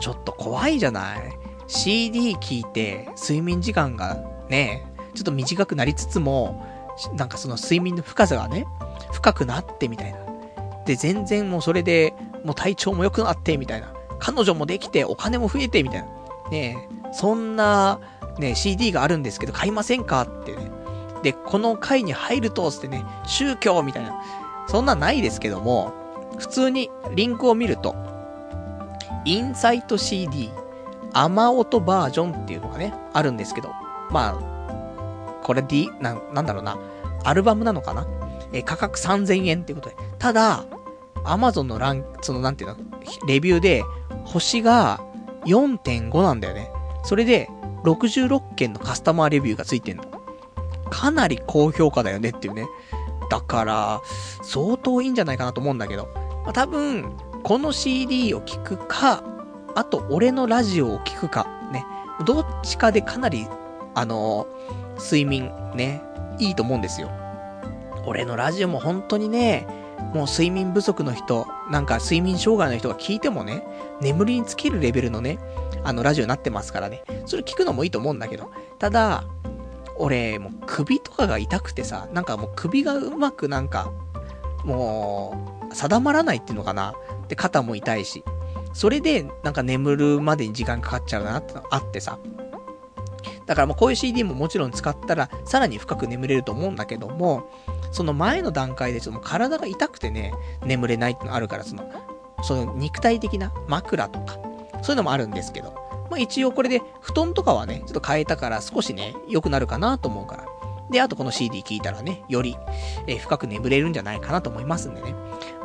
[0.01, 1.39] ちょっと怖いじゃない
[1.69, 6.67] ?CD 聴いて、睡眠時間がね、ちょっと短くなりつつも、
[7.15, 8.67] なんかその睡眠の深さがね、
[9.13, 10.19] 深くなってみたいな。
[10.85, 12.15] で、全然もうそれで、
[12.45, 13.95] もう体調も良くなってみたいな。
[14.25, 16.09] 彼女もできて、お金も増えてみたいな。
[16.51, 18.01] ねそんな、
[18.39, 20.71] ね、CD があるんですけど買いませんかってね。
[21.23, 24.15] で、この会に入ると、つってね、宗教みたいな。
[24.67, 25.93] そんなないですけども、
[26.39, 27.95] 普通にリンクを見ると、
[29.27, 30.51] インサイト CD、
[31.13, 33.69] 雨音バージョンっていうのがね、あるんですけど、
[34.11, 36.79] まあ、これ D、な、なんだろうな、
[37.25, 38.07] アルバムなのかな？
[38.53, 39.97] え価格3000円っていうことで。
[40.19, 40.65] ただ、
[41.25, 42.77] アマゾンのラン、そのなんていうの、
[43.27, 43.83] レビューで、
[44.25, 45.01] 星が
[45.47, 46.71] 4.5なんだよね。
[47.05, 47.49] それで、
[47.85, 50.05] 66件のカスタマーレビューがついてんの。
[50.91, 52.67] かなり高評価だよねっていうね。
[53.31, 54.01] だから、
[54.43, 56.09] 相当いいんじゃないかなと思うんだけど。
[56.45, 59.23] まあ、多分、この CD を聴くか、
[59.75, 61.85] あと、俺のラジオを聴くか、ね。
[62.25, 63.47] どっちかでかなり、
[63.95, 66.03] あのー、睡眠、ね、
[66.39, 67.11] いいと思うんですよ。
[68.07, 69.67] 俺のラジオも本当にね、
[70.13, 73.67] もう睡眠不足の人、なんか睡眠障害の人が聞いてもね、
[74.01, 75.39] 眠りにつけるレベルのね、
[75.83, 77.03] あのラジオになってますからね。
[77.27, 78.51] それ聞くのもいいと思うんだけど。
[78.79, 79.25] ただ、
[79.97, 83.91] 俺、もう首とかが痛くてさ、なんかもう首がうまくなんか、
[84.65, 86.95] もう、定まらないっていうのかな。
[87.29, 88.25] で、肩も痛いし。
[88.73, 92.19] それで、なんか眠るまでに時間かかっちゃうなってのあってさ。
[93.47, 97.51] だからもうこういう CD ももちろん使ったら、さらに深く眠れると思うんだけども、
[97.95, 100.33] その前の段階でちょっと体が痛くてね、
[100.67, 101.89] 眠れないってのあるから、その、
[102.43, 104.35] その肉体的な枕とか、
[104.83, 105.73] そういうのもあるんですけど、
[106.11, 110.45] まあ一応これで布団とかはね、ちょっと変えたから少しね、良くなるかなと思うから。
[110.91, 112.57] で、あとこの CD 聞いたらね、より、
[113.07, 115.15] えー、深く眠れるんじゃないかなと思いますんでね。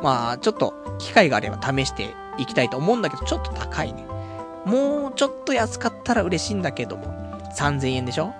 [0.02, 4.06] まあ、ちょっと、機会があれば試していきたいと思うんだけど、ちょっと高いね。
[4.64, 7.04] もうちょっと安かったら嬉しいんだけども、
[7.58, 8.32] 3000円でしょ？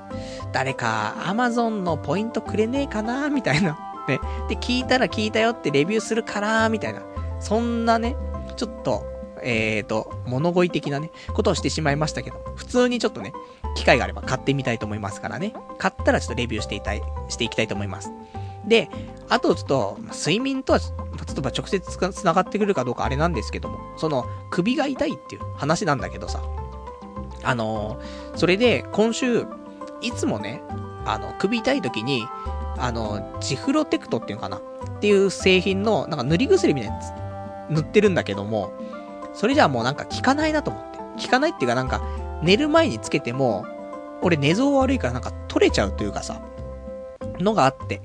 [0.53, 3.79] 誰か Amazon のポイントくれねえかなみたいな。
[4.09, 4.21] ね。
[4.49, 7.03] で、聞いたら聞いたよってレビューするからみたいな。
[7.41, 8.17] そんなね、
[8.57, 9.05] ちょっと、
[9.43, 13.33] えーと、物乞い的なね、ことをしてしまいましたけど、普通にちょっとね、
[13.77, 15.55] 機会があれば買ってみたいと思いますからね。
[15.79, 18.11] 買ったらちょっとレビューしていたい、していきたいと思います。
[18.67, 18.91] で、
[19.29, 20.85] あとちょっと、睡眠とは、例
[21.39, 26.43] えば直接つながってくるかどうかあれなんですけども、その、首が痛いっていう話なんだけどさ、
[27.43, 29.47] あのー、それで、今週、
[30.01, 30.63] いつもね、
[31.05, 32.27] あの、首痛い時に、
[32.79, 34.57] あの、ジフロテクトっていうのかな？
[34.59, 34.61] っ
[35.01, 37.01] ていう製品の、なんか塗り薬みたいな、
[37.71, 38.73] 塗ってるんだけども、
[39.35, 40.99] それじゃあもうなんか効かないなと思って。
[41.25, 42.03] 効かないっていうかなんか、
[42.43, 43.67] 寝る前につけても、
[44.23, 46.43] 俺寝相悪いからなんか取れちゃうというかさ、
[47.39, 48.03] のがあって。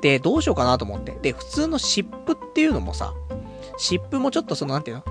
[0.00, 1.18] で、どうしようかなと思って。
[1.22, 3.14] で、普通の湿布っていうのもさ、
[3.76, 5.04] 湿布もちょっとそのなんていうの？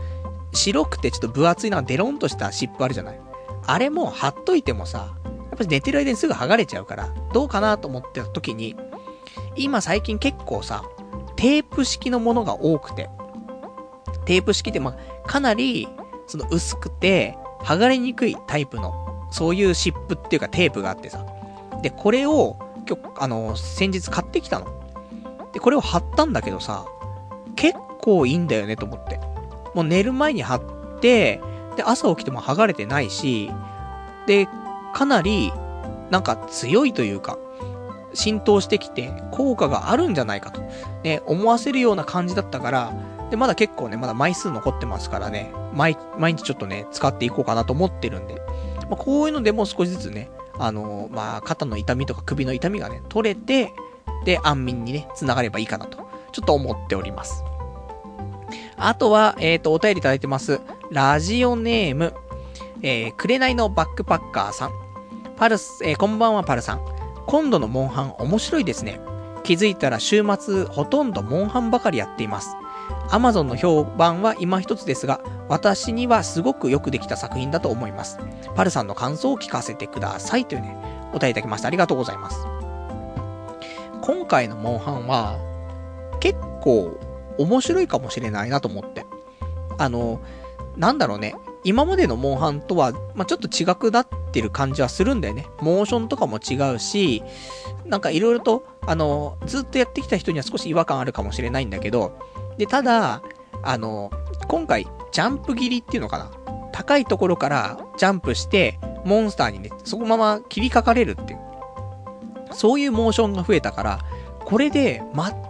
[0.54, 3.20] 白くてちょっと分厚いな、デロンとした湿布あるじゃない？
[3.66, 5.18] あれも貼っといてもさ、
[5.58, 8.76] ぱり寝てる間にすぐ剥がれちゃうから、どうかなと思ってた時に、
[9.56, 10.84] 今最近結構さ、
[11.36, 13.10] テープ式のものが多くて、
[14.26, 15.88] テープ式ってま、かなり、
[16.28, 21.26] その薄くて、剥がれにくいタイプの、そういう湿布っていうかテープがあってさ。
[21.82, 22.58] で、これを、
[22.88, 24.68] 今日、あの、先日買ってきたの。
[25.54, 26.86] で、これを貼ったんだけどさ、
[27.56, 29.20] 結構いいんだよねと思って。
[29.74, 31.42] もう寝る前に貼って、
[31.76, 33.52] で、朝起きても剥がれてないし、
[34.26, 34.48] で、
[34.98, 35.54] かなり、
[36.10, 37.38] なんか強いというか、
[38.16, 40.62] 浸透してきて、効果があるんじゃないかと、
[41.04, 42.94] ね、思わせるような感じだったから、
[43.30, 48.42] で、まだ結構ね、まだ枚数残ってますからね、毎、毎日ちょっとね、使っていこうかなと思ってるんで、
[48.90, 53.72] まあ、こういうのでも少しずつね、あのー、まあ、肩の痛みとか首の痛みがね、取れて、
[54.26, 56.00] で、安眠にね、繋がればいいかなと、
[56.32, 57.44] ちょっと思っております。
[58.78, 60.60] あとは、えっ、ー、と、お便りいただいてます。
[60.90, 62.16] ラジオネーム、
[62.82, 64.87] えー、紅のバックパッカーさん。
[65.38, 66.82] パルス、えー、こんばんはパルさん。
[67.28, 69.00] 今度のモンハン面白いですね。
[69.44, 72.56] 気づいたら週末ほとんどモンハンばかりやっています。
[73.12, 78.18] アマゾンの評判は今一つですが、私にはすごくよくできた作品だと思います。
[78.56, 80.46] パルさんの感想を聞かせてください。
[80.46, 80.76] というね、
[81.12, 81.68] お答えいただきました。
[81.68, 82.48] ありがとうございます。
[84.02, 85.38] 今回のモンハンは、
[86.20, 87.00] 結構
[87.38, 89.06] 面白いかもしれないなと思って。
[89.78, 90.20] あの、
[90.76, 91.36] なんだろうね。
[91.68, 95.48] 今までのモンハンとは、まあ、ちょっと違くなってる感じはするんだよね。
[95.60, 97.24] モーションとかも違うし、
[97.86, 102.18] なんか色々と、あの、ずっとやってきた人には少し違和感あるかもしれないんだけど、
[102.58, 103.22] で、ただ、
[103.64, 104.12] あの、
[104.48, 106.32] 今回、ジャンプ切りっていうのかな。
[106.72, 111.40] 高いところからジャンプして、モンスターにね、そのまま切りかかれるっていう。
[112.54, 114.00] そういうモーションが増えたから、
[114.46, 115.04] これで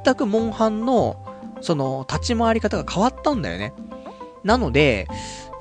[0.04, 1.18] 全くモンハンの
[1.62, 3.74] その、立ち回り方が変わったんだよね。
[4.44, 5.08] なので、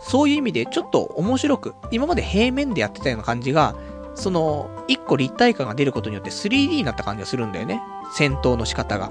[0.08, 3.74] そういう意味でちょっと面白く、今まで平面でやってたような感じが、
[4.14, 7.82] その、一個立体感が出ることによって 3D になった感じがするんだよね。
[8.14, 9.10] 戦闘の仕方が。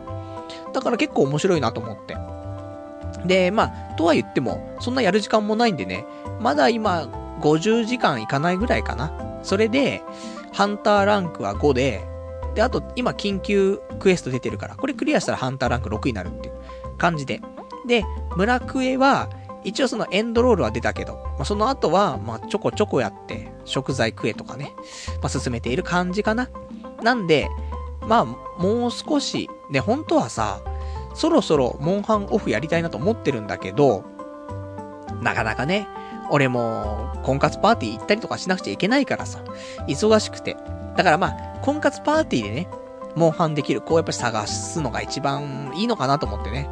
[0.74, 2.16] だから結構面白いなと思って。
[3.26, 6.06] で、まあ、とは言っても、そんなやる時間もないんでね、
[6.40, 7.10] まだ今、
[7.42, 9.12] 50時間いかないぐらいかな。
[9.44, 10.02] それで、
[10.54, 12.04] ハンターランクは5で、
[12.56, 16.54] で、あと、今、緊急クエスト出てるから、これクリアしたらハンターランク6になるっていう
[16.98, 17.42] 感じで。
[17.86, 18.06] で、
[18.38, 19.30] 村クエは、
[19.66, 24.72] 一応そのエンドロールは出たけど、まあ、その後は、まあ、ちょこちょこやって、食材クエとかね、
[25.22, 26.50] まあ、進めている感じかな。
[27.04, 27.50] なんで、
[28.08, 30.62] まあ、もう少し、ね、本当はさ、
[31.16, 34.04] そろそろモンハンオフやりたいなと思ってるんだけど、
[35.22, 35.88] なかなかね、
[36.30, 39.44] 俺も、婚活パーティー行ったりとかしなくちゃいけないからさ、
[39.88, 40.56] 忙しくて。
[40.96, 42.68] だからまあ、婚活パーティーでね、
[43.16, 46.70] モンハンできる子をやっぱり探すのが一番いいのかなと思ってね。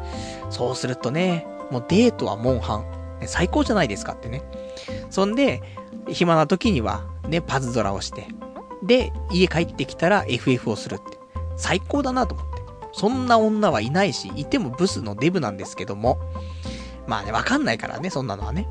[0.50, 2.84] そうするとね、もうデートはモンハン。
[3.26, 4.42] 最高じゃないですかってね。
[5.10, 5.62] そんで、
[6.08, 8.26] 暇な時には、ね、パズドラをして。
[8.82, 11.18] で、家帰ってきたら FF をするって。
[11.56, 12.54] 最高だなと思って。
[12.92, 16.18] そんな女はいないし、いてもブスのデブなんですけども。
[17.06, 18.68] まあね、わかんないからね、そんなのはね。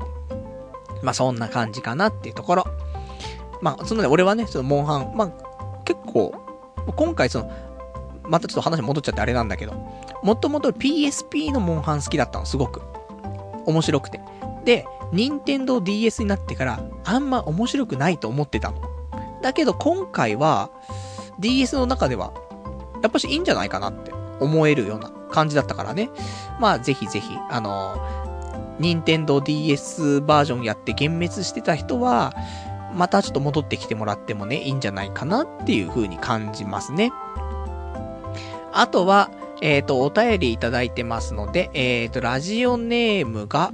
[1.02, 2.66] まあそんな感じかなっていうところ。
[3.60, 6.34] まあ、そのね、俺はね、そのモンハン、まあ、結構、
[6.96, 7.50] 今回その、
[8.24, 9.72] またちょっと話戻っちゃってあれなんだけど、
[10.24, 12.82] もともと PSP のモンハン好きだったの、すごく。
[13.66, 14.20] 面白くて。
[14.64, 18.80] で、任天堂 DS になってから、あんま面白くないと思ってたの。
[19.42, 20.70] だけど今回は、
[21.38, 22.32] DS の中では、
[23.02, 26.08] やっぱしいいんじゃないかなって思えるような感じだったからね。
[26.58, 27.96] まあ、ぜひぜひ、あの
[28.78, 32.34] 任天堂 DS バージョンやって幻滅してた人は、
[32.94, 37.12] またちょっと戻ってきてもらってもね、いいんじゃないかなっていう風に感じますね。
[38.72, 39.30] あとは、
[39.60, 43.72] えっ、ー、と、お便りいただいてますので、えっ、ー、と、ラジオネームが、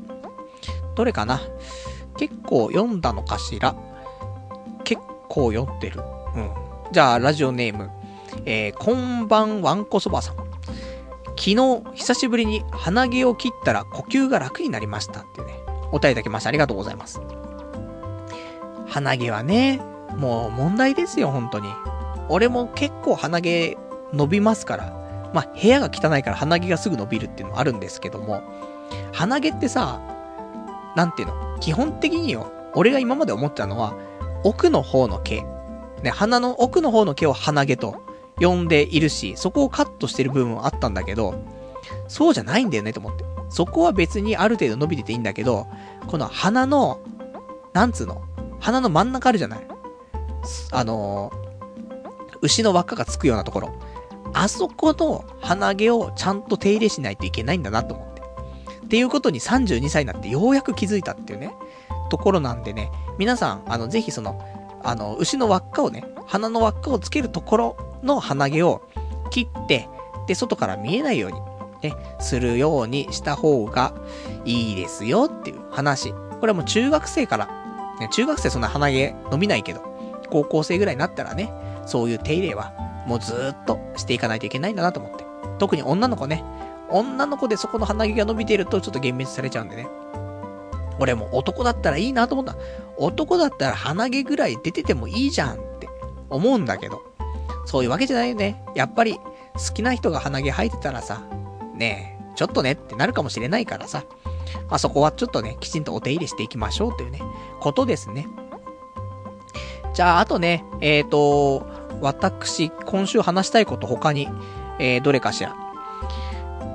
[0.95, 1.41] どれかな？
[2.19, 3.75] 結構読んだのかしら？
[4.85, 6.01] 結構読んでる。
[6.37, 6.51] うん。
[6.93, 7.91] じゃあ、ラジオネーム、
[8.45, 10.37] えー、こんばんわんこそばさん。
[11.39, 15.55] 昨日、久しぶりに鼻毛を切ったら呼吸が楽になりましたってね、
[15.91, 16.51] お便りいただきました。
[16.51, 17.23] ありがとうございます。
[18.87, 19.81] 鼻毛はね、
[20.17, 21.69] もう問題ですよ、本当に。
[22.29, 23.79] 俺も結構鼻毛
[24.13, 25.00] 伸びますから。
[25.33, 28.43] まあ、部屋が汚いから鼻毛がすぐ伸びるっていうのもあるんですけども、
[29.13, 30.01] 鼻毛ってさ、
[30.97, 31.59] なんていうの？
[31.61, 33.95] 基本的によ、俺が今まで思ってたのは、
[34.43, 35.45] 奥の方の毛。
[36.03, 38.03] ね、鼻の奥の方の毛を鼻毛と
[38.39, 41.35] 呼んでいるし、そこをカットしてる部分はあったんだけど、
[42.09, 43.25] そうじゃないんだよねと思って。
[43.51, 45.67] そこは別にある程度伸びてていいんだけど、
[46.07, 47.01] この鼻の、
[47.73, 48.23] なんつうの？
[48.61, 49.67] 鼻の真ん中あるじゃない？
[50.73, 53.75] あのー、牛の輪っかがつくようなところ。
[54.33, 58.21] あそこの鼻毛をちゃんと手入れしないといけないんだなと思って。
[58.85, 61.55] っていうことに32歳になってようやく気づいたっていうね、
[62.11, 64.41] ところなんでね、皆さん、あの、ぜひその、
[64.83, 68.83] あの、牛の輪っかをね、鼻の輪っかをつけるところの鼻毛を
[69.31, 69.89] 切って、
[70.27, 71.41] で、外から見えないように、
[71.91, 73.95] ね、するようにした方が
[74.45, 76.13] いいですよっていう話。
[76.41, 77.47] これはもう中学生から、
[78.01, 79.83] ね、中学生そんな鼻毛伸びないけど、
[80.31, 81.53] 高校生ぐらいになったらね、
[81.87, 82.73] そういう手入れは
[83.07, 85.25] もうずーっとしていかないといけないんだなと思って。
[85.59, 86.43] 特に女の子ね、
[86.89, 89.89] 女の子でそこの鼻毛が伸びているとちょっと幻滅されちゃうんでね。
[90.99, 92.57] 俺も男だったらいいなと思った。
[92.99, 95.89] 男だったら鼻毛ぐらい出ててもいいじゃんって
[96.29, 97.03] 思うんだけど、
[97.67, 98.63] そういうわけじゃないよね。
[98.75, 101.23] やっぱり好きな人が鼻毛生えてたらさ、
[101.75, 104.05] ねえ、ちょっとねってなるかもしれないからさ、
[104.69, 107.21] まあそこはちょっとね、きちんとお手入れしていきましょうというね、
[107.61, 108.27] ことですね。
[109.95, 111.67] じゃあ、あとね、えっ、ー、と、
[112.01, 114.29] 私、今週話したいこと他に、
[114.79, 115.55] えー、どれかしら。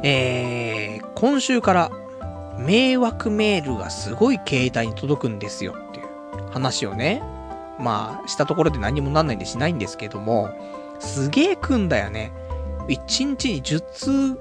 [0.03, 1.91] えー、今週から
[2.60, 6.07] 迷惑メールがすごい携帯に届くんですよっていう
[6.52, 7.23] 話をね、
[7.80, 10.49] まあ、したところで何もなんないんでしないんですけども、
[10.99, 12.31] すげえ来んだよね。
[12.88, 14.39] 1日に10通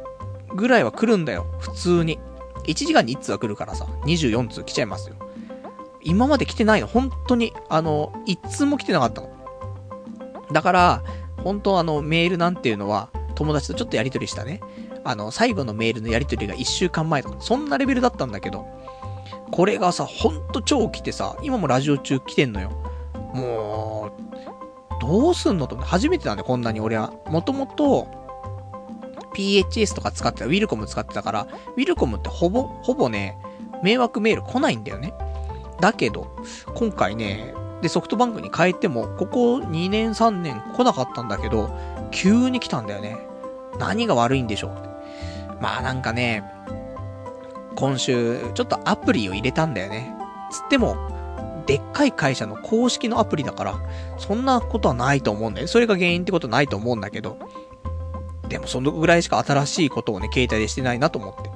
[0.54, 1.46] ぐらいは来るんだよ。
[1.58, 2.18] 普通に。
[2.64, 5.16] 1時間に1通は来るからさ、24通来ちゃいますよ。
[6.02, 6.86] 今まで来てないの。
[6.86, 9.33] 本当に、あの、1通も来てなかったの。
[10.54, 11.02] だから、
[11.42, 14.60] 本当あの、メールなんていうのは、友達とちょっとやりとりしたね。
[15.02, 18.64] あの、最後のメールのやりとりが1週間前とか、そんなレベルだったんだけど、
[19.50, 22.70] これがさ、ほんと超来てさ、今もラジオ中来てんのよ。
[23.34, 27.12] もう、どうすんのと、初めてなんだよ、こんなに俺は。
[27.26, 28.06] もともと、
[29.34, 33.36] PHS とか使ってた、ウィルコム使ってたから、ウィルコムってほぼ、ほぼね、
[33.82, 35.14] 迷惑メール来ないんだよね。
[35.80, 36.28] だけど、
[36.76, 37.52] 今回ね、
[37.84, 41.68] で、ソフトバンクに変えても、ここ2年3年来なかったんだけど、
[42.10, 43.18] 急に来たんだよね。
[43.78, 44.72] 何が悪いんでしょう
[45.60, 46.50] まあなんかね、
[47.76, 50.14] 今週、ちょっとアプリを入れたんだよね。
[50.50, 50.96] つっても、
[51.66, 53.78] でっかい会社の公式のアプリだから、
[54.16, 55.68] そんなことはないと思うんだよ。
[55.68, 57.36] それが原因ってことはないと思うんだけど。
[58.48, 61.50] でもそのぐらいしか新しいことをね、携帯でしてないなと思って。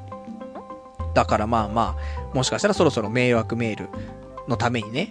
[1.14, 3.88] だからまあまあ、もしかしたらそろそろ迷惑メール
[4.46, 5.10] のためにね、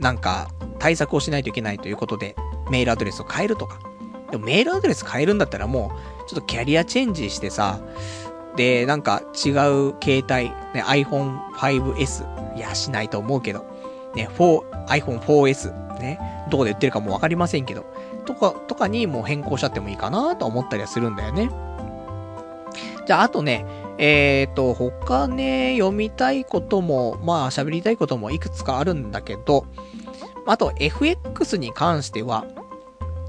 [0.00, 0.48] なんか
[0.78, 2.34] 対策をしないといけないということで、
[2.70, 3.78] メールアドレスを変えるとか。
[4.30, 5.92] でもメールアドレス変えるんだったらも
[6.24, 7.80] う、ちょっとキャリアチェンジしてさ、
[8.56, 13.64] で、なんか違う携帯、ね、iPhone 5S、いや、しないと思うけど、
[14.14, 16.18] ね、4、iPhone 4S、ね、
[16.50, 17.84] どこで売ってるかもわかりませんけど、
[18.24, 21.50] とか、とかにもう変更しちゃってもいいかなと思ったりはするんだよね。
[23.06, 23.66] じゃあ、あとね、
[24.02, 29.66] えっ、ー、と、他ね、読みたいことも、まあ、喋りたいこともいくつかあるんだけど、
[30.46, 32.46] あと、FX に関しては、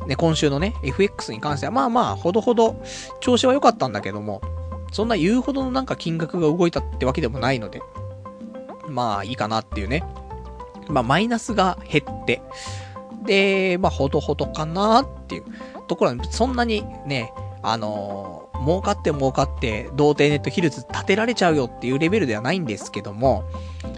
[0.08, 2.82] ね、今週のね、FX に関しては、まあまあ、ほどほど、
[3.20, 4.42] 調子は良かったんだけども、
[4.94, 7.82] そんな言うほどのなんか金額が動いたってわけでもないので、
[8.88, 10.04] まあいいかなっていうね。
[10.88, 12.42] まあマイナスが減って、
[13.26, 15.44] で、まあほどほどかなっていう
[15.88, 23.44] ところは、そんなにね、あのー、儲かって儲かって、童貞ネットヒルズ建てられちゃうよっていうレベルではないんですけども、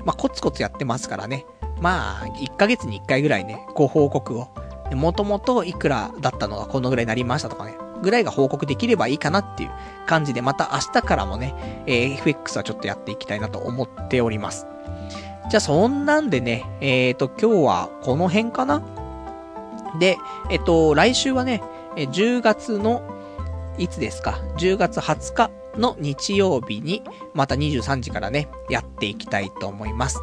[0.05, 1.45] まあコツコツやってますからね。
[1.81, 4.47] まあ、1ヶ月に1回ぐらいね、ご報告を。
[4.93, 7.75] もともといくらだったのがこのぐらいになりましたとかね。
[8.01, 9.71] ぐらいが報告できればいいかなっていう
[10.05, 14.67] 感じで、また明日からもね、えー、FX はちょっとやっていきたいなと思っております。
[15.49, 18.81] じゃあそんなんでね、えっ、ー、と、今日はこの辺かな？
[19.99, 20.17] で、
[20.49, 21.61] えっ、と、来週はね、
[21.95, 23.01] 10月の、
[23.77, 30.19] いつですか ?10 月20日の日曜日に、また23時からね、やっていきたいと思います。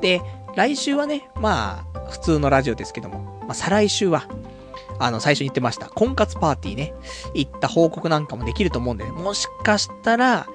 [0.00, 0.22] で、
[0.56, 4.26] 来週はね、まあ、普通のラジオですけども、まあ、再来週は、
[4.98, 6.94] あの、最初に言ってました、婚活パーティーね、
[7.34, 10.46] 行った報告なんかもできると思うんで、ね、もしかしたら、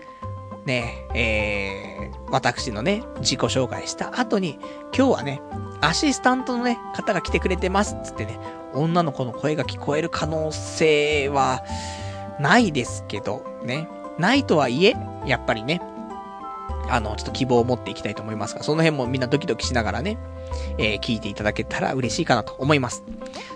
[0.65, 4.57] ね、えー、私のね、自己紹介した後に、
[4.95, 5.41] 今日はね、
[5.81, 8.39] アシスタントのね、方が来てくれてますつってね、
[8.73, 11.64] 女の子の声が聞こえる可能性は、
[12.39, 13.88] ないですけど、ね。
[14.18, 14.95] ないとはいえ、
[15.26, 15.81] やっぱりね、
[16.89, 20.18] あの、ちょっと希望を持っていきたいと思いますが、その辺もみんなドキドキしながらね、
[20.77, 23.03] えー、聞いていただけたら嬉しいかなと思います。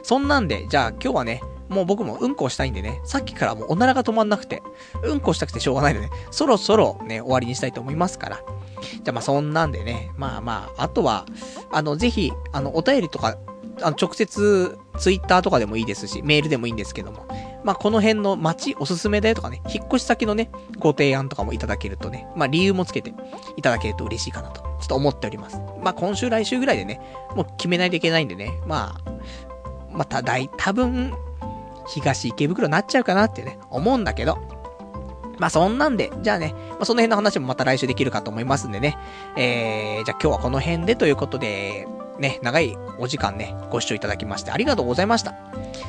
[0.04, 4.64] そんなんで、じゃあ今日はね、もう僕もうんこしたいんでね、さっきからもうおならが止まんなくて、
[5.04, 8.38] うんこしたくてしょうがないので、ね、そろそろね、終わりにしたいと思いますから。
[8.38, 11.26] じゃあまあそんなんでね、まあまあ、あとは、
[11.72, 13.38] あの、ぜひ、あの、お便りとか、
[13.82, 17.28] あの、直接、ツイッターとかでもいいですし、メールでもいいんですけども、
[17.68, 20.50] まあ、この辺の街おすすめだよとかね、引っ越し先のね、
[20.80, 23.14] ご提案とかもいただけるとね、まあ、理由もつけて
[23.58, 25.60] いただけると嬉しいかなと、ちょっと思っております。
[25.84, 27.02] まあ、今週来週ぐらいでね、
[27.36, 29.12] もう決めないといけないんでね、まあ、
[29.92, 31.14] また大、多分、
[31.90, 34.38] 東池袋になっちゃうかなってね、思うんだけど、
[35.38, 38.98] まあそんなんで、じゃあね、まあその辺の話もまた来週できるかと思いますんでね、
[39.36, 41.86] えー、じゃあ今日はこの辺でということで、
[42.20, 45.36] ね、長いお時間ね、ご視聴いただきましてありがとうございました。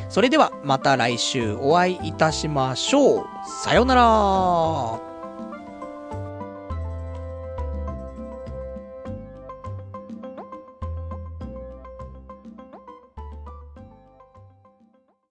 [0.09, 3.27] それではまた来週お会いいたしましょう。
[3.63, 5.08] さようなら